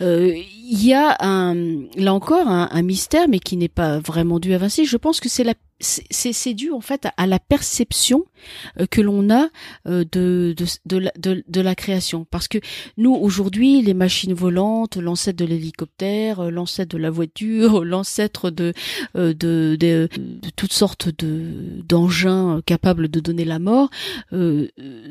euh, 0.00 0.34
il 0.68 0.84
y 0.84 0.94
a 0.94 1.16
un 1.20 1.54
là 1.96 2.12
encore 2.12 2.48
un, 2.48 2.68
un 2.72 2.82
mystère 2.82 3.28
mais 3.28 3.38
qui 3.38 3.56
n'est 3.56 3.68
pas 3.68 3.98
vraiment 4.00 4.40
dû 4.40 4.52
à 4.54 4.58
Vinci. 4.58 4.84
Je 4.84 4.96
pense 4.96 5.20
que 5.20 5.28
c'est 5.28 5.44
la 5.44 5.54
c'est 5.78 6.54
dû 6.54 6.72
en 6.72 6.80
fait 6.80 7.06
à 7.18 7.26
la 7.26 7.38
perception 7.38 8.24
que 8.90 9.00
l'on 9.00 9.30
a 9.30 9.48
de, 9.86 10.54
de, 10.54 11.12
de, 11.48 11.60
la, 11.60 11.74
création. 11.74 12.26
Parce 12.30 12.48
que 12.48 12.58
nous, 12.96 13.14
aujourd'hui, 13.14 13.82
les 13.82 13.94
machines 13.94 14.34
volantes, 14.34 14.96
l'ancêtre 14.96 15.38
de 15.38 15.44
l'hélicoptère, 15.44 16.50
l'ancêtre 16.50 16.96
de 16.96 17.02
la 17.02 17.10
voiture, 17.10 17.84
l'ancêtre 17.84 18.50
de, 18.50 18.72
de, 19.14 20.08
toutes 20.56 20.72
sortes 20.72 21.08
de 21.18 21.82
d'engins 21.88 22.60
capables 22.66 23.08
de 23.08 23.20
donner 23.20 23.44
la 23.44 23.58
mort, 23.58 23.90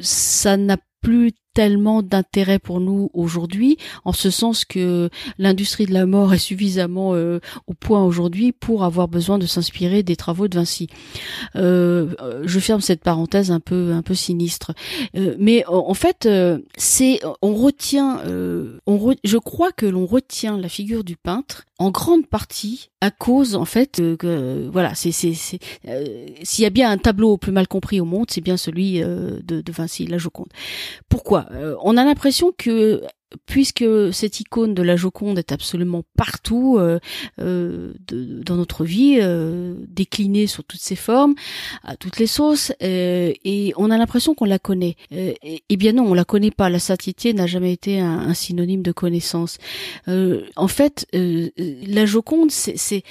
ça 0.01 0.57
n'a 0.57 0.77
plus 1.01 1.33
tellement 1.55 2.03
d'intérêt 2.03 2.59
pour 2.59 2.79
nous 2.79 3.09
aujourd'hui, 3.13 3.77
en 4.03 4.11
ce 4.11 4.29
sens 4.29 4.65
que 4.65 5.09
l'industrie 5.39 5.85
de 5.85 5.93
la 5.93 6.05
mort 6.05 6.33
est 6.33 6.37
suffisamment 6.37 7.13
euh, 7.13 7.39
au 7.67 7.73
point 7.73 8.03
aujourd'hui 8.03 8.51
pour 8.51 8.83
avoir 8.83 9.07
besoin 9.07 9.39
de 9.39 9.45
s'inspirer 9.45 10.03
des 10.03 10.15
travaux 10.15 10.47
de 10.47 10.57
Vinci. 10.57 10.87
Euh, 11.55 12.13
euh 12.21 12.41
je 12.45 12.59
ferme 12.59 12.81
cette 12.81 13.01
parenthèse 13.01 13.24
un 13.33 13.59
peu 13.59 13.91
un 13.91 14.01
peu 14.01 14.13
sinistre, 14.15 14.73
euh, 15.15 15.35
mais 15.39 15.65
en 15.67 15.93
fait 15.93 16.27
c'est 16.77 17.19
on 17.41 17.53
retient, 17.55 18.21
on 18.85 19.15
je 19.23 19.37
crois 19.37 19.71
que 19.71 19.85
l'on 19.85 20.05
retient 20.05 20.57
la 20.57 20.69
figure 20.69 21.03
du 21.03 21.15
peintre 21.15 21.65
en 21.77 21.91
grande 21.91 22.27
partie 22.27 22.89
à 23.01 23.11
cause 23.11 23.55
en 23.55 23.65
fait 23.65 24.01
que 24.17 24.69
voilà 24.71 24.95
c'est 24.95 25.11
c'est 25.11 25.33
s'il 25.33 26.63
y 26.63 26.65
a 26.65 26.69
bien 26.69 26.89
un 26.89 26.97
tableau 26.97 27.37
plus 27.37 27.51
mal 27.51 27.67
compris 27.67 27.99
au 27.99 28.05
monde 28.05 28.27
c'est 28.29 28.41
bien 28.41 28.57
celui 28.57 28.99
de, 28.99 29.41
de 29.43 29.71
Vinci 29.71 30.07
la 30.07 30.17
Joconde 30.17 30.49
pourquoi? 31.09 31.45
Euh, 31.51 31.75
on 31.81 31.97
a 31.97 32.03
l'impression 32.03 32.51
que 32.57 33.01
puisque 33.45 33.85
cette 34.11 34.39
icône 34.39 34.73
de 34.73 34.83
la 34.83 34.95
Joconde 34.95 35.39
est 35.39 35.51
absolument 35.51 36.03
partout 36.17 36.77
euh, 36.79 36.99
euh, 37.39 37.93
dans 38.09 38.55
notre 38.55 38.83
vie, 38.83 39.19
déclinée 39.87 40.47
sur 40.47 40.63
toutes 40.63 40.81
ses 40.81 40.95
formes, 40.95 41.35
à 41.83 41.95
toutes 41.95 42.19
les 42.19 42.27
sauces, 42.27 42.71
et 42.79 43.73
on 43.77 43.91
a 43.91 43.97
l'impression 43.97 44.33
qu'on 44.33 44.45
la 44.45 44.59
connaît. 44.59 44.95
Eh 45.11 45.77
bien 45.77 45.93
non, 45.93 46.05
on 46.05 46.13
la 46.13 46.25
connaît 46.25 46.51
pas. 46.51 46.69
La 46.69 46.79
satiété 46.79 47.33
n'a 47.33 47.47
jamais 47.47 47.73
été 47.73 47.99
un, 47.99 48.33
synonyme 48.33 48.81
de 48.81 48.91
connaissance. 48.91 49.57
en 50.07 50.67
fait, 50.67 51.07
la 51.13 52.05
Joconde, 52.05 52.51
c'est, 52.51 53.03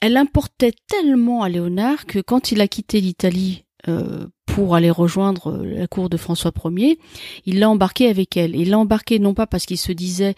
elle 0.00 0.16
importait 0.16 0.72
tellement 0.88 1.42
à 1.42 1.48
Léonard 1.48 2.06
que 2.06 2.18
quand 2.18 2.52
il 2.52 2.60
a 2.60 2.68
quitté 2.68 3.00
l'Italie 3.00 3.64
pour 4.46 4.74
aller 4.74 4.90
rejoindre 4.90 5.52
euh, 5.52 5.78
la 5.78 5.86
cour 5.86 6.08
de 6.08 6.16
François 6.16 6.52
Ier, 6.64 6.98
il 7.46 7.58
l'a 7.58 7.68
embarqué 7.68 8.08
avec 8.08 8.36
elle. 8.36 8.54
Il 8.54 8.70
l'a 8.70 8.78
embarqué 8.78 9.18
non 9.18 9.34
pas 9.34 9.46
parce 9.46 9.66
qu'il 9.66 9.78
se 9.78 9.92
disait 9.92 10.34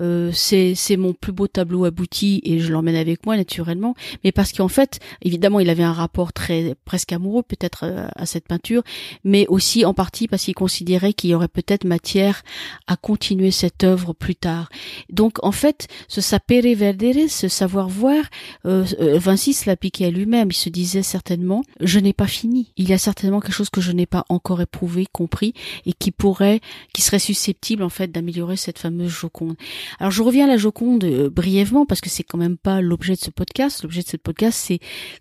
euh, 0.00 0.30
c'est 0.32 0.74
c'est 0.74 0.96
mon 0.96 1.12
plus 1.12 1.32
beau 1.32 1.46
tableau 1.46 1.84
abouti 1.84 2.40
et 2.44 2.58
je 2.58 2.72
l'emmène 2.72 2.96
avec 2.96 3.24
moi 3.26 3.36
naturellement, 3.36 3.94
mais 4.24 4.32
parce 4.32 4.52
qu'en 4.52 4.68
fait, 4.68 4.98
évidemment, 5.22 5.60
il 5.60 5.70
avait 5.70 5.82
un 5.82 5.92
rapport 5.92 6.32
très 6.32 6.74
presque 6.84 7.12
amoureux 7.12 7.42
peut-être 7.42 7.84
euh, 7.84 8.08
à 8.16 8.26
cette 8.26 8.48
peinture, 8.48 8.82
mais 9.24 9.46
aussi 9.48 9.84
en 9.84 9.94
partie 9.94 10.26
parce 10.28 10.44
qu'il 10.44 10.54
considérait 10.54 11.12
qu'il 11.12 11.30
y 11.30 11.34
aurait 11.34 11.48
peut-être 11.48 11.84
matière 11.84 12.42
à 12.86 12.96
continuer 12.96 13.50
cette 13.50 13.84
œuvre 13.84 14.12
plus 14.12 14.36
tard. 14.36 14.68
Donc 15.10 15.38
en 15.44 15.52
fait, 15.52 15.88
ce 16.08 16.20
sapere 16.20 16.74
verdere, 16.74 17.28
ce 17.28 17.48
savoir 17.48 17.88
voir, 17.88 18.24
euh, 18.66 18.84
Vinci 18.98 19.52
se 19.52 19.68
l'appliquait 19.68 20.06
à 20.06 20.10
lui-même. 20.10 20.48
Il 20.50 20.56
se 20.56 20.68
disait 20.68 21.02
certainement 21.02 21.62
je 21.80 21.98
n'ai 21.98 22.12
pas 22.12 22.26
fini. 22.26 22.72
Il 22.76 22.88
y 22.88 22.92
a 22.92 22.98
certainement 22.98 23.40
quelque 23.50 23.56
chose 23.56 23.70
que 23.70 23.80
je 23.80 23.90
n'ai 23.90 24.06
pas 24.06 24.24
encore 24.28 24.60
éprouvé, 24.60 25.06
compris, 25.10 25.54
et 25.84 25.92
qui 25.92 26.12
pourrait, 26.12 26.60
qui 26.94 27.02
serait 27.02 27.18
susceptible 27.18 27.82
en 27.82 27.88
fait 27.88 28.12
d'améliorer 28.12 28.56
cette 28.56 28.78
fameuse 28.78 29.10
Joconde. 29.10 29.56
Alors 29.98 30.12
je 30.12 30.22
reviens 30.22 30.44
à 30.44 30.48
la 30.48 30.56
Joconde 30.56 31.02
euh, 31.02 31.28
brièvement 31.28 31.84
parce 31.84 32.00
que 32.00 32.08
c'est 32.08 32.22
quand 32.22 32.38
même 32.38 32.56
pas 32.56 32.80
l'objet 32.80 33.14
de 33.14 33.18
ce 33.18 33.30
podcast. 33.30 33.82
L'objet 33.82 34.02
de 34.02 34.08
ce 34.08 34.16
podcast 34.16 34.56
c'est 34.56 34.78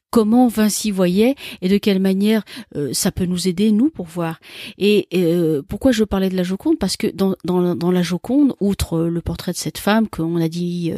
comment 0.10 0.48
Vinci 0.48 0.92
voyait 0.92 1.36
et 1.62 1.70
de 1.70 1.78
quelle 1.78 2.00
manière 2.00 2.44
euh, 2.76 2.90
ça 2.94 3.12
peut 3.12 3.26
nous 3.26 3.48
aider 3.48 3.72
nous 3.72 3.90
pour 3.90 4.06
voir. 4.06 4.40
Et 4.78 5.08
euh, 5.14 5.62
pourquoi 5.68 5.92
je 5.92 6.04
parlais 6.04 6.30
de 6.30 6.36
la 6.36 6.44
Joconde? 6.44 6.80
Parce 6.80 6.98
que 6.98 7.08
dans, 7.08 7.36
dans, 7.44 7.76
dans, 7.76 7.92
la 7.92 8.02
Joconde, 8.02 8.54
outre 8.60 9.00
le 9.00 9.22
portrait 9.22 9.52
de 9.52 9.58
cette 9.58 9.78
femme 9.78 10.08
qu'on 10.08 10.38
a 10.38 10.48
dit 10.48 10.94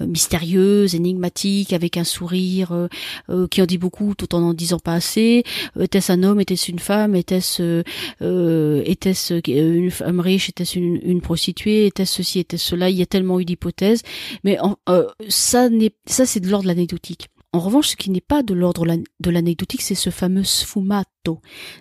mystérieuse, 0.00 0.94
énigmatique, 0.94 1.72
avec 1.72 1.96
un 1.96 2.04
sourire 2.04 2.88
qui 3.50 3.62
en 3.62 3.66
dit 3.66 3.78
beaucoup 3.78 4.14
tout 4.14 4.34
en 4.34 4.42
en 4.42 4.54
disant 4.54 4.78
pas 4.78 4.94
assez, 4.94 5.44
était-ce 5.78 6.12
un 6.12 6.22
homme, 6.22 6.40
était-ce 6.40 6.70
une 6.70 6.78
femme 6.78 7.16
Était-ce 7.16 7.82
euh, 8.22 8.82
était-ce 8.84 9.40
une 9.50 9.90
femme 9.90 10.20
riche 10.20 10.48
Était-ce 10.48 10.78
une, 10.78 11.20
prostituée 11.20 11.86
Était-ce 11.86 12.16
ceci 12.16 12.38
Était-ce 12.40 12.64
cela? 12.64 12.90
Il 12.90 12.96
y 12.96 13.02
a 13.02 13.06
tellement 13.06 13.40
eu 13.40 13.44
d'hypothèses, 13.44 14.02
mais 14.42 14.58
euh, 14.88 15.06
ça 15.28 15.68
n'est 15.68 15.92
ça 16.06 16.26
c'est 16.26 16.40
de 16.40 16.48
l'ordre 16.48 16.64
de 16.64 16.68
l'anecdotique. 16.68 17.28
En 17.54 17.60
revanche, 17.60 17.90
ce 17.90 17.96
qui 17.96 18.10
n'est 18.10 18.20
pas 18.20 18.42
de 18.42 18.52
l'ordre 18.52 18.84
de 18.84 19.30
l'anecdotique, 19.30 19.82
c'est 19.82 19.94
ce 19.94 20.10
fameux 20.10 20.42
sfumato, 20.42 21.08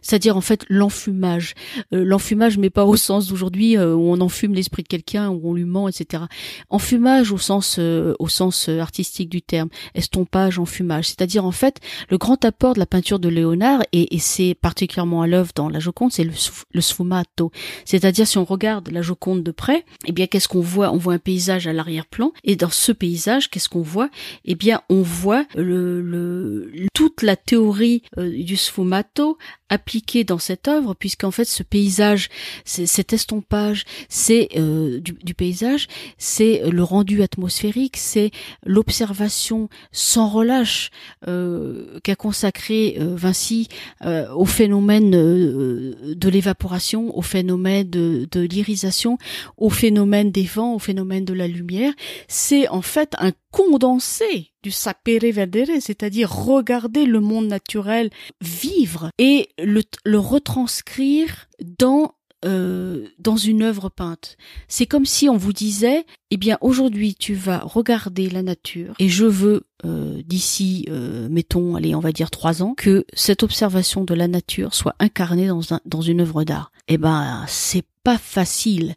c'est-à-dire 0.02 0.38
en 0.38 0.42
fait 0.42 0.66
l'enfumage. 0.70 1.54
Euh, 1.94 2.04
l'enfumage, 2.04 2.58
mais 2.58 2.70
pas 2.70 2.86
au 2.86 2.96
sens 2.96 3.28
d'aujourd'hui 3.28 3.78
euh, 3.78 3.94
où 3.94 4.12
on 4.12 4.22
enfume 4.22 4.54
l'esprit 4.54 4.84
de 4.84 4.88
quelqu'un, 4.88 5.30
où 5.30 5.42
on 5.44 5.54
lui 5.54 5.66
ment, 5.66 5.88
etc. 5.88 6.24
Enfumage 6.70 7.32
au 7.32 7.38
sens 7.38 7.78
euh, 7.80 8.14
au 8.20 8.28
sens 8.28 8.70
artistique 8.70 9.30
du 9.30 9.42
terme, 9.42 9.70
estompage, 9.96 10.60
enfumage, 10.60 11.08
c'est-à-dire 11.08 11.46
en 11.46 11.52
fait 11.52 11.80
le 12.10 12.18
grand 12.18 12.44
apport 12.46 12.74
de 12.74 12.80
la 12.80 12.86
peinture 12.86 13.20
de 13.20 13.30
Léonard 13.30 13.82
et, 13.92 14.08
c'est 14.20 14.56
particulièrement 14.60 15.22
à 15.22 15.28
l'œuvre 15.28 15.52
dans 15.54 15.68
la 15.68 15.80
Joconde, 15.80 16.12
c'est 16.12 16.24
le, 16.24 16.32
le 16.72 16.82
sfumato, 16.82 17.52
c'est-à-dire 17.84 18.26
si 18.26 18.38
on 18.38 18.46
regarde 18.46 18.90
la 18.90 19.02
Joconde 19.02 19.44
de 19.44 19.52
près, 19.52 19.86
eh 20.06 20.12
bien 20.12 20.28
qu'est-ce 20.28 20.48
qu'on 20.48 20.62
voit? 20.62 20.92
On 20.92 20.98
voit 20.98 21.14
un 21.14 21.20
paysage 21.20 21.68
à 21.68 21.74
l'arrière-plan 21.74 22.32
et 22.44 22.56
dans 22.56 22.70
ce 22.70 22.92
paysage, 22.92 23.50
qu'est-ce 23.50 23.70
qu'on 23.70 23.82
voit? 23.82 24.10
Eh 24.46 24.56
bien 24.56 24.82
on 24.90 25.02
voit 25.02 25.46
le, 25.56 26.72
toute 26.94 27.22
la 27.22 27.36
théorie 27.36 28.04
euh, 28.18 28.30
du 28.30 28.56
sfumato 28.56 29.33
appliquée 29.70 30.24
dans 30.24 30.38
cette 30.38 30.68
œuvre, 30.68 30.94
puisqu'en 30.94 31.32
fait 31.32 31.46
ce 31.46 31.64
paysage, 31.64 32.30
cet 32.66 33.14
estompage, 33.14 33.86
c'est 34.10 34.50
euh, 34.58 35.00
du, 35.00 35.34
paysage, 35.34 35.88
c'est 36.18 36.62
le 36.70 36.84
rendu 36.84 37.24
atmosphérique, 37.24 37.98
c'est 37.98 38.32
l'observation 38.66 39.70
sans 39.92 40.30
relâche 40.30 40.92
euh, 41.28 42.00
qu'a 42.04 42.16
consacré 42.16 42.98
Vinci 43.00 43.68
au 44.02 44.46
phénomène 44.46 45.12
de 45.12 46.30
l'évaporation, 46.30 47.16
au 47.18 47.22
phénomène 47.22 47.90
de, 47.90 48.28
de 48.32 48.42
l'irisation, 48.42 49.18
au 49.58 49.70
phénomène 49.70 50.32
des 50.32 50.44
vents, 50.44 50.76
au 50.76 50.80
phénomène 50.80 51.26
de 51.26 51.34
la 51.34 51.48
lumière. 51.48 51.94
C'est 52.28 52.68
en 52.68 52.82
fait 52.82 53.16
un 53.20 53.32
condensé 53.54 54.52
du 54.64 54.72
sapere 54.72 55.32
vedere, 55.32 55.80
c'est-à-dire 55.80 56.34
regarder 56.34 57.06
le 57.06 57.20
monde 57.20 57.48
naturel 57.48 58.10
vivre 58.42 59.12
et 59.20 59.48
le, 59.60 59.84
le 60.06 60.20
retranscrire 60.20 61.48
dans 61.80 62.16
euh, 62.46 63.08
dans 63.20 63.38
une 63.38 63.62
œuvre 63.62 63.88
peinte. 63.88 64.36
C'est 64.68 64.86
comme 64.86 65.06
si 65.06 65.30
on 65.30 65.38
vous 65.38 65.54
disait, 65.54 66.06
eh 66.34 66.38
bien 66.38 66.58
aujourd'hui 66.62 67.14
tu 67.14 67.36
vas 67.36 67.60
regarder 67.60 68.28
la 68.28 68.42
nature 68.42 68.96
et 68.98 69.08
je 69.08 69.26
veux 69.26 69.68
euh, 69.86 70.22
d'ici, 70.26 70.86
euh, 70.90 71.28
mettons, 71.30 71.76
allez, 71.76 71.94
on 71.94 72.00
va 72.00 72.14
dire 72.14 72.32
trois 72.32 72.64
ans, 72.64 72.74
que 72.74 73.06
cette 73.14 73.44
observation 73.44 74.06
de 74.06 74.14
la 74.14 74.30
nature 74.30 74.74
soit 74.74 74.96
incarnée 75.00 75.48
dans, 75.48 75.74
un, 75.74 75.82
dans 75.86 76.00
une 76.00 76.22
œuvre 76.22 76.46
d'art. 76.46 76.72
Eh 76.88 76.98
ben, 76.98 77.44
c'est 77.48 77.84
pas 78.04 78.18
facile. 78.18 78.96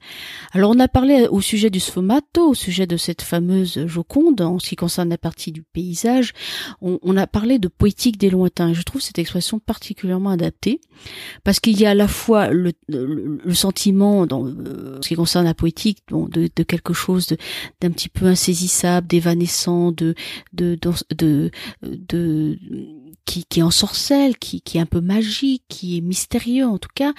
Alors 0.52 0.72
on 0.74 0.80
a 0.80 0.88
parlé 0.88 1.28
au 1.28 1.40
sujet 1.40 1.70
du 1.70 1.78
sfumato, 1.78 2.50
au 2.50 2.54
sujet 2.54 2.86
de 2.86 2.96
cette 2.96 3.22
fameuse 3.22 3.86
Joconde, 3.86 4.40
en 4.40 4.58
ce 4.58 4.68
qui 4.68 4.76
concerne 4.76 5.08
la 5.08 5.18
partie 5.18 5.52
du 5.52 5.62
paysage, 5.62 6.32
on, 6.80 7.16
a 7.16 7.28
parlé 7.28 7.60
de 7.60 7.68
poétique 7.68 8.18
des 8.18 8.30
lointains. 8.30 8.72
Je 8.72 8.82
trouve 8.82 9.00
cette 9.00 9.20
expression 9.20 9.60
particulièrement 9.60 10.30
adaptée, 10.30 10.80
parce 11.44 11.60
qu'il 11.60 11.80
y 11.80 11.86
a 11.86 11.90
à 11.90 11.94
la 11.94 12.08
fois 12.08 12.50
le, 12.50 12.72
sentiment, 13.54 14.26
dans 14.26 14.44
euh, 14.46 14.98
ce 15.00 15.08
qui 15.08 15.14
concerne 15.14 15.44
la 15.44 15.54
poétique, 15.54 16.02
de 16.10 16.62
quelque 16.64 16.92
chose 16.92 17.25
d'un 17.80 17.90
petit 17.90 18.08
peu 18.08 18.26
insaisissable, 18.26 19.06
d'évanescent, 19.06 19.92
de, 19.92 20.14
de, 20.52 20.78
de, 21.14 21.50
de 21.82 22.58
qui, 23.24 23.44
qui 23.44 23.62
ensorcelle, 23.62 24.36
qui, 24.38 24.60
qui 24.60 24.78
est 24.78 24.80
un 24.80 24.86
peu 24.86 25.00
magique, 25.00 25.64
qui 25.68 25.98
est 25.98 26.00
mystérieux 26.00 26.66
en 26.66 26.78
tout 26.78 26.90
cas, 26.94 27.12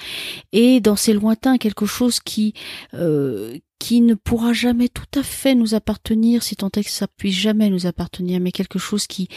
et 0.52 0.80
dans 0.80 0.96
ces 0.96 1.14
lointains 1.14 1.58
quelque 1.58 1.86
chose 1.86 2.20
qui 2.20 2.54
euh, 2.94 3.58
qui 3.80 4.02
ne 4.02 4.16
pourra 4.16 4.54
jamais 4.54 4.90
tout 4.90 5.20
à 5.20 5.24
fait 5.24 5.56
nous 5.56 5.76
appartenir, 5.76 6.44
si 6.44 6.56
tant 6.56 6.70
est 6.76 6.84
que 6.84 6.92
ça 6.92 7.08
puisse 7.08 7.36
jamais 7.36 7.70
nous 7.70 7.86
appartenir, 7.86 8.40
mais 8.40 8.52
quelque 8.52 8.80
chose 8.80 9.08
qui 9.08 9.28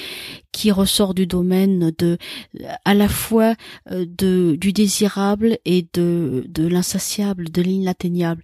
qui 0.53 0.71
ressort 0.71 1.15
du 1.15 1.27
domaine 1.27 1.93
de 1.99 2.19
à 2.85 2.95
la 2.95 3.09
fois 3.09 3.55
euh, 3.91 4.07
de 4.09 4.57
du 4.57 4.73
désirable 4.73 5.59
et 5.65 5.87
de 5.93 6.45
de 6.49 6.67
l'insatiable, 6.67 7.51
de 7.51 7.63
l'inatteignable. 7.63 8.43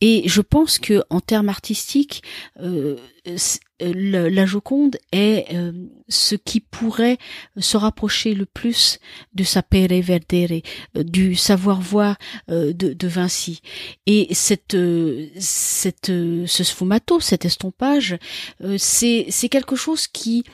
Et 0.00 0.24
je 0.26 0.40
pense 0.40 0.78
que 0.78 1.02
en 1.10 1.20
termes 1.20 1.48
artistiques, 1.48 2.22
euh, 2.60 2.96
la 3.80 4.46
Joconde 4.46 4.96
est 5.12 5.54
euh, 5.54 5.72
ce 6.08 6.34
qui 6.34 6.60
pourrait 6.60 7.18
se 7.58 7.76
rapprocher 7.76 8.34
le 8.34 8.46
plus 8.46 8.98
de 9.34 9.44
sapere 9.44 10.00
verdere, 10.00 10.62
du 10.94 11.34
savoir-voir 11.34 12.16
de, 12.48 12.72
de 12.72 13.08
Vinci. 13.08 13.60
Et 14.06 14.28
cette 14.32 14.76
cette, 15.38 16.06
ce 16.06 16.64
sfumato, 16.64 17.20
cet 17.20 17.44
estompage, 17.44 18.18
c'est 18.78 19.26
c'est 19.28 19.48
quelque 19.48 19.76
chose 19.76 20.06
qui 20.06 20.44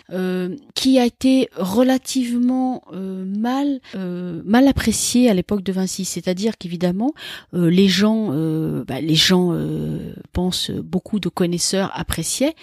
qui 0.75 0.99
a 0.99 1.07
été 1.07 1.49
relativement 1.57 2.83
mal 2.93 3.81
mal 3.93 4.69
apprécié 4.69 5.31
à 5.31 5.35
l'époque 5.35 5.63
de 5.63 5.73
Vinci. 5.73 6.05
C'est-à-dire 6.05 6.59
qu'évidemment 6.59 7.13
les 7.53 7.89
gens 7.89 8.29
bah, 8.87 9.01
les 9.01 9.15
gens 9.15 9.57
pensent 10.33 10.71
beaucoup 10.71 11.21
de 11.21 11.29
connaisseurs 11.29 11.91
appréciaient, 11.95 12.55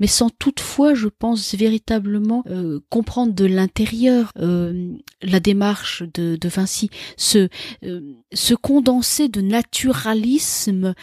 mais 0.00 0.06
sans 0.06 0.30
toutefois, 0.30 0.94
je 0.94 1.08
pense 1.08 1.54
véritablement 1.54 2.44
comprendre 2.90 3.32
de 3.32 3.44
l'intérieur 3.44 4.32
la 5.22 5.40
démarche 5.40 6.02
de, 6.14 6.36
de 6.36 6.48
Vinci, 6.48 6.90
ce, 7.16 7.48
euh, 7.84 8.00
ce 8.32 8.54
condensé 8.54 9.28
de 9.28 9.40
naturalisme. 9.40 10.94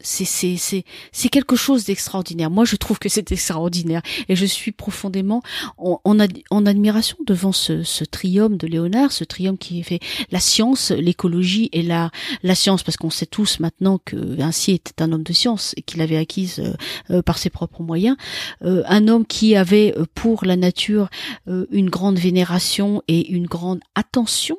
C'est, 0.00 0.24
c'est, 0.24 0.56
c'est, 0.56 0.84
c'est 1.10 1.28
quelque 1.28 1.56
chose 1.56 1.84
d'extraordinaire. 1.84 2.50
Moi, 2.50 2.64
je 2.64 2.76
trouve 2.76 3.00
que 3.00 3.08
c'est 3.08 3.32
extraordinaire. 3.32 4.00
Et 4.28 4.36
je 4.36 4.46
suis 4.46 4.70
profondément 4.70 5.42
en, 5.76 6.18
admiration 6.66 7.16
devant 7.26 7.50
ce, 7.50 7.82
ce 7.82 8.04
triome 8.04 8.56
de 8.56 8.68
Léonard, 8.68 9.10
ce 9.10 9.24
triome 9.24 9.58
qui 9.58 9.82
fait 9.82 9.98
la 10.30 10.38
science, 10.38 10.92
l'écologie 10.92 11.68
et 11.72 11.82
la, 11.82 12.12
la 12.44 12.54
science, 12.54 12.84
parce 12.84 12.96
qu'on 12.96 13.10
sait 13.10 13.26
tous 13.26 13.58
maintenant 13.58 13.98
que 14.04 14.16
Vinci 14.16 14.72
était 14.72 15.02
un 15.02 15.10
homme 15.10 15.24
de 15.24 15.32
science 15.32 15.74
et 15.76 15.82
qu'il 15.82 16.00
avait 16.00 16.16
acquise 16.16 16.60
euh, 16.60 16.74
euh, 17.10 17.22
par 17.22 17.38
ses 17.38 17.50
propres 17.50 17.82
moyens. 17.82 18.16
un 18.60 19.08
homme 19.08 19.26
qui 19.26 19.56
avait 19.56 19.94
pour 20.14 20.44
la 20.44 20.56
nature 20.56 21.08
une 21.46 21.90
grande 21.90 22.18
vénération 22.18 23.02
et 23.08 23.30
une 23.30 23.46
grande 23.46 23.80
attention 23.94 24.58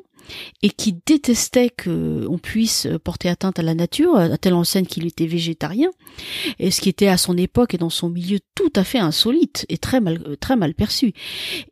et 0.61 0.69
qui 0.69 0.97
détestait 1.05 1.69
qu'on 1.71 2.39
puisse 2.41 2.87
porter 3.03 3.29
atteinte 3.29 3.59
à 3.59 3.63
la 3.63 3.73
nature, 3.73 4.15
à 4.15 4.37
telle 4.37 4.53
enseigne 4.53 4.85
qu'il 4.85 5.05
était 5.05 5.27
végétarien, 5.27 5.89
et 6.59 6.71
ce 6.71 6.81
qui 6.81 6.89
était 6.89 7.07
à 7.07 7.17
son 7.17 7.37
époque 7.37 7.73
et 7.73 7.77
dans 7.77 7.89
son 7.89 8.09
milieu 8.09 8.39
tout 8.55 8.71
à 8.75 8.83
fait 8.83 8.99
insolite 8.99 9.65
et 9.69 9.77
très 9.77 10.01
mal 10.01 10.37
très 10.39 10.55
mal 10.55 10.73
perçu. 10.73 11.13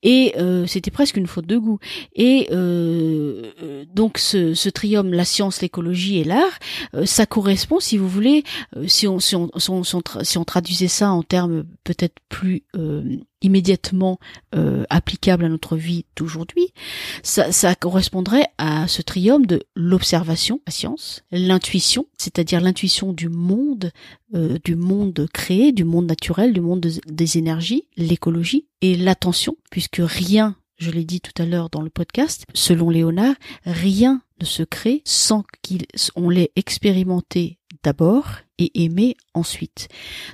Et 0.03 0.33
euh, 0.37 0.65
c'était 0.67 0.91
presque 0.91 1.17
une 1.17 1.27
faute 1.27 1.45
de 1.47 1.57
goût. 1.57 1.79
Et 2.15 2.47
euh, 2.51 3.51
euh, 3.61 3.85
donc 3.93 4.17
ce, 4.17 4.53
ce 4.53 4.69
la 5.03 5.25
science, 5.25 5.61
l'écologie 5.61 6.19
et 6.19 6.23
l'art, 6.23 6.59
ça 7.05 7.25
correspond, 7.25 7.79
si 7.79 7.97
vous 7.97 8.07
voulez, 8.07 8.43
on 8.75 8.87
si 8.87 9.07
on, 9.07 9.19
si 9.19 9.35
on, 9.35 9.83
si 10.23 10.37
on 10.37 10.43
traduisait 10.45 10.87
ça 10.87 11.11
en 11.11 11.23
termes 11.23 11.65
peut-être 11.83 12.15
plus 12.29 12.63
immédiatement 13.41 14.19
euh, 14.55 14.83
applicable 14.89 15.45
à 15.45 15.49
notre 15.49 15.75
vie 15.75 16.05
d'aujourd'hui, 16.15 16.73
ça, 17.23 17.51
ça, 17.51 17.75
correspondrait 17.75 18.47
à 18.57 18.87
ce 18.87 19.01
triome 19.01 19.45
de 19.45 19.63
l'observation, 19.75 20.61
la 20.65 20.73
science, 20.73 21.23
l'intuition, 21.31 22.07
c'est-à-dire 22.17 22.61
l'intuition 22.61 23.13
du 23.13 23.29
monde, 23.29 23.91
euh, 24.33 24.57
du 24.63 24.75
monde 24.75 25.27
créé, 25.33 25.71
du 25.71 25.83
monde 25.83 26.07
naturel, 26.07 26.53
du 26.53 26.61
monde 26.61 26.79
des 26.79 27.37
énergies, 27.37 27.87
l'écologie 27.95 28.67
et 28.81 28.95
l'attention, 28.95 29.55
puisque 29.69 30.01
rien 30.01 30.55
je 30.77 30.91
l'ai 30.91 31.05
dit 31.05 31.21
tout 31.21 31.41
à 31.41 31.45
l'heure 31.45 31.69
dans 31.69 31.81
le 31.81 31.89
podcast, 31.89 32.45
selon 32.53 32.89
Léonard, 32.89 33.33
rien 33.65 34.21
ne 34.39 34.45
se 34.45 34.61
crée 34.61 35.01
sans 35.05 35.43
qu'on 36.13 36.29
l'ait 36.29 36.51
expérimenté 36.55 37.57
d'abord 37.83 38.27
et 38.59 38.83
aimer 38.83 39.15
ensuite. 39.33 39.87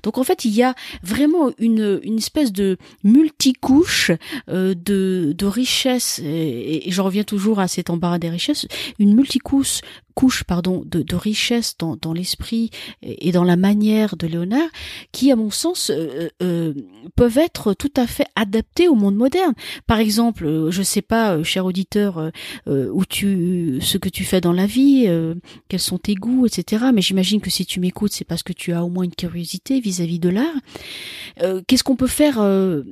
Donc 0.04 0.18
en 0.18 0.24
fait, 0.24 0.46
il 0.46 0.52
y 0.52 0.64
a 0.64 0.76
vraiment 1.02 1.52
une, 1.58 2.00
une 2.04 2.18
espèce 2.18 2.52
de 2.52 2.78
multicouche 3.04 4.12
euh, 4.50 4.74
de, 4.74 5.34
de 5.38 5.46
richesse, 5.46 6.20
et, 6.24 6.88
et, 6.88 6.92
je 6.92 7.02
reviens 7.02 7.24
toujours 7.24 7.60
à 7.60 7.68
cet 7.68 7.90
embarras 7.90 8.20
des 8.20 8.30
richesses, 8.30 8.68
une 9.00 9.14
multicouche 9.16 9.82
couche 10.14 10.44
pardon 10.44 10.84
de, 10.86 11.02
de 11.02 11.16
richesse 11.16 11.76
dans, 11.78 11.96
dans 11.96 12.14
l'esprit 12.14 12.70
et 13.02 13.32
dans 13.32 13.44
la 13.44 13.56
manière 13.56 14.16
de 14.16 14.28
Léonard 14.28 14.70
qui 15.12 15.32
à 15.32 15.36
mon 15.36 15.50
sens 15.50 15.90
euh, 15.90 16.30
euh, 16.42 16.74
peuvent 17.16 17.38
être 17.38 17.74
tout 17.74 17.92
à 17.96 18.08
fait 18.08 18.28
adaptés 18.36 18.88
au 18.88 18.96
monde 18.96 19.16
moderne 19.16 19.54
par 19.88 20.00
exemple 20.00 20.46
euh, 20.46 20.72
je 20.72 20.84
sais 20.84 21.02
pas 21.02 21.42
cher 21.44 21.66
auditeur 21.66 22.32
où 22.68 23.06
tu 23.06 23.80
ce 23.82 23.98
que 23.98 24.10
tu 24.10 24.24
fais 24.24 24.42
dans 24.42 24.54
la 24.54 24.66
vie 24.66 25.08
quels 25.68 25.80
sont 25.80 25.98
tes 25.98 26.16
goûts 26.16 26.46
etc 26.46 26.86
mais 26.94 27.02
j'imagine 27.02 27.42
que 27.42 27.50
si 27.50 27.66
tu 27.66 27.80
m'écoutes 27.80 28.13
c'est 28.14 28.26
parce 28.26 28.44
que 28.44 28.54
tu 28.54 28.74
as 28.74 28.84
au 28.84 28.90
moins 28.90 29.04
une 29.04 29.16
curiosité 29.16 29.80
vis-à-vis 29.80 30.20
de 30.20 30.30
l'art. 30.30 30.56
Euh, 31.42 31.62
qu'est-ce 31.68 31.84
qu'on 31.84 31.96
peut 31.96 32.08
faire 32.08 32.40
euh, 32.40 32.84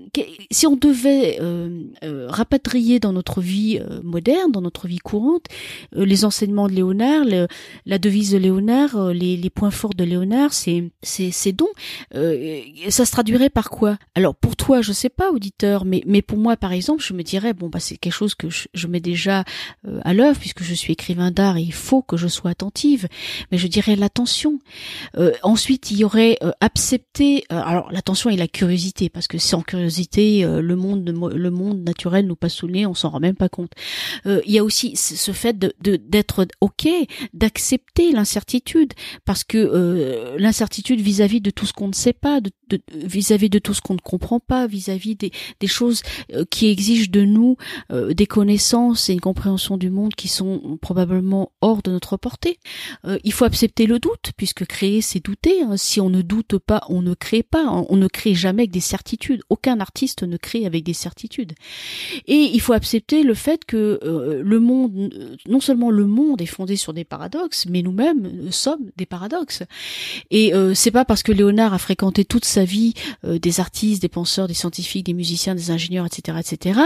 si 0.50 0.68
on 0.68 0.76
devait 0.76 1.38
euh, 1.40 2.28
rapatrier 2.28 3.00
dans 3.00 3.14
notre 3.14 3.42
vie 3.42 3.80
moderne, 4.04 4.52
dans 4.52 4.62
notre 4.62 4.88
vie 4.88 4.98
courante, 4.98 5.46
les 5.94 6.26
enseignements 6.26 6.68
de 6.68 6.74
Léonard, 6.74 7.26
la 7.86 7.98
devise 7.98 8.32
de 8.32 8.38
Léonard, 8.38 9.14
les, 9.14 9.50
points 9.50 9.72
forts 9.72 9.94
de 9.94 10.04
Léonard, 10.04 10.54
c'est 10.54 10.92
c'est 11.02 11.52
dons. 11.52 11.68
ça 12.90 13.06
se 13.06 13.12
traduirait 13.12 13.50
par 13.50 13.70
quoi? 13.70 13.98
Alors 14.16 14.36
pour 14.36 14.56
toi, 14.56 14.82
je 14.82 14.94
sais 14.94 15.10
pas, 15.10 15.32
auditeur, 15.32 15.86
mais 15.86 16.04
mais 16.06 16.22
pour 16.22 16.38
moi, 16.38 16.58
par 16.58 16.72
exemple, 16.72 17.04
je 17.04 17.14
me 17.14 17.24
dirais 17.24 17.54
bon 17.54 17.70
bah 17.70 17.80
c'est 17.80 17.98
quelque 17.98 18.14
chose 18.14 18.36
que 18.36 18.50
je, 18.50 18.68
je 18.74 18.88
mets 18.88 19.00
déjà 19.00 19.44
à 20.04 20.14
l'œuvre 20.14 20.40
puisque 20.40 20.64
je 20.64 20.74
suis 20.74 20.94
écrivain 20.94 21.32
d'art 21.32 21.60
il 21.60 21.74
faut 21.74 22.02
que 22.02 22.18
je 22.18 22.28
sois 22.28 22.52
attentive. 22.52 23.08
Mais 23.52 23.58
je 23.58 23.68
dirais 23.68 23.96
l'attention. 23.96 24.60
Euh, 25.18 25.34
ensuite, 25.44 25.92
il 25.92 25.98
y 25.98 26.04
aurait 26.04 26.38
euh, 26.42 26.52
accepté, 26.62 27.44
euh, 27.52 27.62
alors 27.64 27.92
l'attention 27.92 28.30
et 28.30 28.38
la 28.38 28.48
curiosité, 28.48 29.10
parce 29.10 29.28
que 29.28 29.38
sans 29.38 29.62
curiosité, 29.62 30.44
le 30.44 30.76
monde, 30.76 31.08
le 31.10 31.52
monde 31.52 31.84
naturel 31.84 32.28
nous 32.28 32.36
passe 32.36 32.54
sous 32.54 32.68
le 32.68 32.74
nez, 32.74 32.86
on 32.86 32.94
s'en 32.94 33.10
rend 33.10 33.20
même 33.20 33.36
pas 33.36 33.50
compte. 33.50 33.72
il 34.26 34.52
y 34.52 34.58
a 34.58 34.64
aussi 34.64 34.96
ce 34.96 35.32
fait 35.32 35.58
de 35.58 35.74
d'être 35.80 36.48
ok, 36.62 36.88
d'accepter 37.34 38.12
l'incertitude, 38.12 38.94
parce 39.26 39.44
que 39.44 40.36
l'incertitude 40.38 41.02
vis-à-vis 41.02 41.42
de 41.42 41.50
tout 41.50 41.66
ce 41.66 41.74
qu'on 41.74 41.88
ne 41.88 41.94
sait 41.94 42.14
pas, 42.14 42.40
vis-à-vis 42.94 43.50
de, 43.50 43.60
tout 43.60 43.74
ce 43.74 43.82
qu'on 43.82 43.96
ne 43.96 44.00
comprend 44.00 44.40
pas, 44.40 44.68
vis-à-vis 44.68 45.16
des, 45.16 45.32
des, 45.60 45.68
choses 45.68 46.04
qui 46.50 46.68
exigent 46.68 47.12
de 47.12 47.24
nous 47.24 47.58
des 47.90 48.26
connaissances 48.26 49.10
et 49.10 49.14
une 49.14 49.22
compréhension 49.22 49.78
du 49.78 49.90
monde 49.90 50.14
qui 50.16 50.28
sont 50.28 50.78
probablement 50.82 51.52
hors 51.62 51.82
de 51.82 51.92
notre 51.92 52.18
portée. 52.18 52.60
il 53.24 53.34
faut 53.34 53.46
accepter 53.46 53.86
le 53.86 54.00
doute, 54.00 54.32
puisque 54.38 54.66
créer 54.66 55.01
c'est 55.02 55.24
douter. 55.24 55.62
Hein. 55.62 55.78
Si 55.78 56.00
on 56.00 56.10
ne 56.10 56.22
doute 56.22 56.58
pas, 56.58 56.84
on 56.90 57.02
ne 57.02 57.14
crée 57.14 57.44
pas. 57.44 57.66
On 57.90 57.96
ne 57.96 58.08
crée 58.08 58.36
jamais 58.36 58.64
avec 58.64 58.72
des 58.72 58.80
certitudes. 58.80 59.42
Aucun 59.50 59.80
artiste 59.80 60.24
ne 60.24 60.38
crée 60.38 60.66
avec 60.66 60.84
des 60.84 60.94
certitudes. 60.94 61.54
Et 62.28 62.50
il 62.54 62.62
faut 62.62 62.74
accepter 62.74 63.24
le 63.24 63.34
fait 63.34 63.66
que 63.66 64.00
euh, 64.04 64.42
le 64.44 64.60
monde, 64.60 65.38
non 65.48 65.60
seulement 65.60 65.90
le 65.90 66.06
monde 66.06 66.42
est 66.42 66.46
fondé 66.46 66.76
sur 66.76 66.94
des 66.94 67.04
paradoxes, 67.04 67.66
mais 67.70 67.82
nous-mêmes 67.82 68.52
sommes 68.52 68.92
des 68.98 69.06
paradoxes. 69.06 69.64
Et 70.30 70.54
euh, 70.54 70.74
c'est 70.74 70.92
pas 70.92 71.06
parce 71.06 71.24
que 71.24 71.32
Léonard 71.32 71.74
a 71.74 71.78
fréquenté 71.78 72.26
toute 72.26 72.46
sa 72.46 72.64
vie 72.64 72.94
euh, 73.26 73.40
des 73.40 73.60
artistes, 73.60 74.02
des 74.02 74.10
penseurs, 74.10 74.48
des 74.48 74.54
scientifiques, 74.54 75.06
des 75.06 75.14
musiciens, 75.14 75.56
des 75.56 75.72
ingénieurs, 75.72 76.06
etc., 76.06 76.38
etc., 76.40 76.80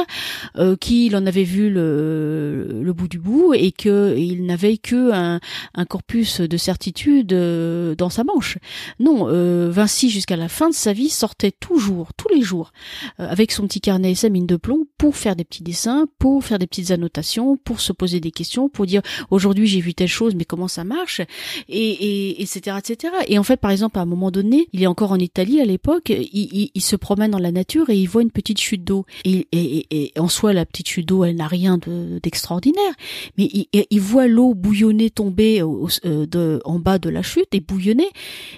qu'il 0.79 1.15
en 1.15 1.25
avait 1.25 1.43
vu 1.43 1.69
le, 1.69 2.93
bout 2.95 3.07
du 3.07 3.19
bout 3.19 3.53
et 3.53 3.71
qu'il 3.71 4.45
n'avait 4.45 4.77
que 4.77 5.11
un, 5.11 5.39
corpus 5.85 6.41
de 6.41 6.57
certitudes 6.57 7.27
dans 7.27 8.04
sa 8.09 8.23
manche. 8.23 8.57
Non, 8.99 9.27
euh, 9.29 9.69
Vinci 9.71 10.09
jusqu'à 10.09 10.35
la 10.35 10.49
fin 10.49 10.69
de 10.69 10.75
sa 10.75 10.93
vie 10.93 11.09
sortait 11.09 11.51
toujours, 11.51 12.13
tous 12.15 12.29
les 12.33 12.41
jours, 12.41 12.71
euh, 13.19 13.29
avec 13.29 13.51
son 13.51 13.67
petit 13.67 13.81
carnet 13.81 14.11
et 14.11 14.15
sa 14.15 14.29
mine 14.29 14.47
de 14.47 14.55
plomb 14.55 14.85
pour 14.97 15.15
faire 15.15 15.35
des 15.35 15.43
petits 15.43 15.63
dessins, 15.63 16.07
pour 16.19 16.43
faire 16.43 16.59
des 16.59 16.67
petites 16.67 16.91
annotations, 16.91 17.57
pour 17.57 17.81
se 17.81 17.93
poser 17.93 18.19
des 18.19 18.31
questions, 18.31 18.69
pour 18.69 18.85
dire 18.85 19.01
aujourd'hui 19.31 19.67
j'ai 19.67 19.81
vu 19.81 19.93
telle 19.93 20.07
chose, 20.07 20.35
mais 20.35 20.45
comment 20.45 20.67
ça 20.67 20.83
marche, 20.83 21.21
et, 21.21 21.25
et 21.69 22.41
etc 22.41 22.77
etc. 22.77 23.13
Et 23.27 23.37
en 23.37 23.43
fait, 23.43 23.57
par 23.57 23.71
exemple, 23.71 23.99
à 23.99 24.01
un 24.01 24.05
moment 24.05 24.31
donné, 24.31 24.67
il 24.73 24.83
est 24.83 24.87
encore 24.87 25.11
en 25.11 25.19
Italie 25.19 25.59
à 25.59 25.65
l'époque, 25.65 26.09
il, 26.09 26.71
il, 26.73 26.81
se 26.81 26.95
promène 26.95 27.31
dans 27.31 27.39
la 27.39 27.51
nature 27.51 27.89
et 27.89 27.97
il 27.97 28.07
voit 28.07 28.21
une 28.21 28.31
petite 28.31 28.59
chute 28.59 28.83
d'eau. 28.83 29.05
Et, 29.23 29.47
et, 29.51 29.87
et, 29.91 30.19
en 30.19 30.27
soi, 30.27 30.53
la 30.53 30.65
petite 30.65 30.89
chute 30.89 31.07
d'eau, 31.07 31.23
elle 31.23 31.35
n'a 31.35 31.47
rien 31.47 31.79
d'extraordinaire, 32.21 32.93
mais 33.37 33.45
il, 33.45 33.67
il 33.89 33.99
voit 33.99 34.27
l'eau 34.27 34.53
bouillonner 34.53 35.09
tomber 35.09 35.61
euh, 35.61 36.25
de, 36.25 36.61
en 36.65 36.79
bas 36.79 36.99
de 36.99 37.09
la 37.09 37.21
chute 37.21 37.47
et 37.53 37.59
bouillonner 37.59 37.94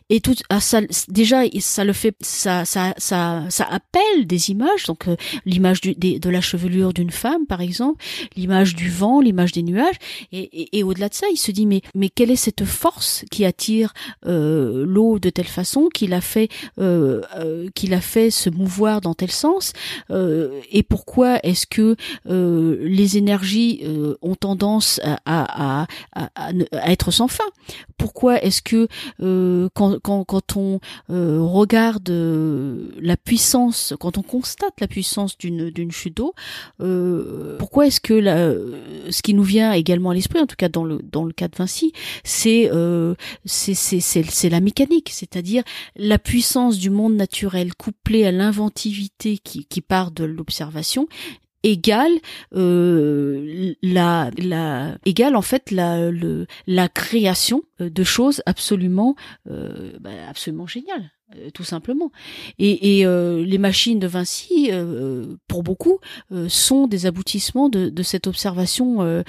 et 0.09 0.21
tout 0.21 0.35
ah, 0.49 0.59
ça 0.59 0.81
déjà 1.07 1.41
ça 1.59 1.83
le 1.83 1.93
fait 1.93 2.15
ça 2.21 2.65
ça 2.65 2.93
ça 2.97 3.65
appelle 3.69 4.25
des 4.25 4.51
images. 4.51 4.85
Donc 4.88 5.07
euh, 5.07 5.15
l'image 5.45 5.81
de 5.81 6.29
la 6.29 6.41
chevelure 6.41 6.93
d'une 6.93 7.11
femme 7.11 7.45
par 7.45 7.61
exemple 7.61 8.03
l'image 8.35 8.75
du 8.75 8.89
vent 8.89 9.21
l'image 9.21 9.51
des 9.51 9.63
nuages. 9.63 9.95
Et, 10.31 10.83
au-delà 10.83 11.09
de 11.09 11.13
ça 11.13 11.27
il 11.31 11.38
se 11.38 11.51
dit 11.51 11.65
mais 11.65 11.81
mais 11.95 12.09
quelle 12.09 12.31
est 12.31 12.35
cette 12.35 12.63
force 12.63 13.25
qui 13.31 13.45
attire 13.45 13.93
euh, 14.25 14.85
l'eau 14.85 15.19
de 15.19 15.29
telle 15.29 15.47
façon 15.47 15.89
qu'il 15.93 16.13
a 16.13 16.21
fait 16.21 16.49
euh, 16.79 17.21
euh 17.35 17.67
qu'il 17.75 17.93
a 17.93 18.01
fait 18.01 18.29
se 18.29 18.49
mouvoir 18.49 19.01
dans 19.01 19.13
tel 19.13 19.31
sens 19.31 19.73
et 20.09 20.83
pourquoi 20.83 21.39
est-ce 21.43 21.65
que 21.67 21.95
les 22.25 23.17
énergies 23.17 23.83
ont 24.21 24.35
tendance 24.35 24.99
à, 25.03 25.17
à, 25.25 25.88
à, 26.15 26.51
être 26.89 27.11
sans 27.11 27.27
fin? 27.27 27.43
Pourquoi 27.97 28.41
est-ce 28.41 28.61
que 28.61 28.88
quand, 29.73 29.99
quand, 30.01 30.23
quand 30.23 30.57
on 30.57 30.80
regarde 31.09 32.09
la 32.99 33.17
puissance, 33.17 33.93
quand 33.99 34.17
on 34.17 34.23
constate 34.23 34.80
la 34.80 34.88
puissance 34.88 35.38
d'une 35.38 35.69
d'une 35.69 35.91
chute 35.91 36.17
d'eau, 36.17 36.34
pourquoi 37.57 37.88
est-ce 37.88 38.01
que 38.01 38.13
la, 38.13 38.51
ce 39.09 39.21
qui 39.21 39.34
nous 39.34 39.43
vient 39.43 39.73
également 39.73 40.11
à 40.11 40.13
l'esprit, 40.13 40.39
en 40.39 40.47
tout 40.47 40.55
cas 40.55 40.69
dans 40.69 40.84
le 40.84 40.99
dans 41.03 41.25
le 41.25 41.34
cas 41.34 41.47
de 41.47 41.55
Vinci, 41.55 41.93
c'est 42.23 42.69
c'est 43.45 43.75
c'est 43.75 44.49
la 44.49 44.59
mécanique, 44.59 45.09
c'est-à-dire 45.11 45.63
la 45.95 46.19
puissance 46.19 46.78
du 46.78 46.89
monde 46.89 47.15
naturel 47.15 47.73
couplée 47.75 48.25
à 48.25 48.32
l'inventivité 48.32 49.38
qui, 49.38 49.65
qui 49.65 49.82
part 49.82 50.11
de 50.11 50.23
l'observation 50.23 51.07
égale 51.64 52.14
euh, 52.55 53.74
la, 53.82 54.30
la 54.38 54.97
égale 55.05 55.36
en 55.36 55.41
fait 55.41 55.72
la, 55.72 56.12
le, 56.12 56.47
la 56.66 56.88
création 56.89 57.64
euh, 57.82 57.89
de 57.89 58.03
choses 58.03 58.41
absolument 58.45 59.16
euh, 59.49 59.93
bah, 59.99 60.12
absolument 60.30 60.68
géniales 60.68 61.12
euh, 61.36 61.49
tout 61.53 61.64
simplement. 61.64 62.12
Et, 62.58 62.99
et 62.99 63.05
euh, 63.05 63.43
les 63.43 63.58
machines 63.58 63.99
de 63.99 64.08
Vinci, 64.08 64.72
pour 65.47 65.64
beaucoup, 65.64 65.99
sont 66.47 66.88
des 66.88 67.05
aboutissements 67.05 67.70
de, 67.70 67.89
de 67.89 68.03
cette 68.03 68.28
observation. 68.28 69.24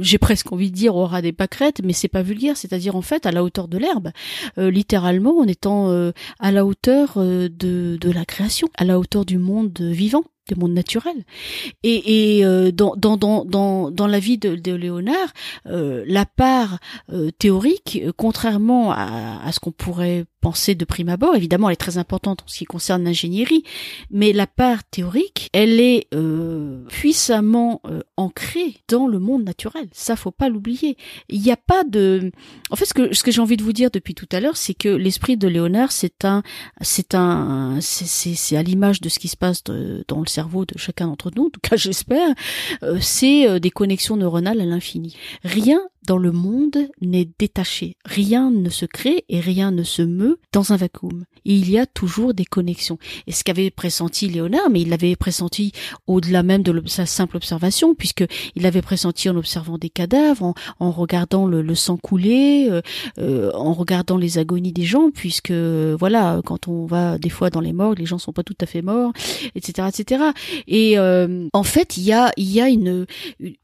J'ai 0.00 0.18
presque 0.18 0.52
envie 0.52 0.70
de 0.70 0.76
dire 0.76 0.96
au 0.96 1.06
ras 1.06 1.22
des 1.22 1.32
pâquerettes, 1.32 1.80
mais 1.82 1.92
c'est 1.92 2.08
pas 2.08 2.22
vulgaire, 2.22 2.56
c'est-à-dire 2.56 2.96
en 2.96 3.02
fait 3.02 3.26
à 3.26 3.32
la 3.32 3.42
hauteur 3.42 3.68
de 3.68 3.78
l'herbe, 3.78 4.10
littéralement 4.56 5.38
en 5.38 5.44
étant 5.44 5.90
à 6.38 6.52
la 6.52 6.64
hauteur 6.66 7.14
de, 7.16 7.48
de 7.48 8.10
la 8.10 8.24
création, 8.24 8.68
à 8.76 8.84
la 8.84 8.98
hauteur 8.98 9.24
du 9.24 9.38
monde 9.38 9.78
vivant 9.80 10.24
du 10.46 10.58
monde 10.58 10.72
naturel. 10.72 11.24
Et, 11.82 12.38
et 12.38 12.72
dans, 12.72 12.94
dans, 12.96 13.16
dans, 13.16 13.44
dans, 13.44 13.90
dans 13.90 14.06
la 14.06 14.18
vie 14.18 14.38
de, 14.38 14.54
de 14.56 14.72
Léonard, 14.72 15.32
la 15.64 16.24
part 16.24 16.78
théorique, 17.38 18.02
contrairement 18.16 18.92
à, 18.92 19.40
à 19.44 19.52
ce 19.52 19.60
qu'on 19.60 19.72
pourrait 19.72 20.24
pensée 20.46 20.76
de 20.76 20.84
prime 20.84 21.08
abord. 21.08 21.34
Évidemment, 21.34 21.68
elle 21.68 21.72
est 21.72 21.76
très 21.76 21.98
importante 21.98 22.44
en 22.44 22.46
ce 22.46 22.58
qui 22.58 22.66
concerne 22.66 23.02
l'ingénierie, 23.02 23.64
mais 24.12 24.32
la 24.32 24.46
part 24.46 24.84
théorique, 24.84 25.50
elle 25.52 25.80
est 25.80 26.06
euh, 26.14 26.84
puissamment 26.86 27.80
euh, 27.84 27.98
ancrée 28.16 28.76
dans 28.86 29.08
le 29.08 29.18
monde 29.18 29.42
naturel. 29.42 29.88
Ça, 29.90 30.14
faut 30.14 30.30
pas 30.30 30.48
l'oublier. 30.48 30.96
Il 31.28 31.42
n'y 31.42 31.50
a 31.50 31.56
pas 31.56 31.82
de. 31.82 32.30
En 32.70 32.76
fait, 32.76 32.84
ce 32.84 32.94
que 32.94 33.12
ce 33.12 33.24
que 33.24 33.32
j'ai 33.32 33.40
envie 33.40 33.56
de 33.56 33.64
vous 33.64 33.72
dire 33.72 33.90
depuis 33.90 34.14
tout 34.14 34.28
à 34.30 34.38
l'heure, 34.38 34.56
c'est 34.56 34.74
que 34.74 34.88
l'esprit 34.88 35.36
de 35.36 35.48
Léonard, 35.48 35.90
c'est 35.90 36.24
un, 36.24 36.44
c'est 36.80 37.16
un, 37.16 37.80
c'est 37.80 38.56
à 38.56 38.62
l'image 38.62 39.00
de 39.00 39.08
ce 39.08 39.18
qui 39.18 39.26
se 39.26 39.36
passe 39.36 39.64
dans 39.64 40.20
le 40.20 40.28
cerveau 40.28 40.64
de 40.64 40.78
chacun 40.78 41.08
d'entre 41.08 41.32
nous. 41.34 41.46
En 41.46 41.50
tout 41.50 41.60
cas, 41.60 41.74
j'espère. 41.86 42.28
Euh, 42.84 42.98
c'est 43.00 43.58
des 43.58 43.72
connexions 43.72 44.16
neuronales 44.16 44.60
à 44.60 44.64
l'infini. 44.64 45.16
Rien 45.42 45.80
dans 46.06 46.18
le 46.18 46.32
monde 46.32 46.88
n'est 47.00 47.28
détaché. 47.38 47.96
Rien 48.04 48.50
ne 48.50 48.70
se 48.70 48.86
crée 48.86 49.24
et 49.28 49.40
rien 49.40 49.70
ne 49.70 49.82
se 49.82 50.02
meut 50.02 50.38
dans 50.52 50.72
un 50.72 50.76
vacuum. 50.76 51.24
il 51.44 51.70
y 51.70 51.78
a 51.78 51.86
toujours 51.86 52.34
des 52.34 52.44
connexions. 52.44 52.98
Et 53.26 53.32
ce 53.32 53.44
qu'avait 53.44 53.70
pressenti 53.70 54.28
Léonard, 54.28 54.70
mais 54.70 54.80
il 54.82 54.88
l'avait 54.88 55.16
pressenti 55.16 55.72
au-delà 56.06 56.42
même 56.42 56.62
de 56.62 56.82
sa 56.86 57.06
simple 57.06 57.36
observation, 57.36 57.94
puisque 57.94 58.24
il 58.54 58.62
l'avait 58.62 58.82
pressenti 58.82 59.28
en 59.28 59.36
observant 59.36 59.78
des 59.78 59.90
cadavres, 59.90 60.54
en, 60.80 60.90
regardant 60.90 61.46
le, 61.46 61.74
sang 61.74 61.96
couler, 61.96 62.68
euh, 62.70 62.80
euh, 63.18 63.52
en 63.52 63.72
regardant 63.72 64.16
les 64.16 64.38
agonies 64.38 64.72
des 64.72 64.84
gens, 64.84 65.10
puisque 65.10 65.52
voilà, 65.52 66.40
quand 66.44 66.68
on 66.68 66.86
va 66.86 67.18
des 67.18 67.30
fois 67.30 67.50
dans 67.50 67.60
les 67.60 67.72
morts, 67.72 67.94
les 67.94 68.06
gens 68.06 68.18
sont 68.18 68.32
pas 68.32 68.42
tout 68.42 68.56
à 68.60 68.66
fait 68.66 68.82
morts, 68.82 69.12
etc., 69.54 69.88
etc. 69.88 70.24
Et 70.66 70.98
euh, 70.98 71.48
en 71.52 71.62
fait, 71.62 71.96
il 71.96 72.04
y 72.04 72.12
a 72.12 72.32
y 72.36 72.60
a 72.60 72.68
une 72.68 73.06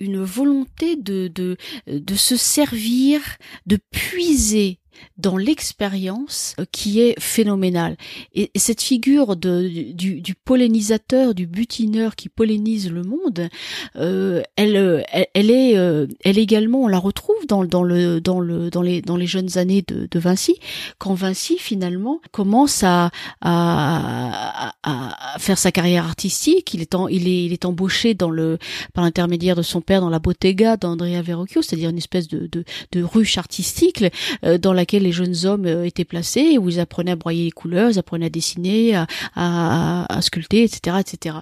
une 0.01 0.22
volonté 0.22 0.97
de 0.97 1.28
de 1.28 1.57
de 1.86 2.14
se 2.14 2.32
servir, 2.37 3.22
de 3.66 3.78
puiser 3.91 4.78
dans 5.18 5.36
l'expérience 5.36 6.55
euh, 6.59 6.64
qui 6.70 7.00
est 7.00 7.18
phénoménale. 7.20 7.96
Et, 8.34 8.50
cette 8.57 8.82
figure 8.82 9.36
de, 9.36 9.92
du, 9.92 10.20
du, 10.20 10.34
pollinisateur, 10.34 11.34
du 11.34 11.46
butineur 11.46 12.14
qui 12.16 12.28
pollinise 12.28 12.90
le 12.90 13.03
monde, 13.03 13.48
euh, 13.96 14.42
elle, 14.57 14.76
euh, 14.76 15.03
elle, 15.34 15.50
est, 15.50 15.76
euh, 15.76 16.07
elle 16.24 16.38
également, 16.38 16.82
on 16.82 16.88
la 16.88 16.98
retrouve 16.98 17.46
dans, 17.48 17.64
dans 17.64 17.82
le, 17.82 18.20
dans 18.20 18.40
le, 18.40 18.70
dans 18.70 18.82
les, 18.82 19.03
dans 19.03 19.16
les 19.16 19.26
jeunes 19.26 19.59
années 19.59 19.82
de, 19.86 20.07
de 20.11 20.18
Vinci, 20.18 20.57
quand 20.98 21.14
Vinci 21.14 21.57
finalement 21.59 22.20
commence 22.30 22.82
à, 22.84 23.11
à, 23.40 24.72
à, 24.82 25.38
faire 25.38 25.59
sa 25.59 25.72
carrière 25.72 26.05
artistique. 26.05 26.74
Il 26.74 26.80
est, 26.80 26.94
en, 26.94 27.09
il 27.09 27.26
est, 27.26 27.44
il 27.44 27.53
est 27.53 27.64
embauché 27.64 28.14
dans 28.14 28.30
le, 28.30 28.59
par 28.94 29.05
l'intermédiaire 29.05 29.57
de 29.57 29.62
son 29.62 29.80
père 29.80 30.00
dans 30.00 30.11
la 30.11 30.18
bottega 30.18 30.76
d'Andrea 30.76 31.22
Verrocchio, 31.22 31.62
c'est-à-dire 31.62 31.90
une 31.90 31.98
espèce 31.98 32.28
de, 32.28 32.46
de, 32.46 32.64
de 32.92 33.03
ruche 33.03 33.38
artistique 33.38 34.05
dans 34.42 34.72
laquelle 34.72 34.91
les 34.99 35.12
jeunes 35.12 35.34
hommes 35.45 35.66
euh, 35.66 35.84
étaient 35.84 36.05
placés, 36.05 36.59
où 36.59 36.68
ils 36.68 36.80
apprenaient 36.80 37.12
à 37.12 37.16
broyer 37.16 37.45
les 37.45 37.51
couleurs, 37.51 37.90
ils 37.90 37.99
apprenaient 37.99 38.26
à 38.26 38.30
dessiner, 38.30 39.05
à, 39.34 40.18
sculpter, 40.20 40.62
etc., 40.62 40.97
etc. 41.01 41.36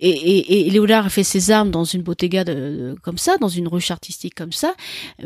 Et, 0.00 0.10
et, 0.10 0.66
et, 0.66 0.70
Léonard 0.70 1.06
a 1.06 1.08
fait 1.08 1.24
ses 1.24 1.50
armes 1.50 1.70
dans 1.70 1.84
une 1.84 2.02
bottega 2.02 2.44
de, 2.44 2.94
comme 3.02 3.18
ça, 3.18 3.36
dans 3.38 3.48
une 3.48 3.68
ruche 3.68 3.90
artistique 3.90 4.34
comme 4.34 4.52
ça, 4.52 4.74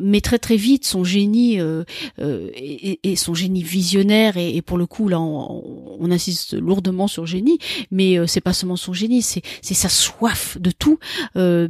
mais 0.01 0.21
très 0.21 0.39
très 0.39 0.57
vite 0.57 0.85
son 0.85 1.05
génie 1.05 1.61
euh, 1.61 1.85
euh, 2.19 2.51
et, 2.55 3.01
et, 3.03 3.17
son 3.17 3.35
génie 3.35 3.63
visionnaire 3.63 4.37
et, 4.37 4.61
pour 4.63 4.79
le 4.79 4.87
coup 4.87 5.09
là 5.09 5.21
on, 5.21 5.97
on, 6.01 6.11
insiste 6.11 6.55
lourdement 6.55 7.09
sur 7.09 7.27
génie, 7.27 7.59
mais 7.91 8.19
euh, 8.19 8.27
c'est 8.27 8.41
pas 8.41 8.53
seulement 8.53 8.77
son 8.77 8.93
génie, 8.93 9.23
c'est 9.23 9.43
sa 9.63 9.89
soif 9.89 10.57
de 10.61 10.71
tout. 10.71 10.99
Euh, 11.37 11.69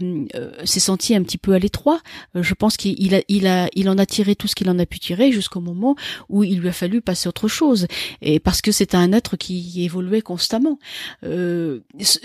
s'est 0.65 0.81
senti 0.81 1.15
un 1.15 1.23
petit 1.23 1.39
peu 1.39 1.53
à 1.55 1.59
l'étroit. 1.59 2.01
je 2.35 2.55
pense 2.55 2.77
qu'il 2.77 3.15
a 3.15 3.21
il 3.29 3.47
a 3.47 3.69
il 3.75 3.89
en 3.89 3.99
a 3.99 4.07
tiré 4.07 4.37
tout 4.37 4.47
ce 4.47 4.55
qu'il 4.55 4.69
en 4.71 4.79
a 4.79 4.87
pu 4.87 4.99
tirer 4.99 5.33
jusqu'au 5.33 5.61
moment 5.61 5.86
où 6.29 6.43
il 6.43 6.59
lui 6.59 6.69
a 6.69 6.73
fallu 6.73 7.01
passer 7.01 7.29
autre 7.29 7.47
chose, 7.47 7.87
et 8.23 8.41
parce 8.41 8.61
que 8.61 8.73
c'est 8.73 8.95
un 8.95 9.13
être 9.13 9.37
qui 9.37 9.85
évoluait 9.85 10.23
constamment. 10.23 10.79
Euh, 11.25 11.81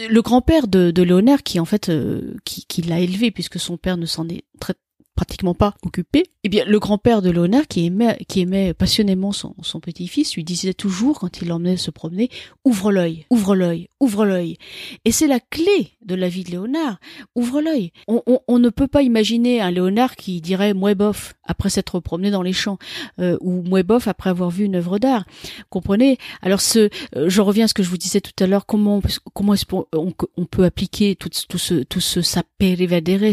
le 0.09 0.22
grand-père 0.22 0.68
de, 0.68 0.91
de 0.91 1.03
Léonard, 1.03 1.43
qui 1.43 1.59
en 1.59 1.66
fait, 1.66 1.89
euh, 1.89 2.36
qui, 2.45 2.66
qui 2.66 2.82
l'a 2.82 2.99
élevé, 2.99 3.32
puisque 3.32 3.59
son 3.59 3.78
père 3.78 3.97
ne 3.97 4.05
s'en 4.05 4.28
est 4.30 4.43
très 4.59 4.74
pratiquement 5.22 5.53
pas 5.53 5.76
occupé, 5.86 6.24
eh 6.43 6.49
bien 6.49 6.65
le 6.65 6.80
grand-père 6.80 7.22
de 7.22 7.30
Léonard, 7.30 7.67
qui 7.67 7.86
aimait, 7.86 8.74
passionnément 8.74 9.32
son, 9.32 9.53
petit-fils, 9.80 10.34
lui 10.34 10.43
disait 10.43 10.74
toujours 10.74 11.19
quand 11.19 11.43
il 11.43 11.49
l'emmenait 11.49 11.78
se 11.78 11.91
promener, 11.91 12.32
ouvre 12.65 12.91
l'œil, 12.91 13.28
ouvre 13.30 13.55
l'œil, 13.55 13.88
ouvre 13.99 14.26
l'œil. 14.26 14.57
Et 15.05 15.11
c'est 15.11 15.28
la 15.28 15.39
clé 15.39 15.91
de 16.03 16.15
la 16.15 16.28
vie 16.28 16.43
de 16.43 16.49
Léonard. 16.49 16.97
Ouvre 17.36 17.61
l'œil. 17.61 17.91
On, 18.07 18.24
on, 18.26 18.39
on, 18.47 18.57
ne 18.57 18.69
peut 18.69 18.88
pas 18.88 19.03
imaginer 19.03 19.61
un 19.61 19.69
Léonard 19.69 20.15
qui 20.15 20.41
dirait 20.41 20.74
bof 20.74 21.36
après 21.43 21.69
s'être 21.69 21.99
promené 21.99 22.32
dans 22.32 22.41
les 22.41 22.53
champs 22.53 22.80
euh, 23.19 23.38
ou 23.41 23.61
bof 23.61 24.07
après 24.07 24.32
avoir 24.32 24.49
vu 24.49 24.65
une 24.65 24.76
œuvre 24.76 24.97
d'art. 24.97 25.26
Comprenez? 25.69 26.17
Alors 26.41 26.61
euh, 26.78 26.89
je 27.28 27.41
reviens 27.41 27.65
à 27.65 27.67
ce 27.67 27.76
que 27.76 27.84
je 27.84 27.89
vous 27.89 27.97
disais 27.97 28.22
tout 28.22 28.43
à 28.43 28.47
l'heure. 28.47 28.65
Comment 28.65 29.01
comment 29.34 29.53
est-ce 29.53 29.65
qu'on 29.65 29.86
on, 29.93 30.45
peut 30.45 30.63
appliquer 30.63 31.15
tout, 31.15 31.30
tout 31.47 31.59
ce 31.59 31.84
tout 31.84 31.99
ce 31.99 32.22
sapere 32.24 32.78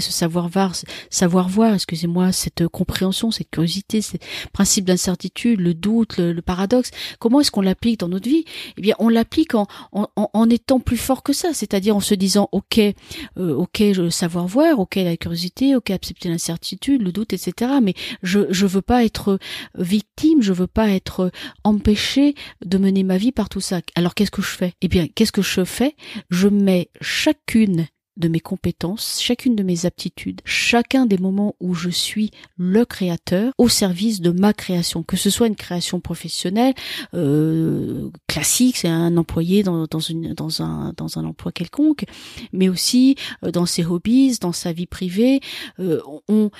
ce 0.03 0.13
savoir 0.13 0.49
voir, 0.49 0.73
savoir 1.09 1.49
voir 1.49 1.78
excusez-moi, 1.79 2.33
cette 2.33 2.69
compréhension, 2.69 3.31
cette 3.31 3.51
curiosité, 3.51 4.03
ces 4.03 4.19
principes 4.53 4.85
d'incertitude, 4.85 5.61
le 5.61 5.75
doute, 5.75 6.19
le, 6.19 6.41
paradoxe, 6.43 6.91
comment 7.19 7.41
est-ce 7.41 7.51
qu'on 7.51 7.63
l'applique 7.63 8.01
dans 8.01 8.09
notre 8.09 8.29
vie? 8.29 8.45
Eh 8.77 8.83
bien, 8.83 8.95
on 8.99 9.09
l'applique 9.09 9.55
en, 9.55 9.67
en, 9.93 10.51
étant 10.51 10.81
plus 10.81 10.97
fort 10.97 11.23
que 11.23 11.33
ça, 11.33 11.53
c'est-à-dire 11.53 11.97
en 11.97 12.01
se 12.01 12.15
disant, 12.15 12.49
ok, 12.53 12.79
euh, 12.79 13.55
ok, 13.55 13.79
le 13.81 14.11
savoir 14.11 14.47
voir, 14.47 14.79
ok, 14.79 14.97
la 14.97 15.17
curiosité, 15.17 15.75
ok, 15.77 15.91
accepter 15.91 16.29
l'incertitude, 16.29 17.03
le 17.03 17.13
doute, 17.13 17.33
etc. 17.33 17.73
Mais 17.83 17.95
je 18.23 18.41
je 18.51 18.67
veux 18.67 18.83
pas 18.83 19.05
être 19.05 19.39
victime, 19.77 20.43
je 20.43 20.53
veux 20.53 20.67
pas 20.67 20.89
être 20.91 21.31
empêché 21.65 22.35
de 22.65 22.79
mener 22.79 23.03
ma 23.03 23.17
vie 23.17 23.33
par 23.33 23.49
tout 23.49 23.61
ça. 23.61 23.81
Alors 23.95 24.15
qu'est-ce 24.15 24.31
que 24.31 24.43
je 24.43 24.49
fais? 24.49 24.75
Eh 24.81 24.89
bien, 24.89 25.07
qu'est-ce 25.09 25.33
que 25.33 25.43
je 25.43 25.65
fais? 25.65 25.97
Je 26.31 26.49
mets 26.49 26.91
chacune 27.01 27.87
de 28.19 28.29
mes 28.29 28.41
compétences, 28.41 29.21
chacune 29.21 29.57
de 29.57 29.63
mes 29.63 29.87
aptitudes, 29.87 30.41
chacun 30.45 31.07
des 31.07 31.19
moments 31.19 31.55
où 31.61 31.75
je 31.75 31.89
suis 31.89 32.31
le 32.57 32.85
créateur 32.85 33.53
au 33.59 33.69
service 33.69 34.21
de 34.21 34.31
ma 34.31 34.53
création, 34.53 35.03
que 35.03 35.17
ce 35.17 35.31
soit 35.31 35.47
une 35.47 35.57
création 35.57 36.01
professionnelle 36.01 36.75
euh, 37.15 38.11
classique, 38.27 38.77
c'est 38.77 38.89
un 38.89 39.17
employé 39.17 39.63
dans, 39.63 39.87
dans, 39.87 40.01
une, 40.01 40.35
dans, 40.35 40.63
un, 40.63 40.93
dans 40.97 41.19
un 41.19 41.25
emploi 41.25 41.53
quelconque, 41.53 42.05
mais 42.53 42.69
aussi 42.69 43.17
euh, 43.45 43.51
dans 43.51 43.67
ses 43.67 43.85
hobbies, 43.85 44.39
dans 44.41 44.53
sa 44.53 44.73
vie 44.73 44.87
privée, 44.87 45.41
euh, 45.79 46.01
on, 46.29 46.51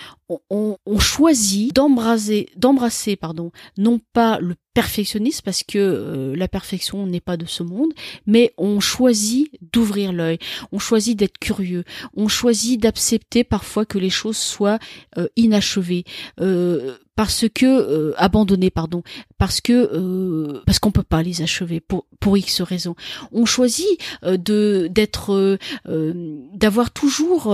on, 0.51 0.79
on 0.87 0.99
choisit 0.99 1.75
d'embrasser, 1.75 2.49
d'embrasser 2.57 3.17
pardon, 3.17 3.51
non 3.77 4.01
pas 4.13 4.39
le 4.41 4.55
perfectionniste 4.79 5.43
parce 5.43 5.65
que 5.65 5.77
euh, 5.77 6.37
la 6.37 6.47
perfection 6.47 7.05
n'est 7.05 7.19
pas 7.19 7.37
de 7.37 7.47
ce 7.47 7.65
monde, 7.65 7.93
mais 8.29 8.53
on 8.57 8.79
choisit 8.79 9.51
d'ouvrir 9.73 10.13
l'œil, 10.13 10.39
on 10.71 10.79
choisit 10.79 11.19
d'être 11.19 11.37
curieux, 11.39 11.83
on 12.15 12.29
choisit 12.29 12.81
d'accepter 12.81 13.43
parfois 13.43 13.85
que 13.85 13.99
les 13.99 14.09
choses 14.09 14.37
soient 14.37 14.79
euh, 15.17 15.27
inachevées. 15.35 16.05
Euh, 16.41 16.97
parce 17.19 17.47
que 17.53 17.67
euh, 17.67 18.15
abandonnés 18.17 18.71
pardon 18.71 19.03
parce 19.39 19.61
que 19.61 19.73
euh, 19.73 20.63
parce 20.67 20.79
qu'on 20.79 20.93
peut 20.93 21.03
pas 21.03 21.21
les 21.21 21.43
achever 21.43 21.81
pour 21.81 22.07
pour 22.21 22.39
X 22.39 22.61
raisons. 22.63 22.95
On 23.33 23.45
choisit 23.45 23.89
euh, 24.23 24.37
de 24.37 24.89
d'être 24.89 25.59
d'avoir 25.85 26.93
toujours 26.93 27.53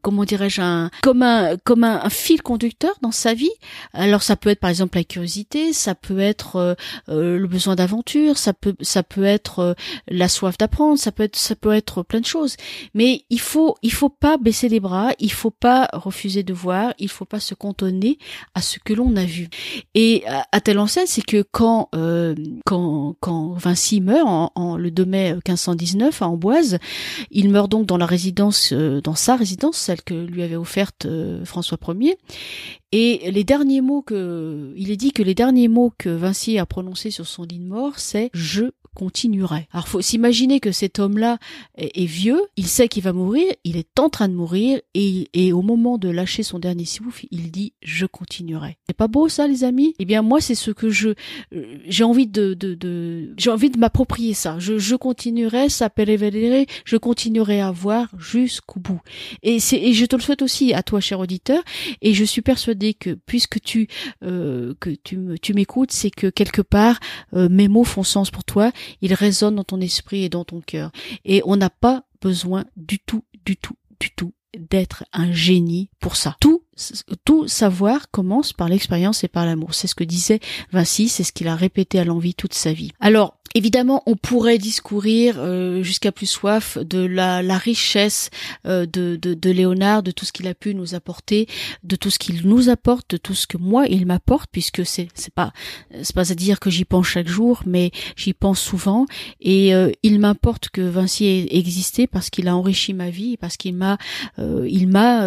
comment 0.00 0.24
dirais-je 0.24 0.62
un 0.62 0.90
comme 1.02 1.22
un 1.22 1.58
comme 1.58 1.84
un, 1.84 2.08
fil 2.08 2.40
conducteur 2.40 2.94
dans 3.02 3.12
sa 3.12 3.34
vie. 3.34 3.50
Alors 3.92 4.22
ça 4.22 4.36
peut 4.36 4.48
être 4.48 4.60
par 4.60 4.70
exemple 4.70 4.96
la 4.96 5.04
curiosité, 5.04 5.74
ça 5.74 5.94
peut 5.94 6.20
être 6.20 6.74
le 7.08 7.46
besoin 7.46 7.74
d'aventure, 7.74 8.38
ça 8.38 8.54
peut 8.54 8.74
ça 8.80 9.02
peut 9.02 9.24
être 9.24 9.76
la 10.08 10.30
soif 10.30 10.56
d'apprendre, 10.56 10.98
ça 10.98 11.12
peut 11.12 11.24
être 11.24 11.36
ça 11.36 11.54
peut 11.56 11.72
être 11.72 12.02
plein 12.02 12.20
de 12.20 12.26
choses. 12.26 12.56
Mais 12.94 13.26
il 13.28 13.40
faut 13.40 13.76
il 13.82 13.92
faut 13.92 14.08
pas 14.08 14.38
baisser 14.38 14.70
les 14.70 14.80
bras, 14.80 15.10
il 15.18 15.32
faut 15.32 15.50
pas 15.50 15.90
refuser 15.92 16.42
de 16.42 16.54
voir, 16.54 16.94
il 16.98 17.10
faut 17.10 17.26
pas 17.26 17.40
se 17.40 17.54
cantonner 17.54 18.18
à 18.54 18.62
ce 18.62 18.77
que 18.84 18.92
l'on 18.92 19.16
a 19.16 19.24
vu. 19.24 19.48
Et 19.94 20.24
à, 20.52 20.60
telle 20.60 20.78
enseigne, 20.78 21.06
c'est 21.06 21.24
que 21.24 21.44
quand, 21.50 21.88
euh, 21.94 22.34
quand, 22.64 23.16
quand 23.20 23.52
Vinci 23.52 24.00
meurt 24.00 24.52
en, 24.54 24.76
le 24.76 24.90
2 24.90 25.04
mai 25.04 25.32
1519 25.34 26.22
à 26.22 26.28
Amboise, 26.28 26.78
il 27.30 27.50
meurt 27.50 27.70
donc 27.70 27.86
dans 27.86 27.96
la 27.96 28.06
résidence, 28.06 28.72
euh, 28.72 29.00
dans 29.00 29.14
sa 29.14 29.36
résidence, 29.36 29.76
celle 29.76 30.02
que 30.02 30.14
lui 30.14 30.42
avait 30.42 30.56
offerte 30.56 31.06
euh, 31.06 31.44
François 31.44 31.78
Ier. 31.88 32.16
Et 32.92 33.30
les 33.30 33.44
derniers 33.44 33.82
mots 33.82 34.02
que, 34.02 34.72
il 34.76 34.90
est 34.90 34.96
dit 34.96 35.12
que 35.12 35.22
les 35.22 35.34
derniers 35.34 35.68
mots 35.68 35.92
que 35.98 36.08
Vinci 36.08 36.58
a 36.58 36.66
prononcés 36.66 37.10
sur 37.10 37.26
son 37.26 37.42
lit 37.42 37.58
de 37.58 37.66
mort, 37.66 37.98
c'est 37.98 38.30
je 38.32 38.70
continuerait. 38.98 39.68
Alors 39.72 39.86
faut 39.86 40.00
s'imaginer 40.00 40.58
que 40.58 40.72
cet 40.72 40.98
homme-là 40.98 41.38
est, 41.76 42.04
vieux, 42.04 42.40
il 42.56 42.66
sait 42.66 42.88
qu'il 42.88 43.04
va 43.04 43.12
mourir, 43.12 43.46
il 43.62 43.76
est 43.76 43.98
en 44.00 44.08
train 44.08 44.28
de 44.28 44.34
mourir 44.34 44.80
et, 44.94 45.28
et 45.34 45.52
au 45.52 45.62
moment 45.62 45.98
de 45.98 46.08
lâcher 46.08 46.42
son 46.42 46.58
dernier 46.58 46.84
souffle, 46.84 47.26
il 47.30 47.52
dit 47.52 47.74
je 47.80 48.06
continuerai. 48.06 48.76
C'est 48.88 48.96
pas 48.96 49.06
beau 49.06 49.28
ça 49.28 49.46
les 49.46 49.62
amis? 49.62 49.94
Eh 50.00 50.04
bien 50.04 50.22
moi 50.22 50.40
c'est 50.40 50.56
ce 50.56 50.72
que 50.72 50.90
je 50.90 51.10
euh, 51.54 51.78
j'ai 51.86 52.02
envie 52.02 52.26
de, 52.26 52.54
de, 52.54 52.74
de 52.74 53.34
j'ai 53.36 53.50
envie 53.50 53.70
de 53.70 53.78
m'approprier 53.78 54.34
ça. 54.34 54.58
Je, 54.58 54.78
je 54.78 54.96
continuerai, 54.96 55.68
ça 55.68 55.88
je 56.84 56.96
continuerai 56.96 57.60
à 57.60 57.70
voir 57.70 58.08
jusqu'au 58.18 58.80
bout. 58.80 59.00
Et 59.42 59.60
c'est 59.60 59.78
et 59.78 59.92
je 59.92 60.06
te 60.06 60.16
le 60.16 60.22
souhaite 60.22 60.42
aussi 60.42 60.74
à 60.74 60.82
toi 60.82 61.00
cher 61.00 61.20
auditeur 61.20 61.62
et 62.02 62.14
je 62.14 62.24
suis 62.24 62.42
persuadée 62.42 62.94
que 62.94 63.10
puisque 63.10 63.60
tu 63.60 63.86
euh, 64.24 64.74
que 64.80 64.90
tu 64.90 65.18
tu 65.40 65.54
m'écoutes, 65.54 65.92
c'est 65.92 66.10
que 66.10 66.28
quelque 66.28 66.62
part 66.62 66.98
euh, 67.34 67.48
mes 67.48 67.68
mots 67.68 67.84
font 67.84 68.02
sens 68.02 68.30
pour 68.30 68.44
toi 68.44 68.72
il 69.00 69.14
résonne 69.14 69.56
dans 69.56 69.64
ton 69.64 69.80
esprit 69.80 70.24
et 70.24 70.28
dans 70.28 70.44
ton 70.44 70.60
cœur. 70.60 70.90
Et 71.24 71.42
on 71.44 71.56
n'a 71.56 71.70
pas 71.70 72.04
besoin 72.20 72.64
du 72.76 72.98
tout, 72.98 73.24
du 73.44 73.56
tout, 73.56 73.76
du 74.00 74.10
tout 74.10 74.32
d'être 74.56 75.04
un 75.12 75.32
génie 75.32 75.90
pour 76.00 76.16
ça. 76.16 76.36
Tout, 76.40 76.64
tout 77.24 77.48
savoir 77.48 78.10
commence 78.10 78.52
par 78.52 78.68
l'expérience 78.68 79.24
et 79.24 79.28
par 79.28 79.44
l'amour. 79.44 79.74
C'est 79.74 79.86
ce 79.86 79.94
que 79.94 80.04
disait 80.04 80.40
Vinci, 80.72 81.08
c'est 81.08 81.24
ce 81.24 81.32
qu'il 81.32 81.48
a 81.48 81.56
répété 81.56 81.98
à 81.98 82.04
l'envie 82.04 82.34
toute 82.34 82.54
sa 82.54 82.72
vie. 82.72 82.92
Alors, 83.00 83.37
Évidemment, 83.54 84.02
on 84.06 84.14
pourrait 84.14 84.58
discourir 84.58 85.36
euh, 85.38 85.82
jusqu'à 85.82 86.12
plus 86.12 86.26
soif 86.26 86.76
de 86.78 86.98
la, 86.98 87.42
la 87.42 87.56
richesse 87.56 88.28
euh, 88.66 88.84
de, 88.84 89.16
de, 89.16 89.32
de, 89.32 89.50
Léonard, 89.50 90.02
de 90.02 90.10
tout 90.10 90.26
ce 90.26 90.32
qu'il 90.32 90.46
a 90.48 90.54
pu 90.54 90.74
nous 90.74 90.94
apporter, 90.94 91.46
de 91.82 91.96
tout 91.96 92.10
ce 92.10 92.18
qu'il 92.18 92.46
nous 92.46 92.68
apporte, 92.68 93.10
de 93.10 93.16
tout 93.16 93.34
ce 93.34 93.46
que 93.46 93.56
moi 93.56 93.86
il 93.86 94.04
m'apporte, 94.04 94.50
puisque 94.52 94.84
c'est 94.84 95.08
c'est 95.14 95.32
pas 95.32 95.52
c'est 96.02 96.14
pas 96.14 96.30
à 96.30 96.34
dire 96.34 96.60
que 96.60 96.68
j'y 96.68 96.84
pense 96.84 97.06
chaque 97.06 97.28
jour, 97.28 97.62
mais 97.64 97.90
j'y 98.16 98.34
pense 98.34 98.60
souvent. 98.60 99.06
Et 99.40 99.74
euh, 99.74 99.90
il 100.02 100.20
m'importe 100.20 100.68
que 100.68 100.82
Vinci 100.82 101.24
ait 101.26 101.56
existé 101.56 102.06
parce 102.06 102.28
qu'il 102.28 102.48
a 102.48 102.56
enrichi 102.56 102.92
ma 102.92 103.08
vie, 103.08 103.38
parce 103.38 103.56
qu'il 103.56 103.74
m'a 103.74 103.96
il 104.38 104.88
m'a 104.88 105.26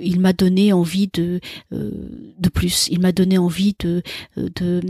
il 0.00 0.20
m'a 0.20 0.32
donné 0.34 0.72
envie 0.72 1.08
de 1.12 1.40
de 1.70 2.48
plus, 2.50 2.88
il 2.90 3.00
m'a 3.00 3.12
donné 3.12 3.38
envie 3.38 3.74
de 3.78 4.02
de 4.36 4.80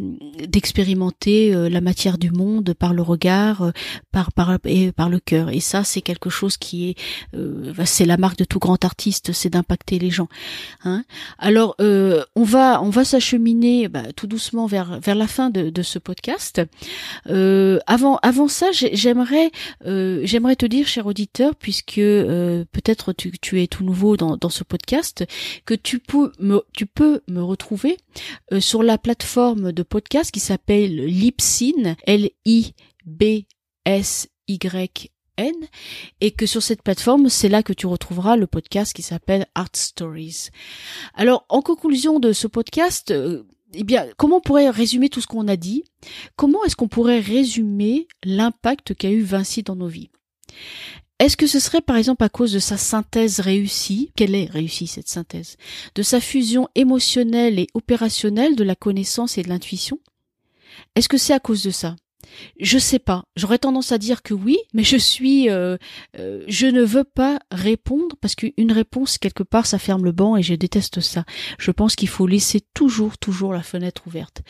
d'expérimenter 0.47 1.53
la 1.71 1.81
matière 1.81 2.16
du 2.17 2.31
monde 2.31 2.75
par 2.75 2.95
le 2.95 3.03
regard, 3.03 3.63
euh, 3.63 3.71
par 4.13 4.33
par 4.33 4.59
et 4.65 4.93
par 4.93 5.09
le 5.09 5.21
cœur. 5.21 5.51
Et 5.51 5.61
ça, 5.61 5.85
c'est 5.85 6.01
quelque 6.01 6.31
chose 6.31 6.57
qui 6.57 6.91
est, 6.91 6.95
euh, 7.35 7.73
bah, 7.77 7.87
c'est 7.87 8.05
la 8.05 8.17
marque 8.17 8.39
de 8.39 8.45
tout 8.45 8.59
grand 8.59 8.85
artiste, 8.85 9.33
c'est 9.33 9.51
d'impacter 9.51 9.99
les 9.99 10.11
gens. 10.11 10.29
Hein 10.85 11.05
Alors, 11.39 11.75
euh, 11.81 12.25
on 12.35 12.45
va 12.45 12.83
on 12.83 12.91
va 12.91 13.05
s'acheminer 13.05 13.89
bah, 13.89 14.13
tout 14.15 14.27
doucement 14.27 14.67
vers 14.67 15.01
vers 15.01 15.15
la 15.15 15.27
fin 15.27 15.51
de, 15.51 15.71
de 15.71 15.83
ce 15.83 15.99
podcast. 15.99 16.63
avant 17.27 18.17
avant 18.23 18.49
ça, 18.49 18.67
j'aimerais 18.73 19.51
j'aimerais 19.85 20.57
te 20.57 20.67
dire, 20.67 20.87
cher 20.87 21.07
auditeur, 21.07 21.55
puisque 21.55 21.97
peut-être 21.97 23.13
tu, 23.13 23.33
tu 23.39 23.63
es 23.63 23.67
tout 23.67 23.85
nouveau 23.85 24.17
dans, 24.17 24.37
dans 24.37 24.49
ce 24.49 24.65
podcast, 24.65 25.25
que 25.65 25.75
tu 25.75 25.99
peux 25.99 26.33
me 26.39 26.63
tu 26.73 26.87
peux 26.87 27.21
me 27.29 27.43
retrouver 27.43 27.97
sur 28.59 28.83
la 28.83 28.99
plateforme 28.99 29.73
de 29.73 29.83
podcast 29.83 30.31
qui 30.31 30.41
s'appelle 30.41 31.07
Lipsyn, 31.07 31.97
L-I-B-S-Y-N 32.07 33.55
et 36.21 36.31
que 36.31 36.47
sur 36.47 36.63
cette 36.63 36.83
plateforme, 36.83 37.29
c'est 37.29 37.49
là 37.49 37.63
que 37.63 37.73
tu 37.73 37.87
retrouveras 37.87 38.37
le 38.37 38.47
podcast 38.47 38.95
qui 38.95 39.03
s'appelle 39.03 39.47
Art 39.55 39.69
Stories. 39.75 40.49
Alors, 41.15 41.45
en 41.49 41.63
conclusion 41.63 42.19
de 42.19 42.33
ce 42.33 42.47
podcast, 42.47 43.11
euh, 43.11 43.43
eh 43.75 43.85
bien, 43.85 44.07
comment 44.17 44.37
on 44.37 44.41
pourrait 44.41 44.71
résumer 44.71 45.09
tout 45.09 45.21
ce 45.21 45.27
qu'on 45.27 45.49
a 45.49 45.57
dit? 45.57 45.85
Comment 46.37 46.65
est-ce 46.65 46.77
qu'on 46.77 46.89
pourrait 46.89 47.21
résumer 47.21 48.09
l'impact 48.25 48.95
qu'a 48.95 49.11
eu 49.11 49.23
Vinci 49.23 49.63
dans 49.63 49.77
nos 49.77 49.89
vies? 49.89 50.11
Est-ce 51.19 51.37
que 51.37 51.47
ce 51.47 51.61
serait 51.61 51.81
par 51.81 51.97
exemple 51.97 52.25
à 52.25 52.29
cause 52.29 52.53
de 52.53 52.59
sa 52.59 52.77
synthèse 52.77 53.41
réussie? 53.41 54.13
Quelle 54.17 54.35
est 54.35 54.51
réussie 54.51 54.87
cette 54.87 55.09
synthèse? 55.09 55.57
De 55.95 56.03
sa 56.03 56.21
fusion 56.21 56.69
émotionnelle 56.75 57.59
et 57.59 57.69
opérationnelle 57.73 58.55
de 58.55 58.65
la 58.65 58.75
connaissance 58.75 59.39
et 59.39 59.43
de 59.43 59.49
l'intuition? 59.49 59.99
Est-ce 60.95 61.09
que 61.09 61.19
c'est 61.19 61.35
à 61.35 61.41
cause 61.41 61.63
de 61.63 61.71
ça? 61.71 61.97
Je 62.61 62.79
sais 62.79 62.99
pas. 62.99 63.25
J'aurais 63.37 63.59
tendance 63.59 63.93
à 63.93 63.99
dire 63.99 64.23
que 64.23 64.35
oui, 64.35 64.59
mais 64.73 64.83
je 64.83 64.97
suis, 64.97 65.49
euh, 65.49 65.77
euh, 66.19 66.45
je 66.49 66.67
ne 66.67 66.83
veux 66.83 67.05
pas 67.05 67.39
répondre 67.51 68.17
parce 68.21 68.35
qu'une 68.35 68.73
réponse 68.73 69.19
quelque 69.19 69.43
part 69.43 69.67
ça 69.67 69.79
ferme 69.79 70.05
le 70.05 70.13
banc 70.13 70.37
et 70.37 70.43
je 70.43 70.55
déteste 70.55 71.01
ça. 71.01 71.25
Je 71.59 71.71
pense 71.71 71.97
qu'il 71.97 72.09
faut 72.09 72.27
laisser 72.27 72.61
toujours, 72.75 73.19
toujours 73.19 73.53
la 73.53 73.63
fenêtre 73.63 74.03
ouverte. 74.07 74.43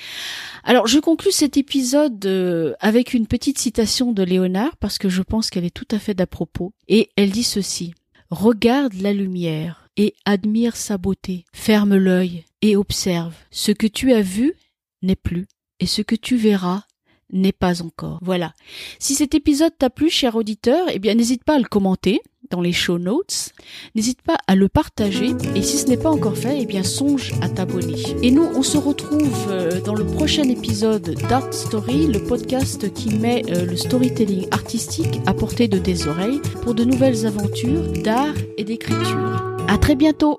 Alors 0.64 0.86
je 0.86 0.98
conclus 0.98 1.32
cet 1.32 1.56
épisode 1.56 2.24
euh, 2.26 2.74
avec 2.80 3.14
une 3.14 3.26
petite 3.26 3.58
citation 3.58 4.12
de 4.12 4.22
Léonard 4.22 4.76
parce 4.76 4.98
que 4.98 5.08
je 5.08 5.22
pense 5.22 5.50
qu'elle 5.50 5.64
est 5.64 5.70
tout 5.70 5.88
à 5.90 5.98
fait 5.98 6.14
d'à 6.14 6.26
propos 6.26 6.72
et 6.88 7.10
elle 7.16 7.30
dit 7.30 7.44
ceci 7.44 7.94
Regarde 8.30 8.94
la 8.94 9.12
lumière 9.12 9.88
et 9.96 10.14
admire 10.24 10.74
sa 10.74 10.98
beauté. 10.98 11.44
Ferme 11.52 11.96
l'œil 11.96 12.44
et 12.60 12.76
observe. 12.76 13.34
Ce 13.50 13.70
que 13.70 13.86
tu 13.86 14.12
as 14.12 14.20
vu 14.20 14.52
n'est 15.02 15.14
plus 15.14 15.46
et 15.80 15.86
ce 15.86 16.02
que 16.02 16.14
tu 16.14 16.36
verras 16.36 16.82
n'est 17.32 17.52
pas 17.52 17.82
encore. 17.82 18.18
Voilà. 18.22 18.52
Si 18.98 19.14
cet 19.14 19.34
épisode 19.34 19.72
t'a 19.76 19.90
plu, 19.90 20.10
cher 20.10 20.36
auditeur, 20.36 20.86
eh 20.92 20.98
bien 20.98 21.14
n'hésite 21.14 21.44
pas 21.44 21.56
à 21.56 21.58
le 21.58 21.64
commenter 21.64 22.20
dans 22.50 22.60
les 22.60 22.72
show 22.72 22.98
notes. 22.98 23.50
N'hésite 23.94 24.22
pas 24.22 24.36
à 24.46 24.54
le 24.54 24.68
partager 24.68 25.32
et 25.54 25.62
si 25.62 25.78
ce 25.78 25.86
n'est 25.86 25.96
pas 25.96 26.10
encore 26.10 26.36
fait, 26.36 26.58
eh 26.60 26.66
bien 26.66 26.82
songe 26.82 27.32
à 27.42 27.48
t'abonner. 27.48 28.02
Et 28.22 28.30
nous, 28.30 28.44
on 28.44 28.62
se 28.62 28.78
retrouve 28.78 29.48
euh, 29.50 29.80
dans 29.80 29.94
le 29.94 30.06
prochain 30.06 30.44
épisode 30.44 31.16
d'Art 31.28 31.52
Story, 31.52 32.06
le 32.06 32.22
podcast 32.22 32.92
qui 32.92 33.10
met 33.16 33.42
euh, 33.50 33.66
le 33.66 33.76
storytelling 33.76 34.46
artistique 34.50 35.20
à 35.26 35.34
portée 35.34 35.68
de 35.68 35.78
tes 35.78 36.06
oreilles 36.06 36.40
pour 36.62 36.74
de 36.74 36.84
nouvelles 36.84 37.26
aventures 37.26 37.92
d'art 38.04 38.34
et 38.56 38.64
d'écriture. 38.64 39.42
À 39.68 39.78
très 39.78 39.96
bientôt! 39.96 40.34